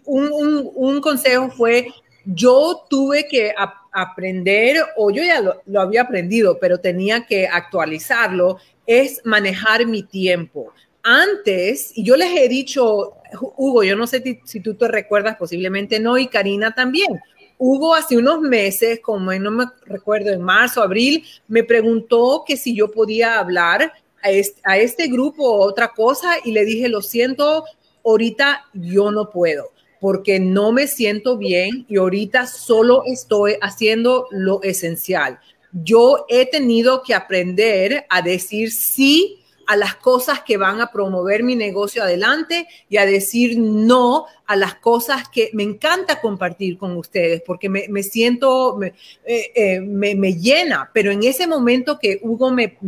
un, 0.05 1.01
consejo 1.01 1.51
fue, 1.51 1.89
yo 2.25 2.85
tuve 2.89 3.27
que 3.27 3.53
aprender, 3.93 4.77
o 4.97 5.11
yo 5.11 5.23
ya 5.23 5.41
lo, 5.41 5.81
había 5.81 6.03
aprendido, 6.03 6.59
pero 6.61 6.79
tenía 6.79 7.27
que 7.27 7.49
actualizarlo, 7.49 8.59
es 8.87 9.21
manejar 9.25 9.87
mi 9.87 10.03
tiempo. 10.05 10.73
Antes, 11.03 11.93
y 11.97 12.05
yo 12.05 12.17
les 12.17 12.37
he 12.37 12.49
dicho, 12.49 13.15
Hugo, 13.57 13.83
yo 13.83 13.97
no 13.97 14.07
sé 14.07 14.23
si, 14.23 14.41
si 14.45 14.61
tú 14.61 14.75
te 14.75 14.87
recuerdas, 14.87 15.37
posiblemente 15.37 15.99
no, 15.99 16.19
y 16.19 16.29
Karina 16.29 16.73
también 16.75 17.21
Hugo 17.59 17.95
hace 17.95 18.17
unos 18.17 18.41
meses, 18.41 19.01
como 19.01 19.33
no 19.33 19.51
me 19.51 19.67
recuerdo, 19.85 20.31
en 20.31 20.41
marzo, 20.41 20.83
abril, 20.83 21.25
me 21.49 21.65
preguntó 21.65 22.45
que 22.47 22.57
si 22.57 22.75
yo 22.75 22.91
podía 22.91 23.39
hablar 23.39 23.93
a 24.23 24.31
este, 24.31 24.61
a 24.65 24.79
este 24.79 25.09
grupo 25.09 25.45
o 25.45 25.67
otra 25.67 25.89
cosa 25.89 26.37
y 26.45 26.53
le 26.53 26.65
dije, 26.65 26.89
lo 26.89 27.03
siento, 27.03 27.65
ahorita 28.05 28.65
yo 28.73 29.11
no 29.11 29.31
puedo 29.31 29.73
porque 30.01 30.39
no 30.39 30.73
me 30.73 30.87
siento 30.87 31.37
bien 31.37 31.85
y 31.89 31.97
ahorita 31.97 32.47
solo 32.47 33.03
estoy 33.07 33.57
haciendo 33.61 34.27
lo 34.31 34.63
esencial. 34.63 35.39
Yo 35.73 36.25
he 36.29 36.47
tenido 36.47 37.03
que 37.03 37.15
aprender 37.15 38.07
a 38.09 38.23
decir 38.23 38.71
sí 38.73 39.38
a 39.69 39.77
las 39.77 39.97
cosas 39.97 40.41
que 40.41 40.57
van 40.57 40.81
a 40.81 40.91
promover 40.91 41.43
mi 41.43 41.55
negocio 41.55 42.03
adelante 42.03 42.67
y 42.89 42.97
a 42.97 43.05
decir 43.05 43.59
no 43.59 44.25
a 44.47 44.57
las 44.57 44.77
cosas 44.77 45.29
que 45.29 45.51
me 45.53 45.63
encanta 45.63 46.23
compartir 46.23 46.79
con 46.79 46.97
ustedes 46.97 47.43
porque 47.45 47.69
me, 47.69 47.87
me 47.91 48.03
siento, 48.03 48.77
me, 48.79 48.95
eh, 49.27 49.53
eh, 49.55 49.81
me, 49.81 50.15
me, 50.15 50.33
llena, 50.33 50.91
pero 50.95 51.11
en 51.11 51.23
ese 51.23 51.47
momento 51.47 51.99
que 51.99 52.19
Hugo 52.23 52.51
me, 52.51 52.79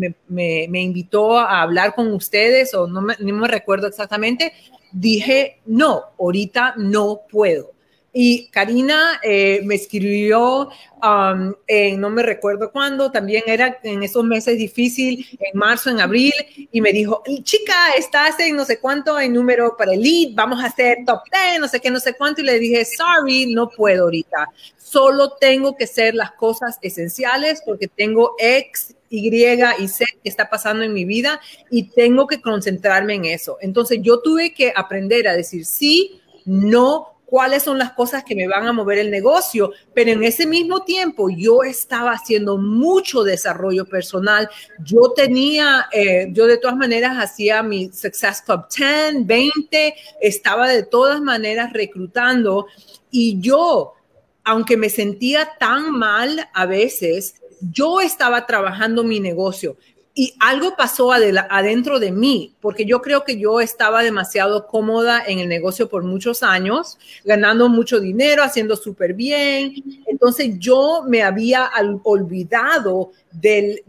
invitó 0.73 1.39
a 1.39 1.61
hablar 1.61 1.95
con 1.95 2.11
ustedes 2.15 2.73
o 2.73 2.87
no 2.87 3.03
me 3.03 3.49
recuerdo 3.49 3.87
exactamente, 3.87 4.55
dije, 4.91 5.59
no, 5.67 6.05
ahorita 6.19 6.77
no 6.79 7.21
puedo. 7.31 7.73
Y 8.13 8.49
Karina 8.49 9.21
eh, 9.23 9.61
me 9.65 9.77
escribió, 9.77 10.69
um, 11.03 11.55
en, 11.69 12.01
no 12.01 12.11
me 12.11 12.23
recuerdo 12.25 12.73
cuándo, 12.73 13.13
también 13.13 13.45
era 13.47 13.79
en 13.85 14.03
esos 14.03 14.25
meses 14.25 14.59
difíciles, 14.59 15.27
en 15.39 15.59
marzo, 15.59 15.91
en 15.91 16.01
abril, 16.01 16.33
y 16.73 16.81
me 16.81 16.93
dijo, 16.93 17.23
chica, 17.43 17.93
estás 17.97 18.41
en 18.41 18.57
no 18.57 18.65
sé 18.65 18.81
cuánto 18.81 19.19
en 19.21 19.33
número 19.33 19.77
para 19.77 19.95
el 19.95 20.03
lead, 20.03 20.35
vamos 20.35 20.63
a 20.63 20.67
hacer 20.67 20.99
top 21.07 21.21
10, 21.33 21.61
no 21.61 21.69
sé 21.69 21.81
qué, 21.81 21.91
no 21.91 22.01
sé 22.01 22.15
cuánto, 22.15 22.41
y 22.41 22.45
le 22.45 22.59
dije, 22.59 22.85
sorry, 22.85 23.47
no 23.55 23.69
puedo 23.69 24.05
ahorita, 24.05 24.49
solo 24.77 25.37
tengo 25.41 25.77
que 25.77 25.85
hacer 25.85 26.17
las 26.17 26.33
cosas 26.33 26.79
esenciales 26.83 27.63
porque 27.65 27.87
tengo 27.87 28.35
X, 28.39 28.97
Y 29.09 29.29
y 29.29 29.89
Z 29.89 30.07
que 30.23 30.29
está 30.29 30.49
pasando 30.49 30.85
en 30.85 30.93
mi 30.93 31.05
vida 31.05 31.41
y 31.69 31.91
tengo 31.91 32.29
que 32.29 32.41
concentrarme 32.41 33.15
en 33.15 33.25
eso. 33.25 33.59
Entonces 33.61 33.99
yo 34.03 34.21
tuve 34.21 34.55
que 34.55 34.73
aprender 34.75 35.27
a 35.27 35.35
decir 35.35 35.65
sí, 35.65 36.21
no, 36.45 37.20
cuáles 37.31 37.63
son 37.63 37.79
las 37.79 37.93
cosas 37.93 38.25
que 38.25 38.35
me 38.35 38.49
van 38.49 38.67
a 38.67 38.73
mover 38.73 38.99
el 38.99 39.11
negocio, 39.11 39.71
pero 39.95 40.11
en 40.11 40.25
ese 40.25 40.47
mismo 40.47 40.83
tiempo 40.83 41.31
yo 41.31 41.63
estaba 41.63 42.11
haciendo 42.11 42.59
mucho 42.59 43.23
desarrollo 43.23 43.87
personal. 43.87 44.51
Yo 44.85 45.13
tenía, 45.15 45.87
eh, 45.93 46.29
yo 46.33 46.49
de 46.49 46.59
todas 46.59 46.77
maneras 46.77 47.17
hacía 47.17 47.63
mi 47.63 47.91
Success 47.93 48.43
Club 48.43 48.65
10, 48.77 49.27
20, 49.27 49.95
estaba 50.21 50.69
de 50.69 50.83
todas 50.83 51.21
maneras 51.21 51.73
reclutando. 51.73 52.67
Y 53.13 53.41
yo, 53.41 53.95
aunque 54.43 54.77
me 54.77 54.91
sentía 54.91 55.53
tan 55.59 55.93
mal 55.93 56.49
a 56.53 56.67
veces, 56.67 57.37
yo 57.61 58.01
estaba 58.01 58.45
trabajando 58.45 59.05
mi 59.05 59.21
negocio 59.21 59.77
y 60.21 60.35
algo 60.39 60.77
pasó 60.77 61.13
adentro 61.13 61.99
de 61.99 62.13
mí, 62.13 62.53
porque 62.61 62.85
yo 62.85 63.01
creo 63.01 63.25
que 63.25 63.39
yo 63.39 63.59
estaba 63.59 64.03
demasiado 64.03 64.67
cómoda 64.67 65.23
en 65.27 65.39
el 65.39 65.49
negocio 65.49 65.89
por 65.89 66.03
muchos 66.03 66.43
años, 66.43 66.99
ganando 67.25 67.71
mucho 67.71 68.01
dinero, 68.01 68.43
haciendo 68.43 68.77
súper 68.77 69.15
bien. 69.15 69.73
Entonces 70.07 70.59
yo 70.59 71.05
me 71.09 71.23
había 71.23 71.71
olvidado 72.03 73.13
del, 73.33 73.83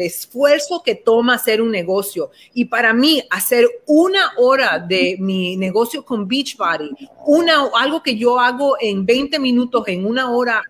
esfuerzo 0.00 0.82
que 0.84 0.96
toma 0.96 1.36
hacer 1.36 1.62
un 1.62 1.70
negocio. 1.70 2.32
Y 2.52 2.64
para 2.64 2.92
mí, 2.92 3.22
hacer 3.30 3.64
una 3.86 4.32
hora 4.38 4.80
de 4.80 5.18
mi 5.20 5.56
negocio 5.56 6.04
con 6.04 6.26
Beachbody, 6.26 6.90
una, 7.26 7.70
algo 7.78 8.02
que 8.02 8.16
yo 8.16 8.40
hago 8.40 8.74
en 8.80 9.06
20 9.06 9.38
minutos, 9.38 9.84
en 9.86 10.04
una 10.04 10.32
hora 10.32 10.64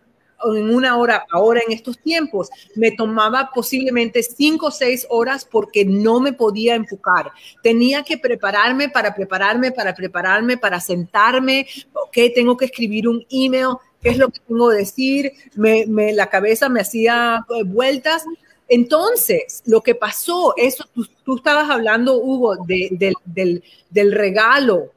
en 0.45 0.74
una 0.74 0.97
hora, 0.97 1.26
ahora 1.30 1.61
en 1.66 1.72
estos 1.72 1.99
tiempos, 1.99 2.49
me 2.74 2.93
tomaba 2.93 3.51
posiblemente 3.55 4.22
cinco 4.22 4.66
o 4.66 4.70
seis 4.70 5.07
horas 5.11 5.45
porque 5.45 5.84
no 5.84 6.20
me 6.20 6.32
podía 6.32 6.74
enfocar. 6.74 7.32
Tenía 7.62 8.03
que 8.03 8.18
prepararme 8.18 8.89
para 8.89 9.14
prepararme, 9.14 9.72
para 9.72 9.95
prepararme, 9.95 10.57
para 10.57 10.80
sentarme, 10.80 11.66
ok, 11.93 12.16
tengo 12.34 12.57
que 12.57 12.66
escribir 12.66 13.09
un 13.09 13.24
email, 13.30 13.76
qué 14.03 14.11
es 14.11 14.18
lo 14.18 14.28
que 14.28 14.41
tengo 14.47 14.70
que 14.70 14.76
decir, 14.76 15.32
me, 15.55 16.12
la 16.12 16.28
cabeza 16.28 16.68
me 16.68 16.80
hacía 16.80 17.45
eh, 17.51 17.64
vueltas. 17.64 18.24
Entonces, 18.70 19.62
lo 19.64 19.80
que 19.80 19.95
pasó, 19.95 20.53
eso 20.57 20.84
tú, 21.24 21.36
estabas 21.36 21.70
hablando, 21.70 22.18
Hugo, 22.18 22.57
del, 22.66 23.62
del 23.91 24.12
regalo 24.12 24.93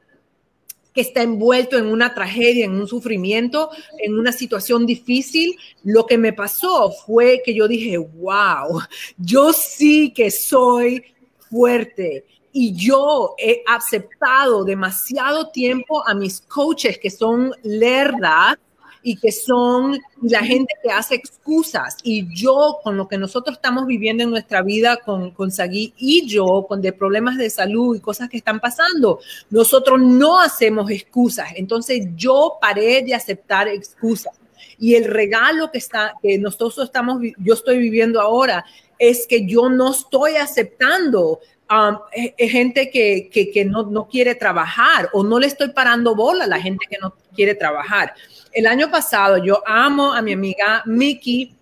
que 0.92 1.00
está 1.00 1.22
envuelto 1.22 1.78
en 1.78 1.86
una 1.86 2.14
tragedia, 2.14 2.64
en 2.64 2.72
un 2.72 2.86
sufrimiento, 2.86 3.70
en 3.98 4.18
una 4.18 4.32
situación 4.32 4.86
difícil, 4.86 5.56
lo 5.84 6.06
que 6.06 6.18
me 6.18 6.32
pasó 6.32 6.90
fue 6.90 7.42
que 7.44 7.54
yo 7.54 7.66
dije, 7.68 7.96
wow, 7.96 8.82
yo 9.16 9.52
sí 9.52 10.12
que 10.12 10.30
soy 10.30 11.04
fuerte. 11.50 12.24
Y 12.54 12.74
yo 12.74 13.34
he 13.38 13.62
aceptado 13.66 14.64
demasiado 14.64 15.48
tiempo 15.48 16.06
a 16.06 16.14
mis 16.14 16.42
coaches 16.42 16.98
que 16.98 17.08
son 17.08 17.54
lerdas 17.62 18.58
y 19.02 19.16
que 19.16 19.32
son 19.32 19.98
la 20.22 20.42
gente 20.44 20.74
que 20.82 20.90
hace 20.90 21.16
excusas. 21.16 21.96
Y 22.02 22.28
yo, 22.34 22.78
con 22.82 22.96
lo 22.96 23.08
que 23.08 23.18
nosotros 23.18 23.56
estamos 23.56 23.86
viviendo 23.86 24.22
en 24.22 24.30
nuestra 24.30 24.62
vida 24.62 24.98
con, 24.98 25.32
con 25.32 25.50
Sagui 25.50 25.92
y 25.96 26.26
yo, 26.26 26.66
con 26.68 26.80
de 26.80 26.92
problemas 26.92 27.36
de 27.36 27.50
salud 27.50 27.96
y 27.96 28.00
cosas 28.00 28.28
que 28.28 28.36
están 28.36 28.60
pasando, 28.60 29.20
nosotros 29.50 30.00
no 30.00 30.40
hacemos 30.40 30.90
excusas. 30.90 31.48
Entonces 31.56 32.06
yo 32.16 32.58
paré 32.60 33.02
de 33.02 33.14
aceptar 33.14 33.68
excusas. 33.68 34.34
Y 34.78 34.94
el 34.94 35.04
regalo 35.04 35.70
que, 35.70 35.78
está, 35.78 36.14
que 36.22 36.38
nosotros 36.38 36.78
estamos, 36.78 37.20
yo 37.38 37.54
estoy 37.54 37.78
viviendo 37.78 38.20
ahora 38.20 38.64
es 38.98 39.26
que 39.26 39.46
yo 39.46 39.68
no 39.68 39.90
estoy 39.90 40.36
aceptando 40.36 41.40
um, 41.70 41.96
e, 42.12 42.34
e 42.36 42.48
gente 42.48 42.90
que, 42.90 43.28
que, 43.32 43.50
que 43.50 43.64
no, 43.64 43.84
no, 43.84 44.08
quiere 44.08 44.34
trabajar 44.34 45.10
o 45.12 45.22
no 45.22 45.38
le 45.38 45.46
estoy 45.46 45.70
parando 45.70 46.14
bola 46.14 46.44
a 46.44 46.48
la 46.48 46.60
gente 46.60 46.86
que 46.88 46.98
no 46.98 47.14
quiere 47.34 47.54
trabajar 47.54 48.14
el 48.52 48.66
año 48.66 48.90
pasado 48.90 49.38
yo 49.38 49.62
amo 49.66 50.12
a 50.12 50.22
mi 50.22 50.32
amiga 50.32 50.82
Miki. 50.86 51.54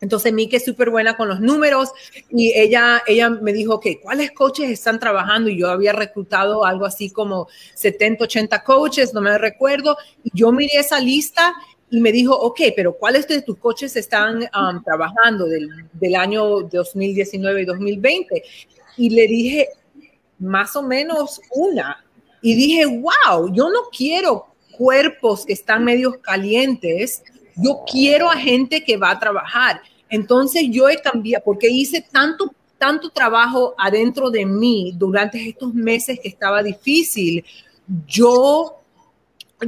Entonces, 0.00 0.32
Miki 0.34 0.56
es 0.56 0.64
súper 0.64 0.90
buena 0.90 1.16
con 1.16 1.28
los 1.28 1.40
números 1.40 1.90
y 2.28 2.52
ella, 2.54 3.02
ella 3.06 3.30
me 3.30 3.54
dijo 3.54 3.80
que 3.80 4.00
cuáles 4.00 4.32
coaches 4.32 4.68
están 4.68 5.00
trabajando 5.00 5.48
y 5.48 5.58
yo 5.58 5.70
había 5.70 5.94
reclutado 5.94 6.64
algo 6.64 6.84
así 6.84 7.10
como 7.10 7.48
70, 7.74 8.24
80 8.24 8.62
coaches, 8.64 9.14
no 9.14 9.22
me 9.22 9.38
recuerdo. 9.38 9.96
Yo 10.34 10.52
miré 10.52 10.80
esa 10.80 11.00
lista 11.00 11.54
y 11.90 12.00
me 12.00 12.12
dijo, 12.12 12.34
ok, 12.36 12.60
pero 12.76 12.94
¿cuáles 12.94 13.26
de 13.28 13.40
tus 13.40 13.56
coaches 13.56 13.96
están 13.96 14.42
um, 14.42 14.82
trabajando 14.84 15.46
del, 15.46 15.70
del 15.94 16.16
año 16.16 16.60
2019 16.60 17.62
y 17.62 17.64
2020? 17.64 18.44
Y 18.98 19.10
le 19.10 19.26
dije, 19.26 19.68
más 20.38 20.76
o 20.76 20.82
menos 20.82 21.40
una. 21.54 22.04
Y 22.42 22.54
dije, 22.54 22.84
wow, 22.84 23.50
yo 23.54 23.70
no 23.70 23.84
quiero 23.90 24.53
cuerpos 24.76 25.44
que 25.46 25.52
están 25.52 25.84
medios 25.84 26.16
calientes, 26.18 27.22
yo 27.56 27.82
quiero 27.90 28.30
a 28.30 28.36
gente 28.36 28.82
que 28.84 28.96
va 28.96 29.10
a 29.10 29.18
trabajar. 29.18 29.80
Entonces 30.08 30.64
yo 30.70 30.88
he 30.88 31.00
cambiado, 31.00 31.44
porque 31.44 31.68
hice 31.68 32.04
tanto, 32.10 32.52
tanto 32.78 33.10
trabajo 33.10 33.74
adentro 33.78 34.30
de 34.30 34.46
mí 34.46 34.92
durante 34.96 35.48
estos 35.48 35.72
meses 35.74 36.18
que 36.20 36.28
estaba 36.28 36.62
difícil, 36.62 37.44
yo, 38.06 38.80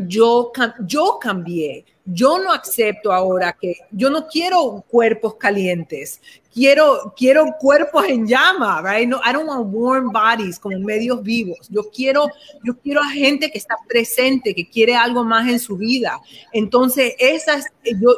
yo, 0.07 0.53
yo 0.87 1.19
cambié. 1.21 1.85
Yo 2.07 2.39
no 2.39 2.53
acepto 2.53 3.13
ahora 3.13 3.57
que 3.61 3.77
yo 3.91 4.09
no 4.11 4.27
quiero 4.29 4.85
cuerpos 4.89 5.35
calientes 5.35 6.21
quiero, 6.57 7.13
quiero 7.15 7.55
cuerpos 7.59 8.07
en 8.09 8.27
llama, 8.27 8.81
right? 8.83 9.07
No, 9.07 9.21
I 9.23 9.33
don't 9.35 9.47
want 9.47 9.67
warm 9.71 10.11
bodies 10.11 10.59
como 10.59 10.79
medios 10.79 11.23
vivos. 11.23 11.69
Yo 11.69 11.83
quiero, 11.91 12.29
yo 12.65 12.75
quiero 12.79 13.03
a 13.03 13.11
gente 13.11 13.51
que 13.51 13.59
está 13.59 13.77
presente, 13.87 14.55
que 14.55 14.67
quiere 14.67 14.97
algo 14.97 15.23
más 15.23 15.47
en 15.51 15.61
su 15.61 15.77
vida. 15.77 16.19
Entonces, 16.55 17.15
esas, 17.19 17.67
yo, 18.01 18.09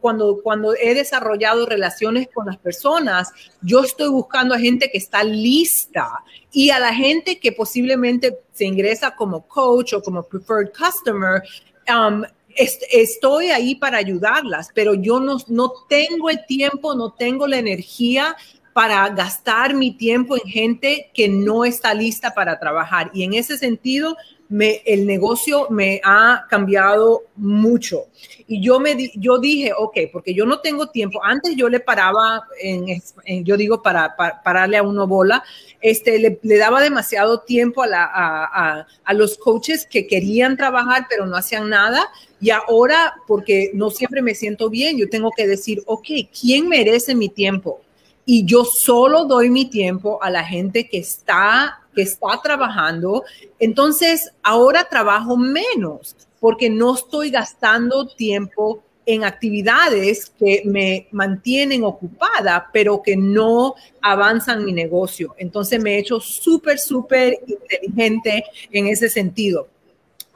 cuando, 0.00 0.40
cuando 0.42 0.74
he 0.74 0.94
desarrollado 0.94 1.66
relaciones 1.66 2.28
con 2.32 2.46
las 2.46 2.56
personas, 2.56 3.30
yo 3.60 3.84
estoy 3.84 4.08
buscando 4.08 4.54
a 4.54 4.58
gente 4.58 4.90
que 4.90 4.96
está 4.96 5.22
lista 5.22 6.24
y 6.50 6.70
a 6.70 6.78
la 6.78 6.94
gente 6.94 7.38
que 7.38 7.52
posiblemente 7.52 8.38
se 8.54 8.64
ingresa 8.64 9.14
como 9.14 9.46
coach 9.46 9.92
o 9.92 10.02
como 10.02 10.22
preferred 10.22 10.70
customer, 10.72 11.42
um, 11.90 12.22
estoy 12.56 13.50
ahí 13.50 13.74
para 13.74 13.98
ayudarlas, 13.98 14.70
pero 14.74 14.94
yo 14.94 15.20
no, 15.20 15.38
no 15.48 15.72
tengo 15.88 16.30
el 16.30 16.44
tiempo, 16.46 16.94
no 16.94 17.12
tengo 17.12 17.46
la 17.46 17.58
energía 17.58 18.36
para 18.76 19.08
gastar 19.08 19.72
mi 19.72 19.92
tiempo 19.92 20.36
en 20.36 20.50
gente 20.50 21.10
que 21.14 21.30
no 21.30 21.64
está 21.64 21.94
lista 21.94 22.34
para 22.34 22.58
trabajar. 22.58 23.10
Y 23.14 23.22
en 23.22 23.32
ese 23.32 23.56
sentido, 23.56 24.16
el 24.50 25.06
negocio 25.06 25.66
me 25.70 26.00
ha 26.04 26.44
cambiado 26.48 27.22
mucho. 27.36 28.04
Y 28.46 28.60
yo, 28.60 28.78
me, 28.78 29.10
yo 29.14 29.38
dije, 29.38 29.72
ok, 29.76 29.96
porque 30.12 30.34
yo 30.34 30.46
no 30.46 30.60
tengo 30.60 30.88
tiempo. 30.88 31.24
Antes 31.24 31.56
yo 31.56 31.68
le 31.68 31.80
paraba, 31.80 32.44
en, 32.60 33.02
yo 33.44 33.56
digo, 33.56 33.82
para, 33.82 34.14
pararle 34.14 34.76
a 34.76 34.82
uno 34.82 35.06
bola, 35.06 35.42
este, 35.80 36.18
le, 36.18 36.58
daba 36.58 36.80
demasiado 36.80 37.40
tiempo 37.40 37.82
a, 37.82 37.86
la, 37.86 38.04
a, 38.04 38.86
a, 39.04 39.14
los 39.14 39.36
coaches 39.38 39.86
que 39.86 40.06
querían 40.06 40.56
trabajar, 40.56 41.06
pero 41.08 41.26
no 41.26 41.36
hacían 41.36 41.70
nada. 41.70 42.08
Y 42.40 42.50
ahora, 42.50 43.14
porque 43.26 43.70
no 43.74 43.90
siempre 43.90 44.22
me 44.22 44.34
siento 44.34 44.68
bien, 44.68 44.98
yo 44.98 45.08
tengo 45.08 45.30
que 45.36 45.46
decir, 45.46 45.82
ok, 45.86 46.06
¿quién 46.38 46.68
merece 46.68 47.14
mi 47.14 47.28
tiempo? 47.28 47.80
Y 48.24 48.44
yo 48.44 48.64
solo 48.64 49.24
doy 49.24 49.50
mi 49.50 49.66
tiempo 49.66 50.22
a 50.22 50.30
la 50.30 50.44
gente 50.44 50.88
que 50.88 50.98
está 50.98 51.80
que 51.96 52.02
está 52.02 52.38
trabajando, 52.42 53.24
entonces 53.58 54.30
ahora 54.42 54.86
trabajo 54.88 55.36
menos 55.36 56.14
porque 56.38 56.68
no 56.68 56.94
estoy 56.94 57.30
gastando 57.30 58.06
tiempo 58.06 58.82
en 59.06 59.24
actividades 59.24 60.30
que 60.38 60.62
me 60.66 61.08
mantienen 61.12 61.84
ocupada, 61.84 62.68
pero 62.72 63.02
que 63.02 63.16
no 63.16 63.74
avanzan 64.02 64.64
mi 64.64 64.72
negocio. 64.72 65.34
Entonces 65.38 65.82
me 65.82 65.94
he 65.94 65.98
hecho 66.00 66.20
súper, 66.20 66.78
súper 66.78 67.38
inteligente 67.46 68.44
en 68.70 68.88
ese 68.88 69.08
sentido. 69.08 69.68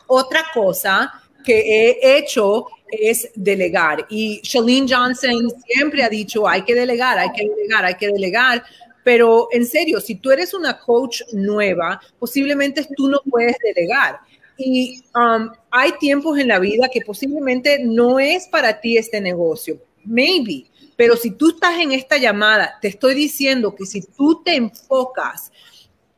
Otra 0.07 0.45
cosa 0.55 1.13
que 1.45 1.61
he 1.61 2.19
hecho 2.19 2.67
es 2.91 3.31
delegar. 3.35 4.07
Y 4.09 4.41
Shalene 4.43 4.87
Johnson 4.89 5.53
siempre 5.67 6.03
ha 6.03 6.09
dicho, 6.09 6.49
hay 6.49 6.63
que 6.63 6.75
delegar, 6.75 7.19
hay 7.19 7.31
que 7.33 7.49
delegar, 7.49 7.85
hay 7.85 7.95
que 7.95 8.09
delegar, 8.09 8.63
pero 9.05 9.49
en 9.53 9.67
serio, 9.67 10.01
si 10.01 10.17
tú 10.17 10.31
eres 10.31 10.55
una 10.55 10.79
coach 10.79 11.23
nueva, 11.33 12.01
posiblemente 12.19 12.87
tú 12.97 13.09
no 13.09 13.21
puedes 13.29 13.57
delegar. 13.63 14.21
Y 14.59 15.03
um, 15.15 15.51
hay 15.71 15.93
tiempos 15.99 16.39
en 16.39 16.49
la 16.49 16.59
vida 16.59 16.89
que 16.93 17.01
posiblemente 17.01 17.79
no 17.83 18.21
es 18.21 18.47
para 18.49 18.79
ti 18.81 18.99
este 18.99 19.21
negocio. 19.21 19.81
Maybe. 20.05 20.67
Pero 20.97 21.17
si 21.17 21.31
tú 21.31 21.51
estás 21.51 21.79
en 21.79 21.93
esta 21.93 22.19
llamada, 22.19 22.79
te 22.81 22.89
estoy 22.89 23.15
diciendo 23.15 23.75
que 23.75 23.87
si 23.87 24.03
tú 24.03 24.43
te 24.45 24.55
enfocas, 24.55 25.51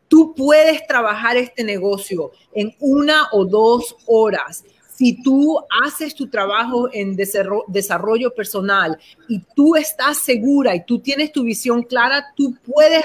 tú 0.09 0.35
puedes 0.35 0.85
trabajar 0.89 1.37
este 1.37 1.63
negocio 1.63 2.33
en 2.53 2.75
una 2.81 3.29
o 3.31 3.45
dos 3.45 3.97
horas 4.07 4.65
si 4.95 5.23
tú 5.23 5.59
haces 5.85 6.15
tu 6.15 6.29
trabajo 6.29 6.89
en 6.93 7.17
desarrollo 7.17 8.35
personal 8.35 8.99
y 9.29 9.41
tú 9.55 9.75
estás 9.75 10.19
segura 10.19 10.75
y 10.75 10.85
tú 10.85 10.99
tienes 10.99 11.33
tu 11.33 11.45
visión 11.45 11.83
clara, 11.83 12.27
tú 12.37 12.55
puedes 12.65 13.03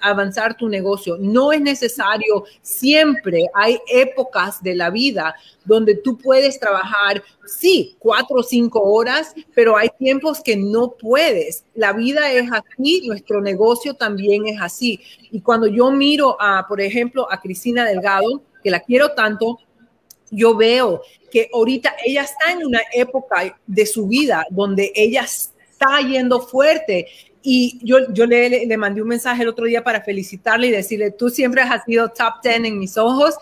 avanzar, 0.00 0.56
tu 0.56 0.68
negocio. 0.68 1.16
No 1.18 1.52
es 1.52 1.60
necesario 1.60 2.44
siempre, 2.60 3.46
hay 3.54 3.78
épocas 3.88 4.62
de 4.62 4.74
la 4.74 4.90
vida 4.90 5.34
donde 5.64 5.94
tú 5.94 6.18
puedes 6.18 6.58
trabajar, 6.58 7.22
sí, 7.46 7.96
cuatro 7.98 8.38
o 8.38 8.42
cinco 8.42 8.82
horas, 8.82 9.34
pero 9.54 9.76
hay 9.76 9.90
tiempos 9.98 10.40
que 10.42 10.56
no 10.56 10.92
puedes. 10.92 11.64
La 11.74 11.92
vida 11.92 12.32
es 12.32 12.50
así, 12.50 13.06
nuestro 13.06 13.40
negocio 13.40 13.94
también 13.94 14.46
es 14.46 14.60
así. 14.60 15.00
Y 15.30 15.40
cuando 15.40 15.66
yo 15.66 15.90
miro 15.90 16.36
a, 16.40 16.66
por 16.66 16.80
ejemplo, 16.80 17.30
a 17.30 17.40
Cristina 17.40 17.84
Delgado, 17.84 18.42
que 18.62 18.70
la 18.70 18.80
quiero 18.80 19.12
tanto, 19.12 19.58
yo 20.30 20.56
veo 20.56 21.02
que 21.30 21.48
ahorita 21.52 21.94
ella 22.04 22.22
está 22.22 22.52
en 22.52 22.66
una 22.66 22.80
época 22.92 23.58
de 23.66 23.86
su 23.86 24.06
vida 24.08 24.44
donde 24.50 24.92
ella 24.94 25.22
está 25.22 26.00
yendo 26.00 26.40
fuerte. 26.40 27.06
Y 27.42 27.78
yo, 27.82 28.12
yo 28.12 28.26
le, 28.26 28.66
le, 28.66 28.76
mandé 28.76 29.00
un 29.00 29.08
mensaje 29.08 29.42
el 29.42 29.48
otro 29.48 29.64
día 29.66 29.82
para 29.82 30.02
felicitarle 30.02 30.66
y 30.66 30.70
decirle, 30.70 31.12
tú 31.12 31.30
siempre 31.30 31.62
has 31.62 31.84
sido 31.84 32.08
top 32.08 32.42
10 32.42 32.64
en 32.64 32.78
mis 32.78 32.98
ojos, 32.98 33.36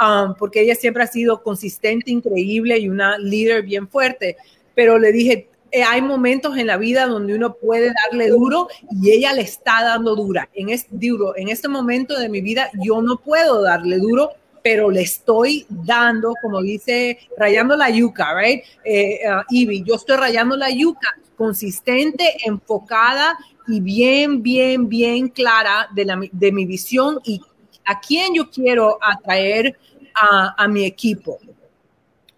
um, 0.00 0.34
porque 0.34 0.60
ella 0.60 0.74
siempre 0.74 1.02
ha 1.02 1.06
sido 1.06 1.42
consistente, 1.42 2.10
increíble 2.10 2.78
y 2.78 2.88
una 2.88 3.18
líder 3.18 3.64
bien 3.64 3.88
fuerte. 3.88 4.36
Pero 4.74 4.98
le 4.98 5.12
dije, 5.12 5.50
eh, 5.72 5.84
hay 5.84 6.02
momentos 6.02 6.56
en 6.56 6.66
la 6.66 6.76
vida 6.76 7.06
donde 7.06 7.34
uno 7.34 7.54
puede 7.54 7.92
darle 8.06 8.28
duro 8.28 8.68
y 8.90 9.10
ella 9.10 9.32
le 9.32 9.42
está 9.42 9.82
dando 9.82 10.16
dura. 10.16 10.48
En 10.54 10.68
este, 10.68 10.88
duro, 10.92 11.36
en 11.36 11.48
este 11.48 11.68
momento 11.68 12.18
de 12.18 12.28
mi 12.28 12.40
vida 12.40 12.70
yo 12.82 13.00
no 13.02 13.18
puedo 13.18 13.62
darle 13.62 13.98
duro, 13.98 14.30
pero 14.62 14.90
le 14.90 15.02
estoy 15.02 15.66
dando, 15.68 16.34
como 16.42 16.60
dice, 16.62 17.18
rayando 17.36 17.76
la 17.76 17.90
yuca, 17.90 18.34
right? 18.34 18.62
Eh, 18.84 19.20
uh, 19.26 19.42
Ivy, 19.50 19.82
yo 19.82 19.94
estoy 19.94 20.16
rayando 20.16 20.56
la 20.56 20.70
yuca, 20.70 21.16
consistente, 21.36 22.36
enfocada 22.44 23.38
y 23.66 23.80
bien, 23.80 24.42
bien, 24.42 24.88
bien 24.88 25.28
clara 25.28 25.88
de, 25.94 26.04
la, 26.04 26.20
de 26.30 26.52
mi 26.52 26.66
visión 26.66 27.20
y 27.24 27.40
a 27.86 28.00
quién 28.00 28.34
yo 28.34 28.50
quiero 28.50 28.98
atraer 29.00 29.78
a, 30.14 30.68
mi 30.68 30.84
equipo. 30.84 31.38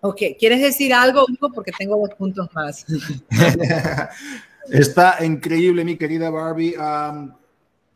Ok, 0.00 0.20
¿quieres 0.38 0.60
decir 0.60 0.94
algo, 0.94 1.26
Porque 1.54 1.72
tengo 1.72 1.96
dos 1.98 2.14
puntos 2.16 2.48
más. 2.54 2.86
Está 4.70 5.24
increíble, 5.24 5.84
mi 5.84 5.96
querida 5.96 6.30
Barbie. 6.30 6.76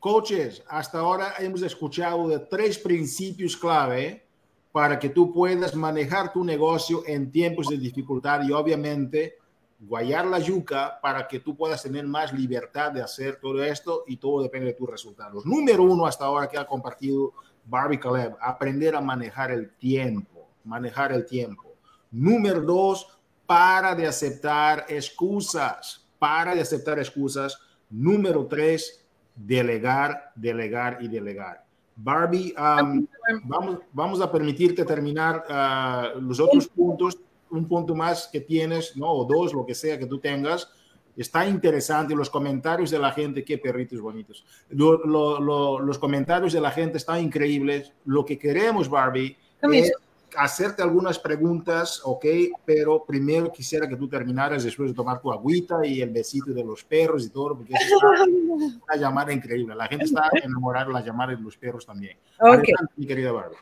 Coaches, 0.07 0.63
hasta 0.69 1.01
ahora 1.01 1.35
hemos 1.41 1.63
escuchado 1.63 2.29
de 2.29 2.39
tres 2.39 2.79
principios 2.79 3.57
clave 3.57 4.25
para 4.71 5.01
que 5.01 5.09
tú 5.09 5.33
puedas 5.33 5.75
manejar 5.75 6.33
tu 6.33 6.45
negocio 6.45 7.03
en 7.09 7.33
tiempos 7.33 7.67
de 7.67 7.77
dificultad 7.77 8.41
y 8.45 8.53
obviamente 8.53 9.37
guayar 9.81 10.25
la 10.27 10.39
yuca 10.39 11.01
para 11.03 11.27
que 11.27 11.41
tú 11.41 11.57
puedas 11.57 11.83
tener 11.83 12.07
más 12.07 12.33
libertad 12.33 12.93
de 12.93 13.03
hacer 13.03 13.41
todo 13.41 13.65
esto 13.65 14.05
y 14.07 14.19
todo 14.19 14.45
depende 14.45 14.69
de 14.69 14.75
tus 14.75 14.89
resultados. 14.89 15.45
Número 15.45 15.83
uno 15.83 16.07
hasta 16.07 16.27
ahora 16.27 16.47
que 16.47 16.57
ha 16.57 16.69
compartido 16.69 17.33
Barbie 17.65 17.99
Caleb, 17.99 18.37
aprender 18.41 18.95
a 18.95 19.01
manejar 19.01 19.51
el 19.51 19.75
tiempo, 19.75 20.47
manejar 20.63 21.11
el 21.11 21.27
tiempo. 21.27 21.75
Número 22.13 22.61
dos, 22.61 23.09
para 23.45 23.93
de 23.97 24.07
aceptar 24.07 24.87
excusas, 24.89 26.07
para 26.17 26.55
de 26.55 26.61
aceptar 26.61 26.97
excusas. 27.01 27.59
Número 27.91 28.47
tres, 28.47 29.06
delegar, 29.37 30.33
delegar 30.35 30.99
y 31.01 31.09
delegar. 31.09 31.65
Barbie, 31.95 32.55
um, 32.59 33.07
vamos, 33.45 33.79
vamos 33.93 34.21
a 34.21 34.31
permitirte 34.31 34.85
terminar 34.85 35.45
uh, 35.49 36.21
los 36.21 36.41
otros 36.41 36.69
puntos, 36.69 37.19
un 37.51 37.67
punto 37.67 37.95
más 37.95 38.29
que 38.31 38.41
tienes, 38.41 38.97
¿no? 38.97 39.11
O 39.11 39.25
dos, 39.25 39.55
lo 39.55 39.65
que 39.65 39.75
sea 39.75 39.99
que 39.99 40.07
tú 40.07 40.19
tengas. 40.19 40.69
Está 41.17 41.49
interesante 41.49 42.15
los 42.15 42.29
comentarios 42.29 42.91
de 42.91 42.99
la 42.99 43.11
gente, 43.13 43.43
qué 43.43 43.57
perritos 43.57 44.01
bonitos. 44.01 44.45
los 44.69 45.99
comentarios 45.99 46.53
de 46.53 46.61
la 46.61 46.71
gente 46.71 46.99
están 46.99 47.23
increíbles. 47.23 47.93
Lo 48.05 48.27
que 48.27 48.37
queremos, 48.39 48.91
Barbie, 48.91 49.35
es 49.73 49.93
hacerte 50.37 50.83
algunas 50.83 51.19
preguntas, 51.19 52.01
ok, 52.05 52.25
pero 52.65 53.05
primero 53.05 53.53
quisiera 53.53 53.89
que 53.89 53.97
tú 53.97 54.09
terminaras 54.09 54.65
después 54.65 54.91
de 54.91 54.95
tomar 54.95 55.21
tu 55.21 55.33
agüita 55.33 55.87
y 55.87 56.01
el 56.01 56.11
besito 56.11 56.53
de 56.53 56.65
los 56.65 56.83
perros 56.85 57.25
y 57.25 57.31
todo, 57.31 57.57
porque 57.57 57.75
es 57.75 57.81
una 58.89 58.97
llamada 58.97 59.33
increíble. 59.33 59.75
La 59.75 59.87
gente 59.87 60.07
está 60.07 60.29
enamorada 60.43 60.87
de 60.87 60.93
las 60.95 61.05
llamadas 61.05 61.39
de 61.39 61.43
los 61.43 61.57
perros 61.57 61.87
también. 61.87 62.17
Okay. 62.39 62.75
mi 62.97 63.07
querida 63.07 63.33
Barbara. 63.33 63.61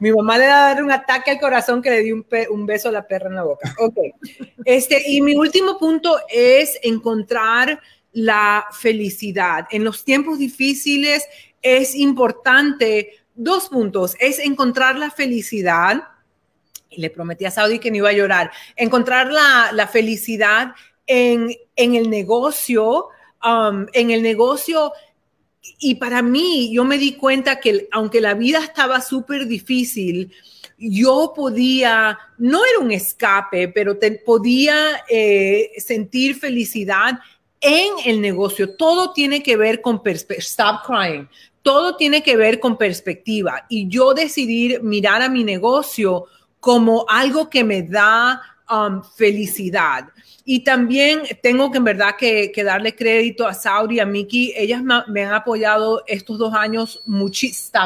Mi 0.00 0.12
mamá 0.12 0.38
le 0.38 0.46
va 0.46 0.66
a 0.66 0.74
dar 0.74 0.84
un 0.84 0.92
ataque 0.92 1.30
al 1.30 1.40
corazón 1.40 1.80
que 1.80 1.90
le 1.90 2.00
dio 2.00 2.14
un, 2.14 2.26
un, 2.50 2.66
beso 2.66 2.88
a 2.88 2.92
la 2.92 3.06
perra 3.06 3.28
en 3.28 3.36
la 3.36 3.44
boca. 3.44 3.74
Ok. 3.78 3.96
Este, 4.64 5.02
y 5.10 5.20
mi 5.22 5.34
último 5.34 5.78
punto 5.78 6.18
es 6.28 6.78
encontrar 6.82 7.80
la 8.12 8.66
felicidad. 8.72 9.66
En 9.70 9.84
los 9.84 10.04
tiempos 10.04 10.38
difíciles 10.38 11.26
es 11.62 11.94
importante 11.94 13.21
dos 13.34 13.68
puntos, 13.68 14.16
es 14.18 14.38
encontrar 14.38 14.98
la 14.98 15.10
felicidad, 15.10 16.02
y 16.90 17.00
le 17.00 17.10
prometí 17.10 17.44
a 17.44 17.50
Saudi 17.50 17.78
que 17.78 17.90
no 17.90 17.98
iba 17.98 18.10
a 18.10 18.14
llorar, 18.14 18.50
encontrar 18.76 19.30
la, 19.30 19.88
felicidad 19.88 20.74
en, 21.06 21.54
el 21.76 22.10
negocio, 22.10 23.08
um, 23.44 23.86
en 23.92 24.10
el 24.10 24.22
negocio, 24.22 24.92
y 25.78 25.94
para 25.94 26.22
mí 26.22 26.72
yo 26.72 26.84
me 26.84 26.98
di 26.98 27.14
cuenta 27.14 27.60
que 27.60 27.88
aunque 27.92 28.20
la 28.20 28.34
vida 28.34 28.58
estaba 28.58 29.00
súper 29.00 29.46
difícil, 29.46 30.32
yo 30.76 31.32
podía, 31.34 32.18
no 32.38 32.64
era 32.64 32.80
un 32.80 32.90
escape, 32.90 33.68
pero 33.68 33.96
te, 33.96 34.10
podía 34.12 35.04
eh, 35.08 35.70
sentir 35.78 36.34
felicidad 36.34 37.20
en 37.60 37.90
el 38.04 38.20
negocio. 38.20 38.74
Todo 38.74 39.12
tiene 39.12 39.42
que 39.42 39.56
ver 39.56 39.80
con 39.80 40.02
stop 40.04 40.84
crying 40.84 41.28
todo 41.62 41.96
tiene 41.96 42.22
que 42.22 42.36
ver 42.36 42.60
con 42.60 42.76
perspectiva 42.76 43.64
y 43.68 43.88
yo 43.88 44.14
decidir 44.14 44.82
mirar 44.82 45.22
a 45.22 45.28
mi 45.28 45.44
negocio 45.44 46.26
como 46.60 47.06
algo 47.08 47.48
que 47.48 47.64
me 47.64 47.82
da 47.82 48.40
um, 48.70 49.02
felicidad. 49.02 50.08
Y 50.44 50.64
también 50.64 51.22
tengo 51.42 51.70
que 51.70 51.78
en 51.78 51.84
verdad 51.84 52.16
que, 52.18 52.52
darle 52.64 52.94
crédito 52.96 53.46
a 53.46 53.54
Saudi 53.54 53.96
y 53.96 54.00
a 54.00 54.06
Miki. 54.06 54.52
Ellas 54.56 54.82
me, 55.08 55.24
han 55.24 55.34
apoyado 55.34 56.02
estos 56.06 56.38
dos 56.38 56.52
años 56.52 57.00
muchísimo. 57.06 57.80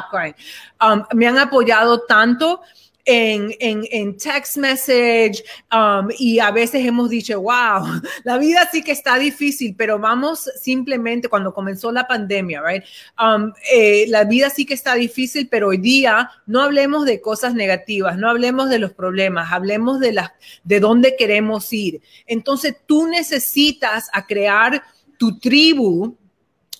Um, 0.80 1.04
me 1.14 1.26
han 1.26 1.38
apoyado 1.38 2.00
tanto 2.00 2.62
en, 3.06 3.54
en, 3.60 3.86
en 3.92 4.16
text 4.16 4.56
message 4.56 5.42
um, 5.72 6.08
y 6.18 6.40
a 6.40 6.50
veces 6.50 6.84
hemos 6.84 7.08
dicho, 7.08 7.40
wow, 7.40 8.02
la 8.24 8.36
vida 8.36 8.68
sí 8.70 8.82
que 8.82 8.92
está 8.92 9.16
difícil, 9.16 9.74
pero 9.76 9.98
vamos 9.98 10.50
simplemente 10.60 11.28
cuando 11.28 11.54
comenzó 11.54 11.92
la 11.92 12.06
pandemia, 12.06 12.60
right? 12.62 12.82
Um, 13.18 13.52
eh, 13.72 14.06
la 14.08 14.24
vida 14.24 14.50
sí 14.50 14.66
que 14.66 14.74
está 14.74 14.94
difícil, 14.96 15.48
pero 15.48 15.68
hoy 15.68 15.78
día 15.78 16.30
no 16.46 16.60
hablemos 16.62 17.06
de 17.06 17.20
cosas 17.20 17.54
negativas, 17.54 18.18
no 18.18 18.28
hablemos 18.28 18.68
de 18.68 18.80
los 18.80 18.92
problemas, 18.92 19.52
hablemos 19.52 20.00
de, 20.00 20.12
las 20.12 20.32
de 20.64 20.80
dónde 20.80 21.16
queremos 21.16 21.72
ir. 21.72 22.02
Entonces 22.26 22.76
tú 22.86 23.06
necesitas 23.06 24.10
a 24.12 24.26
crear 24.26 24.82
tu 25.16 25.38
tribu 25.38 26.18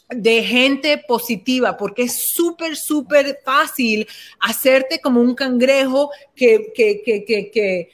de 0.09 0.45
gente 0.45 1.03
positiva, 1.07 1.77
porque 1.77 2.03
es 2.03 2.29
súper, 2.29 2.77
súper 2.77 3.41
fácil 3.45 4.07
hacerte 4.39 5.01
como 5.01 5.21
un 5.21 5.35
cangrejo 5.35 6.11
que, 6.35 6.73
que, 6.75 7.03
que, 7.05 7.91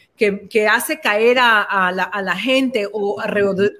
que, 0.49 0.69
hace 0.69 1.01
caer 1.01 1.39
a, 1.41 1.91
la, 1.93 2.05
a, 2.05 2.23
la, 2.23 2.37
gente 2.37 2.87
o 2.93 3.21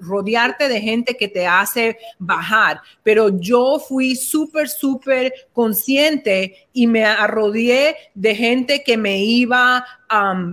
rodearte 0.01 0.67
de 0.67 0.81
gente 0.81 1.15
que 1.15 1.27
te 1.27 1.45
hace 1.45 1.97
bajar. 2.17 2.81
Pero 3.03 3.39
yo 3.39 3.79
fui 3.79 4.15
súper, 4.15 4.67
súper 4.67 5.31
consciente 5.53 6.67
y 6.73 6.87
me 6.87 7.05
arrodillé 7.05 7.95
de 8.15 8.35
gente 8.35 8.83
que 8.83 8.97
me 8.97 9.19
iba 9.19 9.85
a 10.09 10.51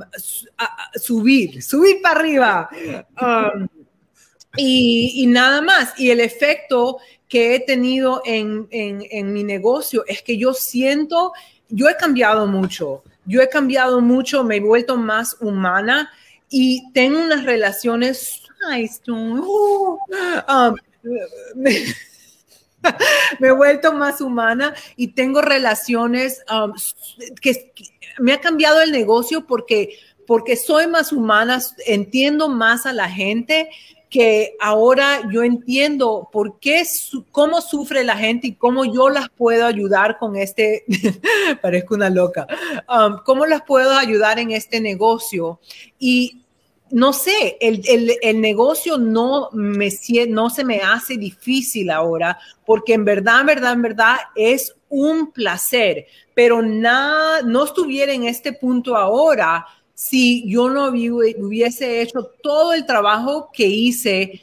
subir, 0.97 1.62
subir 1.62 2.01
para 2.03 2.20
arriba. 2.20 2.70
Y, 4.57 5.26
nada 5.28 5.62
más. 5.62 5.99
Y 5.99 6.11
el 6.11 6.20
efecto 6.20 6.99
que 7.31 7.55
he 7.55 7.61
tenido 7.61 8.20
en, 8.24 8.66
en, 8.72 9.33
mi 9.33 9.45
negocio 9.45 10.05
es 10.09 10.20
que 10.20 10.37
yo 10.37 10.53
siento, 10.53 11.33
yo 11.68 11.89
he 11.89 11.97
cambiado 11.97 12.49
mucho, 12.49 13.05
yo 13.24 13.41
he 13.41 13.49
cambiado 13.49 14.01
mucho, 14.01 14.43
me 14.43 14.57
he 14.57 14.61
vuelto 14.61 14.97
más 14.97 15.37
humana 15.41 16.11
y 16.51 16.93
tengo 16.93 17.20
unas 17.22 17.45
relaciones, 17.45 18.43
uh, 19.07 19.97
um, 20.49 20.74
me, 21.55 21.76
he 23.41 23.53
vuelto 23.53 23.93
más 23.93 24.20
humana 24.20 24.74
y 24.97 25.12
tengo 25.12 25.41
relaciones 25.41 26.43
um, 26.53 26.72
que, 27.41 27.72
me 28.18 28.33
ha 28.33 28.41
cambiado 28.41 28.83
el 28.83 28.91
negocio 28.91 29.47
porque 29.47 29.97
porque 30.26 30.55
soy 30.55 30.87
más 30.87 31.12
humana, 31.12 31.61
entiendo 31.87 32.49
más 32.49 32.87
a 32.87 32.93
la 32.93 33.09
gente 33.09 33.68
que 34.11 34.56
ahora 34.61 35.22
yo 35.32 35.44
entiendo 35.44 36.28
por 36.32 36.58
qué, 36.58 36.82
cómo 37.30 37.61
sufre 37.61 38.02
la 38.02 38.16
gente 38.16 38.48
y 38.48 38.54
cómo 38.54 38.84
yo 38.84 39.08
las 39.08 39.28
puedo 39.30 39.64
ayudar 39.64 40.18
con 40.18 40.36
este, 40.36 40.84
parezco 41.62 41.94
una 41.94 42.11
loca, 42.11 42.46
um, 42.88 43.18
cómo 43.24 43.46
las 43.46 43.62
puedo 43.62 43.92
ayudar 43.92 44.40
en 44.40 44.50
este 44.50 44.80
negocio. 44.80 45.61
Y 46.00 46.42
no 46.90 47.12
sé, 47.12 47.56
el, 47.61 47.82
el, 47.86 48.16
el, 48.20 48.40
negocio 48.40 48.98
no, 48.98 49.48
me, 49.52 49.90
no 50.28 50.50
se 50.50 50.64
me 50.64 50.80
hace 50.80 51.16
difícil 51.16 51.88
ahora, 51.88 52.36
porque 52.66 52.94
en 52.94 53.04
verdad, 53.04 53.40
en 53.40 53.46
verdad, 53.46 53.72
en 53.74 53.82
verdad 53.82 54.16
es 54.34 54.74
un 54.88 55.30
placer, 55.30 56.06
pero 56.34 56.62
nada, 56.62 57.42
no 57.42 57.64
estuviera 57.64 58.12
en 58.12 58.24
este 58.24 58.52
punto 58.52 58.96
ahora 58.96 59.64
si 60.01 60.48
yo 60.48 60.70
no 60.70 60.88
hubiese 60.88 62.01
hecho 62.01 62.30
todo 62.42 62.72
el 62.72 62.86
trabajo 62.86 63.51
que 63.53 63.66
hice 63.66 64.40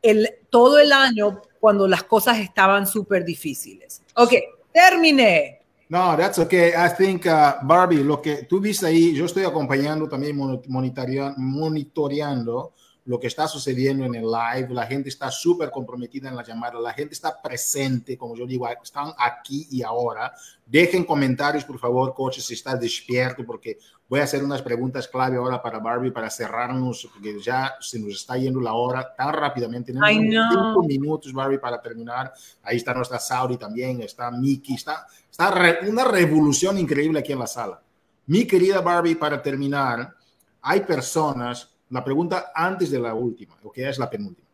el, 0.00 0.30
todo 0.50 0.78
el 0.78 0.92
año 0.92 1.42
cuando 1.58 1.88
las 1.88 2.04
cosas 2.04 2.38
estaban 2.38 2.86
súper 2.86 3.24
difíciles. 3.24 4.02
Ok, 4.14 4.34
terminé. 4.72 5.62
No, 5.88 6.16
that's 6.16 6.38
okay. 6.38 6.68
I 6.68 6.94
think, 6.96 7.26
uh, 7.26 7.66
Barbie, 7.66 8.04
lo 8.04 8.22
que 8.22 8.44
tú 8.44 8.60
viste 8.60 8.86
ahí, 8.86 9.12
yo 9.12 9.24
estoy 9.24 9.42
acompañando 9.42 10.08
también, 10.08 10.38
monitoreando, 10.68 12.72
lo 13.04 13.18
que 13.18 13.26
está 13.26 13.48
sucediendo 13.48 14.04
en 14.04 14.14
el 14.14 14.30
live. 14.30 14.72
La 14.72 14.86
gente 14.86 15.08
está 15.08 15.28
súper 15.32 15.72
comprometida 15.72 16.28
en 16.28 16.36
la 16.36 16.44
llamada, 16.44 16.78
la 16.78 16.92
gente 16.92 17.14
está 17.14 17.42
presente, 17.42 18.16
como 18.16 18.36
yo 18.36 18.46
digo, 18.46 18.68
están 18.80 19.12
aquí 19.18 19.66
y 19.72 19.82
ahora. 19.82 20.32
Dejen 20.64 21.02
comentarios, 21.02 21.64
por 21.64 21.80
favor, 21.80 22.14
coaches, 22.14 22.44
si 22.44 22.54
estás 22.54 22.78
despierto, 22.78 23.44
porque 23.44 23.76
voy 24.10 24.20
a 24.20 24.24
hacer 24.24 24.42
unas 24.42 24.60
preguntas 24.60 25.06
clave 25.06 25.36
ahora 25.36 25.62
para 25.62 25.78
Barbie, 25.78 26.10
para 26.10 26.28
cerrarnos, 26.28 27.08
porque 27.12 27.40
ya 27.40 27.74
se 27.80 27.98
nos 28.00 28.10
está 28.10 28.36
yendo 28.36 28.60
la 28.60 28.74
hora 28.74 29.14
tan 29.16 29.32
rápidamente. 29.32 29.92
Tenemos 29.92 30.10
cinco 30.52 30.82
minutos, 30.82 31.32
Barbie, 31.32 31.58
para 31.58 31.80
terminar. 31.80 32.32
Ahí 32.64 32.76
está 32.76 32.92
nuestra 32.92 33.20
Saudi 33.20 33.56
también, 33.56 34.02
está 34.02 34.30
Mickey, 34.32 34.74
está, 34.74 35.06
está 35.30 35.54
una 35.88 36.04
revolución 36.04 36.76
increíble 36.76 37.20
aquí 37.20 37.32
en 37.32 37.38
la 37.38 37.46
sala. 37.46 37.80
Mi 38.26 38.44
querida 38.46 38.80
Barbie, 38.80 39.14
para 39.14 39.40
terminar, 39.40 40.12
hay 40.60 40.80
personas 40.80 41.70
la 41.90 42.04
pregunta 42.04 42.52
antes 42.54 42.90
de 42.90 42.98
la 42.98 43.14
última, 43.14 43.56
que 43.72 43.88
es 43.88 43.98
la 43.98 44.08
penúltima. 44.08 44.48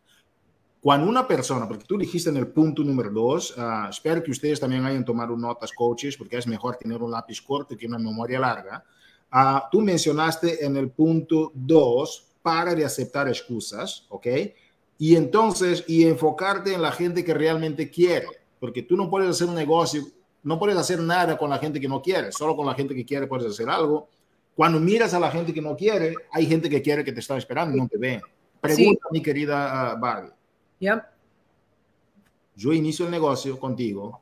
Cuando 0.81 1.09
una 1.09 1.27
persona, 1.27 1.67
porque 1.67 1.85
tú 1.85 1.97
dijiste 1.97 2.29
en 2.29 2.37
el 2.37 2.47
punto 2.47 2.83
número 2.83 3.09
dos, 3.09 3.55
ah, 3.57 3.87
espero 3.89 4.23
que 4.23 4.31
ustedes 4.31 4.59
también 4.59 4.85
hayan 4.85 5.03
tomado 5.03 5.35
notas, 5.35 5.71
coaches, 5.71 6.15
porque 6.15 6.37
es 6.37 6.47
mejor 6.47 6.75
tener 6.77 7.01
un 7.01 7.11
lápiz 7.11 7.41
corto 7.41 7.75
que 7.75 7.87
una 7.87 7.97
memoria 7.97 8.39
larga. 8.39 8.83
Uh, 9.33 9.59
tú 9.71 9.81
mencionaste 9.81 10.65
en 10.65 10.77
el 10.77 10.89
punto 10.89 11.51
dos, 11.53 12.25
para 12.41 12.73
de 12.73 12.85
aceptar 12.85 13.27
excusas, 13.27 14.05
¿ok? 14.09 14.27
Y 14.97 15.15
entonces, 15.15 15.83
y 15.87 16.05
enfocarte 16.05 16.73
en 16.73 16.81
la 16.81 16.91
gente 16.91 17.23
que 17.23 17.33
realmente 17.33 17.89
quiere, 17.89 18.27
porque 18.59 18.83
tú 18.83 18.95
no 18.95 19.09
puedes 19.09 19.29
hacer 19.29 19.47
un 19.47 19.55
negocio, 19.55 20.01
no 20.43 20.57
puedes 20.57 20.77
hacer 20.77 20.99
nada 20.99 21.37
con 21.37 21.49
la 21.49 21.57
gente 21.57 21.79
que 21.79 21.89
no 21.89 22.01
quiere, 22.01 22.31
solo 22.31 22.55
con 22.55 22.65
la 22.65 22.73
gente 22.73 22.95
que 22.95 23.05
quiere 23.05 23.27
puedes 23.27 23.47
hacer 23.47 23.69
algo 23.69 24.07
cuando 24.57 24.79
miras 24.79 25.13
a 25.13 25.19
la 25.19 25.29
gente 25.29 25.53
que 25.53 25.61
no 25.61 25.75
quiere, 25.75 26.15
hay 26.31 26.47
gente 26.47 26.67
que 26.67 26.81
quiere 26.81 27.03
que 27.03 27.11
te 27.11 27.19
está 27.19 27.37
esperando 27.37 27.77
y 27.77 27.79
no 27.79 27.87
te 27.87 27.99
ven. 27.99 28.19
Pregunta, 28.59 29.05
mi 29.11 29.21
querida 29.21 29.93
uh, 29.95 29.99
Barbie. 29.99 30.31
Ya. 30.79 31.13
Yo 32.55 32.73
inicio 32.73 33.05
el 33.05 33.11
negocio 33.11 33.59
contigo. 33.59 34.19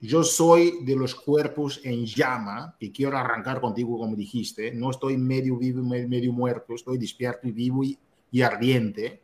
Yo 0.00 0.22
soy 0.22 0.84
de 0.84 0.94
los 0.94 1.14
cuerpos 1.14 1.80
en 1.82 2.06
llama 2.06 2.76
que 2.78 2.92
quiero 2.92 3.18
arrancar 3.18 3.60
contigo, 3.60 3.98
como 3.98 4.14
dijiste. 4.14 4.72
No 4.72 4.90
estoy 4.90 5.18
medio 5.18 5.56
vivo 5.56 5.82
medio 5.82 6.32
muerto, 6.32 6.74
estoy 6.74 6.98
despierto 6.98 7.48
y 7.48 7.52
vivo 7.52 7.82
y, 7.82 7.98
y 8.30 8.42
ardiente. 8.42 9.22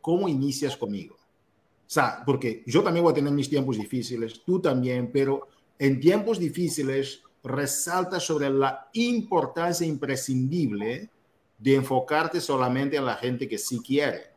¿Cómo 0.00 0.28
inicias 0.28 0.76
conmigo? 0.76 1.16
O 1.16 1.90
sea, 1.90 2.22
porque 2.24 2.62
yo 2.66 2.82
también 2.82 3.04
voy 3.04 3.12
a 3.12 3.14
tener 3.14 3.32
mis 3.32 3.50
tiempos 3.50 3.76
difíciles, 3.78 4.42
tú 4.44 4.60
también, 4.60 5.10
pero 5.12 5.48
en 5.78 6.00
tiempos 6.00 6.38
difíciles 6.38 7.22
resalta 7.42 8.18
sobre 8.18 8.50
la 8.50 8.88
importancia 8.94 9.86
imprescindible 9.86 11.10
de 11.58 11.74
enfocarte 11.74 12.40
solamente 12.40 12.96
en 12.96 13.04
la 13.04 13.16
gente 13.16 13.48
que 13.48 13.58
sí 13.58 13.80
quiere. 13.80 14.30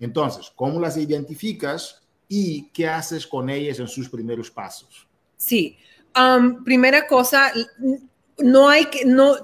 Entonces, 0.00 0.52
¿cómo 0.54 0.80
las 0.80 0.96
identificas 0.96 2.03
y 2.28 2.68
qué 2.72 2.88
haces 2.88 3.26
con 3.26 3.48
ellas 3.50 3.78
en 3.78 3.88
sus 3.88 4.08
primeros 4.08 4.50
pasos? 4.50 5.06
Sí, 5.36 5.76
um, 6.16 6.64
primera 6.64 7.06
cosa, 7.06 7.52
no 8.38 8.68
hay 8.68 8.86
que, 8.86 9.04
no, 9.04 9.36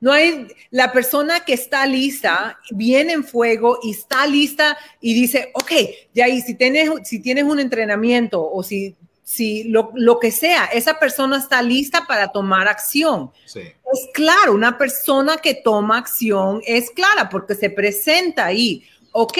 no 0.00 0.12
hay, 0.12 0.48
la 0.70 0.92
persona 0.92 1.44
que 1.44 1.54
está 1.54 1.86
lista, 1.86 2.58
viene 2.70 3.12
en 3.12 3.24
fuego 3.24 3.78
y 3.82 3.90
está 3.90 4.26
lista 4.26 4.76
y 5.00 5.14
dice, 5.14 5.50
ok, 5.54 5.72
ya 6.14 6.28
y 6.28 6.40
si 6.40 6.54
tienes, 6.54 6.90
si 7.04 7.20
tienes 7.20 7.44
un 7.44 7.60
entrenamiento 7.60 8.48
o 8.50 8.62
si 8.62 8.96
si 9.30 9.62
lo, 9.62 9.92
lo, 9.94 10.18
que 10.18 10.32
sea, 10.32 10.64
esa 10.64 10.98
persona 10.98 11.38
está 11.38 11.62
lista 11.62 12.04
para 12.08 12.32
tomar 12.32 12.66
acción. 12.66 13.30
Es 13.46 14.08
claro, 14.12 14.54
una 14.54 14.76
persona 14.76 15.36
que 15.36 15.54
toma 15.54 15.98
acción 15.98 16.60
es 16.66 16.90
clara 16.90 17.28
porque 17.28 17.54
se 17.54 17.70
presenta 17.70 18.46
ahí. 18.46 18.82
Ok, 19.12 19.38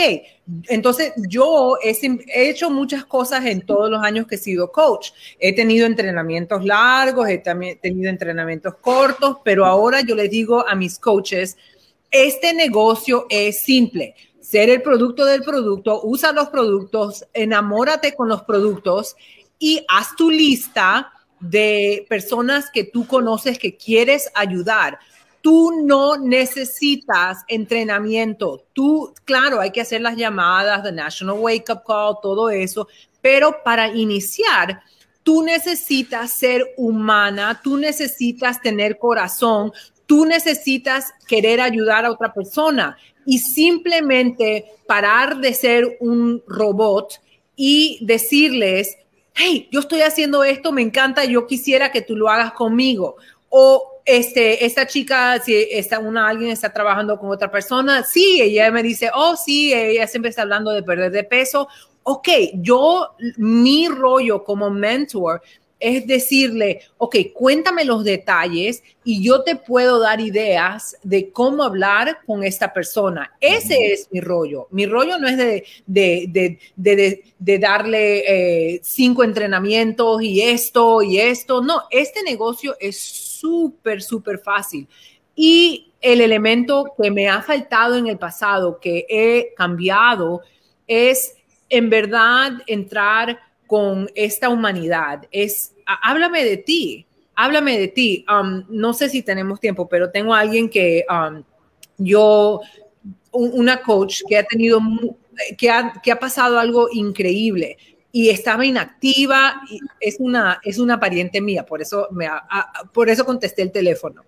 entonces 0.68 1.12
yo 1.28 1.76
he, 1.82 1.96
he, 2.34 2.50
hecho 2.50 2.70
muchas 2.70 3.04
cosas 3.04 3.44
en 3.46 3.64
todos 3.64 3.88
los 3.88 4.02
años 4.02 4.26
que 4.26 4.34
he 4.34 4.38
sido 4.38 4.72
coach. 4.72 5.10
He 5.38 5.54
tenido 5.54 5.86
entrenamientos 5.86 6.64
largos, 6.64 7.28
he 7.28 7.38
también 7.38 7.78
tenido 7.80 8.10
entrenamientos 8.10 8.74
cortos, 8.80 9.36
pero 9.44 9.64
ahora 9.64 10.00
yo 10.00 10.16
les 10.16 10.30
digo 10.30 10.66
a 10.68 10.74
mis 10.74 10.98
coaches, 10.98 11.56
este 12.10 12.52
negocio 12.52 13.26
es 13.30 13.62
simple. 13.62 14.16
Ser 14.40 14.70
el 14.70 14.82
producto 14.82 15.24
del 15.24 15.42
producto, 15.42 16.00
usa 16.02 16.32
los 16.32 16.48
productos, 16.48 17.24
enamórate 17.32 18.14
con 18.14 18.28
los 18.28 18.42
productos 18.42 19.14
y 19.60 19.84
haz 19.88 20.16
tu 20.16 20.30
lista 20.30 21.12
de 21.38 22.06
personas 22.08 22.70
que 22.70 22.84
tú 22.84 23.06
conoces 23.06 23.58
que 23.58 23.76
quieres 23.76 24.30
ayudar. 24.34 24.98
Tú 25.42 25.72
no 25.84 26.16
necesitas 26.18 27.44
entrenamiento. 27.48 28.64
Tú, 28.72 29.14
claro, 29.24 29.60
hay 29.60 29.70
que 29.70 29.80
hacer 29.80 30.00
las 30.00 30.16
llamadas, 30.16 30.82
the 30.82 30.92
National 30.92 31.38
Wake 31.38 31.72
Up 31.72 31.82
Call, 31.86 32.16
todo 32.22 32.50
eso, 32.50 32.88
pero 33.22 33.62
para 33.62 33.88
iniciar, 33.88 34.82
tú 35.22 35.42
necesitas 35.42 36.32
ser 36.32 36.74
humana, 36.76 37.60
tú 37.62 37.76
necesitas 37.76 38.60
tener 38.60 38.98
corazón, 38.98 39.72
tú 40.06 40.26
necesitas 40.26 41.12
querer 41.26 41.60
ayudar 41.60 42.04
a 42.04 42.10
otra 42.10 42.32
persona 42.32 42.96
y 43.24 43.38
simplemente 43.38 44.64
parar 44.86 45.38
de 45.38 45.54
ser 45.54 45.98
un 46.00 46.42
robot 46.46 47.20
y 47.54 47.98
decirles, 48.00 48.96
hey, 49.34 49.68
yo 49.70 49.80
estoy 49.80 50.00
haciendo 50.00 50.42
esto, 50.42 50.72
me 50.72 50.82
encanta, 50.82 51.24
yo 51.24 51.46
quisiera 51.46 51.92
que 51.92 52.02
tú 52.02 52.16
lo 52.16 52.28
hagas 52.28 52.52
conmigo. 52.52 53.16
O 53.50 53.89
este, 54.04 54.64
esta 54.64 54.86
chica, 54.86 55.38
si 55.40 55.54
está 55.70 55.98
una, 55.98 56.28
alguien 56.28 56.50
está 56.50 56.72
trabajando 56.72 57.18
con 57.18 57.30
otra 57.30 57.50
persona, 57.50 58.02
sí, 58.04 58.40
ella 58.42 58.70
me 58.70 58.82
dice, 58.82 59.10
oh, 59.14 59.36
sí, 59.36 59.72
ella 59.72 60.06
siempre 60.06 60.30
está 60.30 60.42
hablando 60.42 60.70
de 60.70 60.82
perder 60.82 61.10
de 61.10 61.24
peso. 61.24 61.68
Ok, 62.02 62.28
yo, 62.54 63.14
mi 63.36 63.88
rollo 63.88 64.42
como 64.42 64.70
mentor 64.70 65.42
es 65.80 66.06
decirle, 66.06 66.82
ok, 66.98 67.16
cuéntame 67.34 67.84
los 67.84 68.04
detalles 68.04 68.82
y 69.02 69.24
yo 69.24 69.42
te 69.42 69.56
puedo 69.56 69.98
dar 69.98 70.20
ideas 70.20 70.96
de 71.02 71.30
cómo 71.32 71.64
hablar 71.64 72.18
con 72.26 72.44
esta 72.44 72.72
persona. 72.72 73.32
Ese 73.40 73.92
es 73.92 74.08
mi 74.12 74.20
rollo. 74.20 74.68
Mi 74.70 74.84
rollo 74.84 75.18
no 75.18 75.26
es 75.26 75.38
de, 75.38 75.64
de, 75.86 76.58
de, 76.76 77.24
de 77.38 77.58
darle 77.58 78.74
eh, 78.74 78.80
cinco 78.82 79.24
entrenamientos 79.24 80.22
y 80.22 80.42
esto 80.42 81.00
y 81.00 81.18
esto. 81.18 81.62
No, 81.62 81.84
este 81.90 82.22
negocio 82.22 82.76
es 82.78 83.00
súper, 83.00 84.02
súper 84.02 84.38
fácil. 84.38 84.86
Y 85.34 85.92
el 86.02 86.20
elemento 86.20 86.92
que 87.00 87.10
me 87.10 87.28
ha 87.28 87.40
faltado 87.40 87.96
en 87.96 88.06
el 88.06 88.18
pasado, 88.18 88.78
que 88.78 89.06
he 89.08 89.54
cambiado, 89.54 90.42
es 90.86 91.36
en 91.70 91.88
verdad 91.88 92.52
entrar 92.66 93.38
con 93.70 94.10
esta 94.16 94.48
humanidad. 94.48 95.28
Es, 95.30 95.76
háblame 95.86 96.44
de 96.44 96.56
ti, 96.56 97.06
háblame 97.36 97.78
de 97.78 97.86
ti. 97.86 98.26
Um, 98.28 98.64
no 98.68 98.92
sé 98.92 99.08
si 99.08 99.22
tenemos 99.22 99.60
tiempo, 99.60 99.88
pero 99.88 100.10
tengo 100.10 100.34
a 100.34 100.40
alguien 100.40 100.68
que 100.68 101.06
um, 101.08 101.44
yo, 101.96 102.62
una 103.30 103.80
coach 103.80 104.22
que 104.28 104.38
ha 104.38 104.42
tenido, 104.42 104.80
que 105.56 105.70
ha, 105.70 105.92
que 106.02 106.10
ha 106.10 106.18
pasado 106.18 106.58
algo 106.58 106.88
increíble 106.90 107.78
y 108.10 108.30
estaba 108.30 108.66
inactiva. 108.66 109.60
Y 109.70 109.78
es, 110.00 110.16
una, 110.18 110.60
es 110.64 110.80
una 110.80 110.98
pariente 110.98 111.40
mía, 111.40 111.64
por 111.64 111.80
eso, 111.80 112.08
me, 112.10 112.28
por 112.92 113.08
eso 113.08 113.24
contesté 113.24 113.62
el 113.62 113.70
teléfono. 113.70 114.24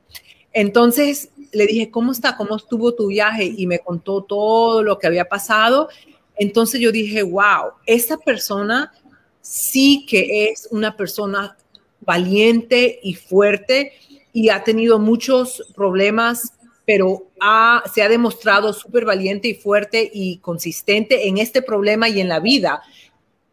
Entonces 0.52 1.30
le 1.50 1.66
dije, 1.66 1.90
¿cómo 1.90 2.12
está? 2.12 2.36
¿Cómo 2.36 2.54
estuvo 2.54 2.94
tu 2.94 3.08
viaje? 3.08 3.52
Y 3.56 3.66
me 3.66 3.80
contó 3.80 4.22
todo 4.22 4.84
lo 4.84 5.00
que 5.00 5.08
había 5.08 5.24
pasado. 5.24 5.88
Entonces 6.36 6.80
yo 6.80 6.92
dije, 6.92 7.24
wow, 7.24 7.72
esa 7.86 8.18
persona 8.18 8.92
sí 9.42 10.06
que 10.08 10.48
es 10.50 10.68
una 10.70 10.96
persona 10.96 11.56
valiente 12.00 12.98
y 13.02 13.14
fuerte 13.14 13.92
y 14.32 14.48
ha 14.48 14.64
tenido 14.64 14.98
muchos 14.98 15.62
problemas, 15.74 16.54
pero 16.86 17.26
se 17.92 18.02
ha 18.02 18.08
demostrado 18.08 18.72
súper 18.72 19.04
valiente 19.04 19.48
y 19.48 19.54
fuerte 19.54 20.10
y 20.12 20.38
consistente 20.38 21.28
en 21.28 21.38
este 21.38 21.60
problema 21.60 22.08
y 22.08 22.20
en 22.20 22.28
la 22.28 22.40
vida, 22.40 22.82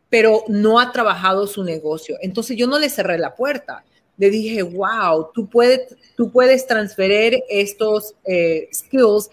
pero 0.09 0.43
no 0.47 0.79
ha 0.79 0.91
trabajado 0.91 1.47
su 1.47 1.63
negocio. 1.63 2.17
Entonces 2.21 2.55
yo 2.55 2.67
no 2.67 2.79
le 2.79 2.89
cerré 2.89 3.17
la 3.17 3.35
puerta. 3.35 3.83
Le 4.17 4.29
dije, 4.29 4.63
wow, 4.63 5.29
tú 5.33 5.47
puedes, 5.47 5.95
tú 6.15 6.31
puedes 6.31 6.65
transferir 6.67 7.43
estos 7.49 8.15
eh, 8.25 8.67
skills 8.73 9.29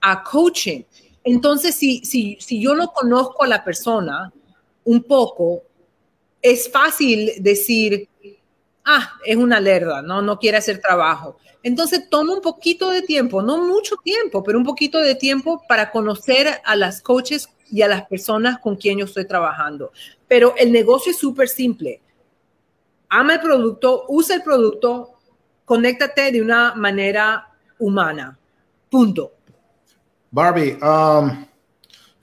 a 0.00 0.22
coaching. 0.22 0.82
Entonces, 1.24 1.74
si, 1.74 2.04
si, 2.04 2.38
si 2.40 2.60
yo 2.60 2.74
no 2.74 2.88
conozco 2.88 3.44
a 3.44 3.48
la 3.48 3.62
persona 3.62 4.32
un 4.84 5.02
poco, 5.02 5.62
es 6.42 6.70
fácil 6.70 7.32
decir, 7.38 8.08
ah, 8.84 9.12
es 9.24 9.36
una 9.36 9.60
lerda, 9.60 10.02
no, 10.02 10.22
no 10.22 10.38
quiere 10.38 10.58
hacer 10.58 10.80
trabajo. 10.80 11.36
Entonces 11.62 12.08
toma 12.08 12.34
un 12.34 12.40
poquito 12.40 12.90
de 12.90 13.02
tiempo, 13.02 13.42
no 13.42 13.58
mucho 13.58 13.96
tiempo, 14.02 14.42
pero 14.42 14.58
un 14.58 14.64
poquito 14.64 14.98
de 14.98 15.14
tiempo 15.14 15.62
para 15.68 15.90
conocer 15.90 16.48
a 16.64 16.76
las 16.76 17.02
coaches 17.02 17.48
y 17.70 17.82
a 17.82 17.88
las 17.88 18.06
personas 18.06 18.58
con 18.60 18.76
quien 18.76 18.98
yo 18.98 19.04
estoy 19.04 19.26
trabajando. 19.26 19.92
Pero 20.26 20.54
el 20.56 20.72
negocio 20.72 21.12
es 21.12 21.18
súper 21.18 21.48
simple. 21.48 22.00
Ama 23.10 23.34
el 23.34 23.40
producto, 23.40 24.06
usa 24.08 24.36
el 24.36 24.42
producto, 24.42 25.18
conéctate 25.64 26.32
de 26.32 26.40
una 26.40 26.74
manera 26.74 27.48
humana. 27.78 28.38
Punto. 28.88 29.32
Barbie, 30.30 30.78
um, 30.82 31.44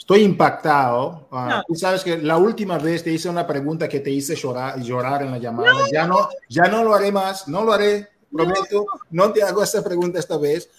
Estoy 0.07 0.23
impactado. 0.23 1.27
Uh, 1.29 1.61
Tú 1.67 1.75
sabes 1.75 2.01
que 2.01 2.17
la 2.17 2.37
última 2.37 2.77
vez 2.77 3.03
te 3.03 3.11
hice 3.11 3.27
una 3.27 3.45
pregunta 3.45 3.89
que 3.89 3.99
te 3.99 4.09
hice 4.09 4.37
llorar, 4.37 4.79
llorar 4.79 5.23
en 5.23 5.31
la 5.31 5.37
llamada. 5.37 5.73
No. 5.73 5.91
Ya, 5.91 6.07
no, 6.07 6.29
ya 6.47 6.69
no 6.69 6.81
lo 6.81 6.95
haré 6.95 7.11
más, 7.11 7.45
no 7.49 7.65
lo 7.65 7.73
haré, 7.73 8.07
prometo. 8.31 8.85
No. 9.11 9.25
no 9.27 9.33
te 9.33 9.43
hago 9.43 9.61
esta 9.61 9.83
pregunta 9.83 10.17
esta 10.17 10.37
vez. 10.37 10.69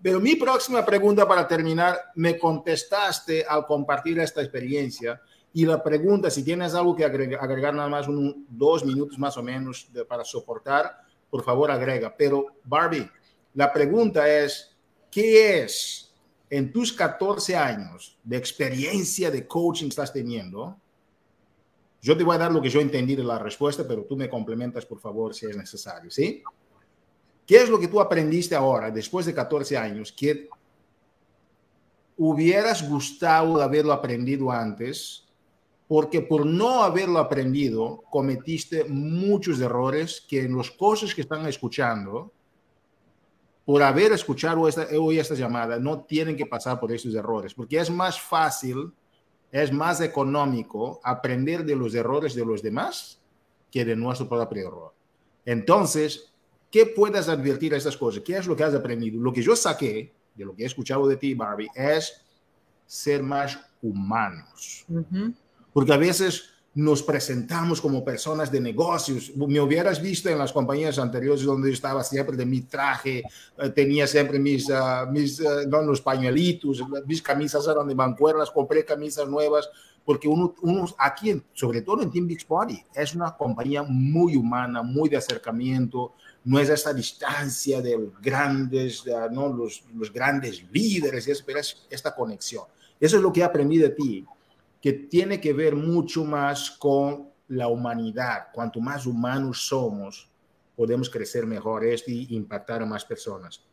Pero 0.00 0.20
mi 0.20 0.36
próxima 0.36 0.86
pregunta 0.86 1.26
para 1.26 1.48
terminar, 1.48 1.98
me 2.14 2.38
contestaste 2.38 3.44
al 3.44 3.66
compartir 3.66 4.20
esta 4.20 4.40
experiencia. 4.40 5.20
Y 5.52 5.66
la 5.66 5.82
pregunta, 5.82 6.30
si 6.30 6.44
tienes 6.44 6.72
algo 6.76 6.94
que 6.94 7.04
agregar, 7.04 7.42
agregar 7.42 7.74
nada 7.74 7.88
más 7.88 8.06
un, 8.06 8.46
dos 8.48 8.84
minutos 8.84 9.18
más 9.18 9.36
o 9.36 9.42
menos 9.42 9.88
de, 9.92 10.04
para 10.04 10.24
soportar, 10.24 10.96
por 11.28 11.42
favor 11.42 11.72
agrega. 11.72 12.14
Pero 12.16 12.46
Barbie, 12.62 13.10
la 13.54 13.72
pregunta 13.72 14.28
es, 14.28 14.76
¿qué 15.10 15.64
es 15.64 16.05
en 16.48 16.72
tus 16.72 16.92
14 16.92 17.56
años 17.56 18.18
de 18.22 18.36
experiencia 18.36 19.30
de 19.30 19.46
coaching 19.46 19.88
estás 19.88 20.12
teniendo? 20.12 20.76
Yo 22.02 22.16
te 22.16 22.24
voy 22.24 22.36
a 22.36 22.38
dar 22.38 22.52
lo 22.52 22.62
que 22.62 22.70
yo 22.70 22.80
entendí 22.80 23.16
de 23.16 23.24
la 23.24 23.38
respuesta, 23.38 23.84
pero 23.86 24.04
tú 24.04 24.16
me 24.16 24.28
complementas, 24.28 24.86
por 24.86 25.00
favor, 25.00 25.34
si 25.34 25.46
es 25.46 25.56
necesario, 25.56 26.10
¿sí? 26.10 26.42
¿Qué 27.46 27.56
es 27.56 27.68
lo 27.68 27.78
que 27.78 27.88
tú 27.88 28.00
aprendiste 28.00 28.54
ahora, 28.54 28.90
después 28.90 29.26
de 29.26 29.34
14 29.34 29.76
años, 29.76 30.12
que 30.12 30.48
hubieras 32.16 32.88
gustado 32.88 33.60
haberlo 33.60 33.92
aprendido 33.92 34.50
antes 34.50 35.26
porque 35.88 36.20
por 36.20 36.44
no 36.44 36.82
haberlo 36.82 37.18
aprendido 37.18 38.02
cometiste 38.10 38.84
muchos 38.84 39.60
errores 39.60 40.24
que 40.26 40.42
en 40.42 40.52
los 40.52 40.70
cosas 40.70 41.14
que 41.14 41.20
están 41.20 41.46
escuchando, 41.46 42.32
por 43.66 43.82
haber 43.82 44.12
escuchado 44.12 44.66
esta, 44.66 44.86
hoy 44.98 45.18
esta 45.18 45.34
llamada, 45.34 45.78
no 45.78 46.04
tienen 46.04 46.36
que 46.36 46.46
pasar 46.46 46.80
por 46.80 46.90
esos 46.90 47.14
errores, 47.14 47.52
porque 47.52 47.78
es 47.78 47.90
más 47.90 48.18
fácil, 48.18 48.90
es 49.52 49.70
más 49.70 50.00
económico 50.00 51.00
aprender 51.04 51.64
de 51.66 51.76
los 51.76 51.94
errores 51.94 52.34
de 52.34 52.46
los 52.46 52.62
demás 52.62 53.20
que 53.70 53.84
de 53.84 53.94
nuestro 53.94 54.26
propio 54.28 54.68
error. 54.68 54.94
Entonces, 55.44 56.32
¿qué 56.70 56.86
puedes 56.86 57.28
advertir 57.28 57.74
a 57.74 57.76
estas 57.76 57.98
cosas? 57.98 58.22
¿Qué 58.24 58.38
es 58.38 58.46
lo 58.46 58.56
que 58.56 58.64
has 58.64 58.74
aprendido? 58.74 59.20
Lo 59.20 59.32
que 59.32 59.42
yo 59.42 59.54
saqué 59.54 60.14
de 60.34 60.44
lo 60.46 60.54
que 60.54 60.62
he 60.62 60.66
escuchado 60.66 61.06
de 61.06 61.16
ti, 61.16 61.34
Barbie, 61.34 61.68
es 61.74 62.24
ser 62.86 63.22
más 63.22 63.58
humanos. 63.82 64.86
Uh 64.88 65.00
-huh 65.00 65.34
porque 65.76 65.92
a 65.92 65.98
veces 65.98 66.54
nos 66.76 67.02
presentamos 67.02 67.80
como 67.80 68.04
personas 68.04 68.52
de 68.52 68.60
negocios. 68.60 69.34
Me 69.34 69.58
hubieras 69.58 70.00
visto 70.00 70.28
en 70.28 70.36
las 70.36 70.52
compañías 70.52 70.98
anteriores 70.98 71.42
donde 71.42 71.70
yo 71.70 71.74
estaba 71.74 72.04
siempre 72.04 72.36
de 72.36 72.44
mi 72.44 72.60
traje, 72.60 73.24
eh, 73.56 73.70
tenía 73.70 74.06
siempre 74.06 74.38
mis, 74.38 74.68
uh, 74.68 75.10
mis 75.10 75.40
uh, 75.40 75.66
no, 75.66 75.80
los 75.80 76.02
pañuelitos, 76.02 76.84
mis 77.06 77.22
camisas 77.22 77.66
eran 77.66 77.88
de 77.88 77.94
mancuernas, 77.94 78.50
compré 78.50 78.84
camisas 78.84 79.26
nuevas, 79.26 79.70
porque 80.04 80.28
uno, 80.28 80.54
uno 80.60 80.84
aquí, 80.98 81.42
sobre 81.54 81.80
todo 81.80 82.02
en 82.02 82.10
Team 82.10 82.26
Beachbody, 82.26 82.84
es 82.94 83.14
una 83.14 83.34
compañía 83.34 83.82
muy 83.82 84.36
humana, 84.36 84.82
muy 84.82 85.08
de 85.08 85.16
acercamiento, 85.16 86.12
no 86.44 86.58
es 86.58 86.68
esta 86.68 86.92
distancia 86.92 87.80
de 87.80 88.10
grandes, 88.20 89.06
uh, 89.06 89.32
no, 89.32 89.48
los, 89.48 89.82
los 89.94 90.12
grandes 90.12 90.62
líderes, 90.70 91.42
pero 91.42 91.58
es 91.58 91.86
esta 91.88 92.14
conexión. 92.14 92.64
Eso 93.00 93.16
es 93.16 93.22
lo 93.22 93.32
que 93.32 93.42
aprendí 93.42 93.78
de 93.78 93.88
ti 93.88 94.26
que 94.86 94.92
tiene 94.92 95.40
que 95.40 95.52
ver 95.52 95.74
mucho 95.74 96.24
más 96.24 96.70
con 96.70 97.28
la 97.48 97.66
humanidad. 97.66 98.50
Cuanto 98.52 98.80
más 98.80 99.04
humanos 99.04 99.66
somos, 99.66 100.30
podemos 100.76 101.10
crecer 101.10 101.44
mejor 101.44 101.82
y 102.06 102.36
impactar 102.36 102.82
a 102.82 102.86
más 102.86 103.04
personas. 103.04 103.64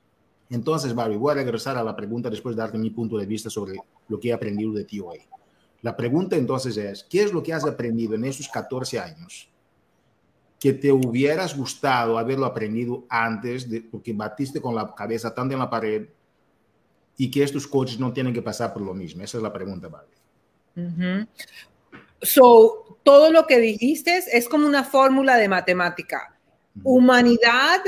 Entonces, 0.50 0.96
Barbie, 0.96 1.18
voy 1.18 1.34
a 1.34 1.36
regresar 1.36 1.78
a 1.78 1.84
la 1.84 1.96
pregunta 1.96 2.32
después 2.32 2.56
de 2.56 2.64
darte 2.64 2.80
mi 2.80 2.90
punto 2.90 3.16
de 3.20 3.28
vista 3.28 3.52
sobre 3.52 3.76
lo 4.08 4.20
que 4.20 4.30
he 4.30 4.34
aprendido 4.34 4.74
de 4.74 4.86
ti 4.86 5.00
hoy. 5.02 5.20
La 5.84 5.96
pregunta 5.96 6.36
entonces 6.36 6.78
es, 6.78 7.04
¿qué 7.04 7.22
es 7.22 7.32
lo 7.32 7.44
que 7.44 7.54
has 7.54 7.64
aprendido 7.64 8.16
en 8.16 8.26
esos 8.26 8.48
14 8.48 9.00
años 9.00 9.52
que 10.60 10.74
te 10.74 10.92
hubieras 10.92 11.56
gustado 11.56 12.18
haberlo 12.18 12.48
aprendido 12.48 13.06
antes, 13.08 13.70
de, 13.70 13.82
porque 13.82 14.14
batiste 14.14 14.60
con 14.60 14.74
la 14.74 14.96
cabeza 14.96 15.32
tanto 15.32 15.54
en 15.54 15.60
la 15.60 15.70
pared 15.70 16.08
y 17.16 17.30
que 17.30 17.44
estos 17.44 17.68
coaches 17.68 18.00
no 18.00 18.12
tienen 18.12 18.34
que 18.34 18.42
pasar 18.42 18.74
por 18.74 18.82
lo 18.82 18.96
mismo? 18.96 19.22
Esa 19.22 19.38
es 19.38 19.44
la 19.44 19.54
pregunta, 19.54 19.88
Barbie. 19.88 20.23
Uh 20.76 20.82
-huh. 20.82 21.28
So, 22.22 22.98
todo 23.04 23.32
lo 23.32 23.46
que 23.46 23.60
dijiste 23.60 24.24
es 24.32 24.48
como 24.48 24.66
una 24.66 24.84
fórmula 24.84 25.38
de 25.38 25.48
matemática. 25.48 26.36
Humanidad 26.84 27.82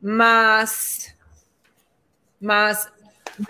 más, 0.00 1.16
más, 2.38 2.88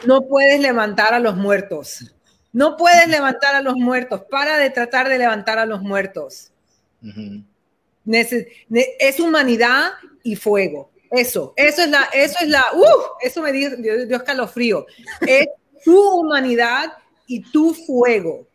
no 0.07 0.23
puedes 0.23 0.61
levantar 0.61 1.12
a 1.14 1.19
los 1.19 1.37
muertos. 1.37 2.14
No 2.53 2.77
puedes 2.77 3.09
levantar 3.09 3.55
a 3.55 3.61
los 3.61 3.75
muertos. 3.75 4.23
Para 4.31 4.57
de 4.57 4.71
tratar 4.71 5.09
de 5.09 5.19
levantar 5.19 5.59
a 5.59 5.67
los 5.67 5.83
muertos. 5.83 6.53
Uh 7.03 7.09
-huh. 7.09 7.45
Es 8.99 9.21
humanidad 9.21 9.93
y 10.23 10.37
fuego. 10.37 10.91
Eso, 11.11 11.53
eso 11.57 11.83
es 11.83 11.91
la, 11.91 12.05
eso 12.12 12.37
es 12.41 12.49
la, 12.49 12.64
uh, 12.75 13.03
eso 13.21 13.43
me 13.43 13.53
dio, 13.53 13.77
dio, 13.77 14.07
dio 14.07 14.17
escalofrío. 14.17 14.87
Es 15.21 15.47
tu 15.85 16.21
humanidad 16.21 16.93
y 17.27 17.41
tu 17.41 17.74
fuego. 17.74 18.47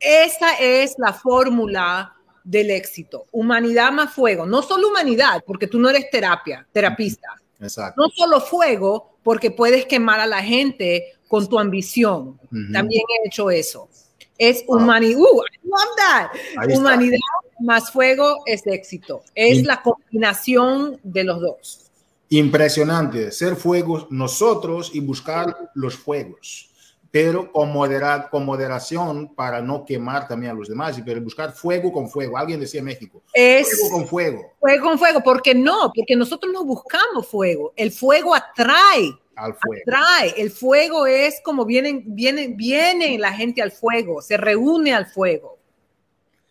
Esa 0.00 0.54
es 0.54 0.94
la 0.98 1.12
fórmula 1.12 2.14
del 2.42 2.70
éxito. 2.70 3.26
Humanidad 3.32 3.90
más 3.92 4.12
fuego. 4.12 4.44
No 4.44 4.62
solo 4.62 4.88
humanidad, 4.88 5.42
porque 5.46 5.66
tú 5.66 5.78
no 5.78 5.88
eres 5.88 6.10
terapia, 6.10 6.66
terapista. 6.72 7.28
Exacto. 7.60 8.02
No 8.02 8.10
solo 8.10 8.40
fuego, 8.40 9.16
porque 9.22 9.50
puedes 9.50 9.86
quemar 9.86 10.20
a 10.20 10.26
la 10.26 10.42
gente 10.42 11.14
con 11.26 11.48
tu 11.48 11.58
ambición. 11.58 12.28
Uh 12.28 12.38
-huh. 12.50 12.72
También 12.72 13.02
he 13.08 13.28
hecho 13.28 13.50
eso. 13.50 13.88
Es 14.36 14.64
wow. 14.66 14.76
humanidad. 14.76 15.20
Uh, 15.20 15.42
I 15.52 15.68
love 15.68 15.96
that. 15.96 16.76
Humanidad 16.76 17.18
más 17.60 17.90
fuego 17.90 18.42
es 18.46 18.66
éxito. 18.66 19.22
Es 19.34 19.58
In 19.58 19.66
la 19.66 19.80
combinación 19.80 20.98
de 21.02 21.24
los 21.24 21.40
dos. 21.40 21.80
Impresionante. 22.28 23.30
Ser 23.30 23.56
fuegos 23.56 24.06
nosotros 24.10 24.90
y 24.92 25.00
buscar 25.00 25.70
los 25.74 25.94
fuegos 25.96 26.73
pero 27.14 27.52
con, 27.52 27.72
moderar, 27.72 28.28
con 28.28 28.44
moderación 28.44 29.32
para 29.36 29.62
no 29.62 29.84
quemar 29.84 30.26
también 30.26 30.50
a 30.50 30.54
los 30.56 30.66
demás, 30.66 31.00
pero 31.06 31.22
buscar 31.22 31.52
fuego 31.52 31.92
con 31.92 32.10
fuego. 32.10 32.36
Alguien 32.36 32.58
decía 32.58 32.80
en 32.80 32.86
México, 32.86 33.22
es 33.32 33.68
fuego 33.70 33.94
con 33.94 34.08
fuego. 34.08 34.52
Fuego 34.58 34.84
con 34.84 34.98
fuego, 34.98 35.20
porque 35.22 35.54
no, 35.54 35.92
porque 35.94 36.16
nosotros 36.16 36.52
no 36.52 36.64
buscamos 36.64 37.28
fuego. 37.28 37.72
El 37.76 37.92
fuego 37.92 38.34
atrae. 38.34 39.16
Al 39.36 39.54
fuego. 39.54 39.82
Atrae. 39.86 40.34
El 40.36 40.50
fuego 40.50 41.06
es 41.06 41.40
como 41.44 41.64
vienen, 41.64 42.02
vienen, 42.04 42.56
viene 42.56 43.16
la 43.16 43.32
gente 43.32 43.62
al 43.62 43.70
fuego, 43.70 44.20
se 44.20 44.36
reúne 44.36 44.92
al 44.92 45.06
fuego. 45.06 45.56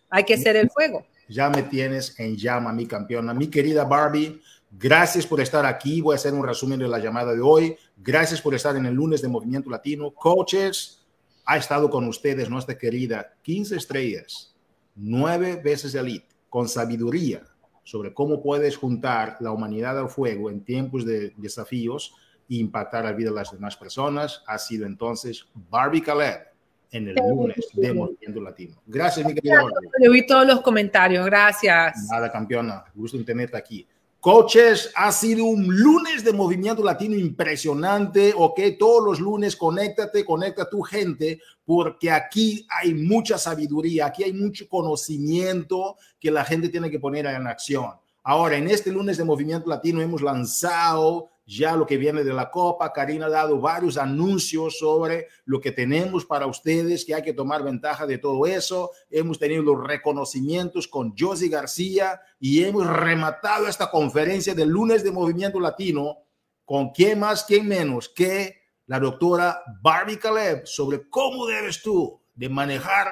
Hay 0.10 0.24
que 0.24 0.38
ser 0.38 0.56
el 0.56 0.70
fuego. 0.70 1.06
Ya 1.28 1.50
me 1.50 1.64
tienes 1.64 2.18
en 2.22 2.38
llama, 2.38 2.72
mi 2.72 2.86
campeona. 2.86 3.34
Mi 3.34 3.50
querida 3.50 3.84
Barbie, 3.84 4.42
Gracias 4.76 5.28
por 5.28 5.40
estar 5.40 5.66
aquí. 5.66 6.02
Voy 6.02 6.14
a 6.14 6.16
hacer 6.16 6.34
un 6.34 6.46
resumen 6.46 6.80
de 6.80 6.88
la 6.88 6.98
llamada 6.98 7.34
de 7.34 7.42
hoy. 7.42 7.76
Gracias 7.98 8.42
por 8.42 8.56
estar 8.56 8.76
en 8.76 8.88
el 8.88 8.94
lunes 8.96 9.22
de 9.22 9.28
Movimiento 9.28 9.70
Latino. 9.70 10.12
Coaches, 10.12 11.06
ha 11.46 11.58
estado 11.58 11.90
con 11.90 12.08
ustedes 12.08 12.50
nuestra 12.50 12.78
querida 12.78 13.36
15 13.44 13.76
estrellas, 13.76 14.56
nueve 14.96 15.62
veces 15.64 15.94
elite, 15.94 16.28
con 16.50 16.68
sabiduría 16.68 17.44
sobre 17.84 18.14
cómo 18.14 18.42
puedes 18.42 18.78
juntar 18.78 19.38
la 19.42 19.52
humanidad 19.52 20.00
al 20.00 20.10
fuego 20.10 20.50
en 20.50 20.64
tiempos 20.64 21.06
de 21.06 21.34
desafíos 21.38 22.16
e 22.50 22.56
impactar 22.56 23.06
la 23.06 23.12
vida 23.12 23.30
de 23.30 23.36
las 23.36 23.52
demás 23.52 23.78
personas. 23.78 24.44
Ha 24.48 24.58
sido 24.58 24.86
entonces 24.86 25.46
Barbie 25.70 26.02
Caleb 26.02 26.48
en 26.92 27.10
el 27.10 27.16
lunes 27.16 27.68
de 27.74 27.94
Movimiento 27.94 28.42
Latino. 28.42 28.82
Gracias, 28.88 29.26
mi 29.26 29.34
querida. 29.34 29.64
Le 30.00 30.10
vi 30.10 30.26
todos 30.26 30.48
los 30.48 30.62
comentarios. 30.62 31.26
Gracias. 31.26 32.08
Nada, 32.10 32.32
campeona. 32.32 32.86
Gusto 32.96 33.18
en 33.18 33.26
tenerte 33.26 33.58
aquí. 33.58 33.86
Coaches, 34.24 34.90
ha 34.96 35.12
sido 35.12 35.44
un 35.44 35.68
lunes 35.68 36.24
de 36.24 36.32
movimiento 36.32 36.82
latino 36.82 37.18
impresionante, 37.18 38.34
ok, 38.34 38.58
todos 38.80 39.04
los 39.04 39.20
lunes 39.20 39.58
conéctate, 39.58 40.24
conecta 40.24 40.64
a 40.64 40.70
tu 40.70 40.82
gente, 40.82 41.42
porque 41.66 42.10
aquí 42.10 42.66
hay 42.70 42.94
mucha 42.94 43.38
sabiduría, 43.38 44.06
aquí 44.06 44.24
hay 44.24 44.32
mucho 44.32 44.66
conocimiento 44.70 45.98
que 46.22 46.32
la 46.32 46.46
gente 46.46 46.70
tiene 46.70 46.90
que 46.90 47.02
poner 47.02 47.26
en 47.26 47.48
acción. 47.48 47.92
Ahora, 48.24 48.56
en 48.56 48.70
este 48.70 48.94
lunes 48.94 49.18
de 49.18 49.26
movimiento 49.26 49.70
latino 49.70 50.02
hemos 50.02 50.22
lanzado 50.22 51.33
ya 51.46 51.76
lo 51.76 51.86
que 51.86 51.98
viene 51.98 52.24
de 52.24 52.34
la 52.34 52.50
Copa. 52.50 52.94
Karina 52.94 53.26
ha 53.26 53.30
dado 53.30 53.60
varios 53.60 53.98
anuncios 53.98 54.78
sobre 54.78 55.28
lo 55.46 55.60
que 55.60 55.72
tenemos 55.72 56.26
para 56.26 56.48
ustedes, 56.48 57.06
que 57.06 57.16
hay 57.16 57.22
que 57.22 57.34
tomar 57.34 57.64
ventaja 57.64 58.06
de 58.06 58.18
todo 58.18 58.46
eso. 58.46 58.92
Hemos 59.10 59.40
tenido 59.40 59.64
los 59.64 59.84
reconocimientos 59.84 60.88
con 60.88 61.14
Josie 61.18 61.50
García 61.50 62.22
y 62.40 62.64
hemos 62.64 62.88
rematado 62.88 63.68
esta 63.68 63.92
conferencia 63.92 64.54
del 64.54 64.70
lunes 64.70 65.04
de 65.04 65.12
Movimiento 65.12 65.60
Latino 65.60 66.20
con 66.66 66.92
quién 66.92 67.20
más, 67.20 67.44
quién 67.44 67.68
menos 67.68 68.10
que 68.10 68.64
la 68.86 69.00
doctora 69.00 69.62
Barbie 69.82 70.18
Caleb 70.18 70.66
sobre 70.66 71.10
cómo 71.10 71.46
debes 71.46 71.82
tú 71.82 72.22
de 72.34 72.50
manejar 72.50 73.08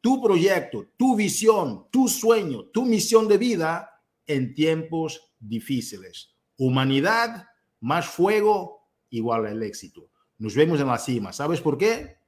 tu 0.00 0.22
proyecto, 0.22 0.86
tu 0.96 1.16
visión, 1.16 1.86
tu 1.90 2.08
sueño, 2.08 2.64
tu 2.72 2.84
misión 2.84 3.28
de 3.28 3.38
vida 3.38 3.90
en 4.26 4.54
tiempos 4.54 5.34
difíciles. 5.38 6.29
Humanidad 6.60 7.46
más 7.80 8.06
fuego 8.06 8.86
igual 9.08 9.46
al 9.46 9.62
éxito. 9.62 10.10
Nos 10.38 10.54
vemos 10.54 10.80
en 10.80 10.86
la 10.86 10.98
cima. 10.98 11.32
¿Sabes 11.32 11.60
por 11.60 11.76
qué? 11.76 12.20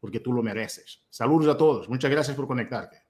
porque 0.00 0.20
tú 0.20 0.32
lo 0.32 0.42
mereces. 0.42 1.04
Saludos 1.10 1.54
a 1.54 1.56
todos. 1.56 1.88
Muchas 1.88 2.10
gracias 2.10 2.36
por 2.36 2.46
conectarte. 2.46 3.02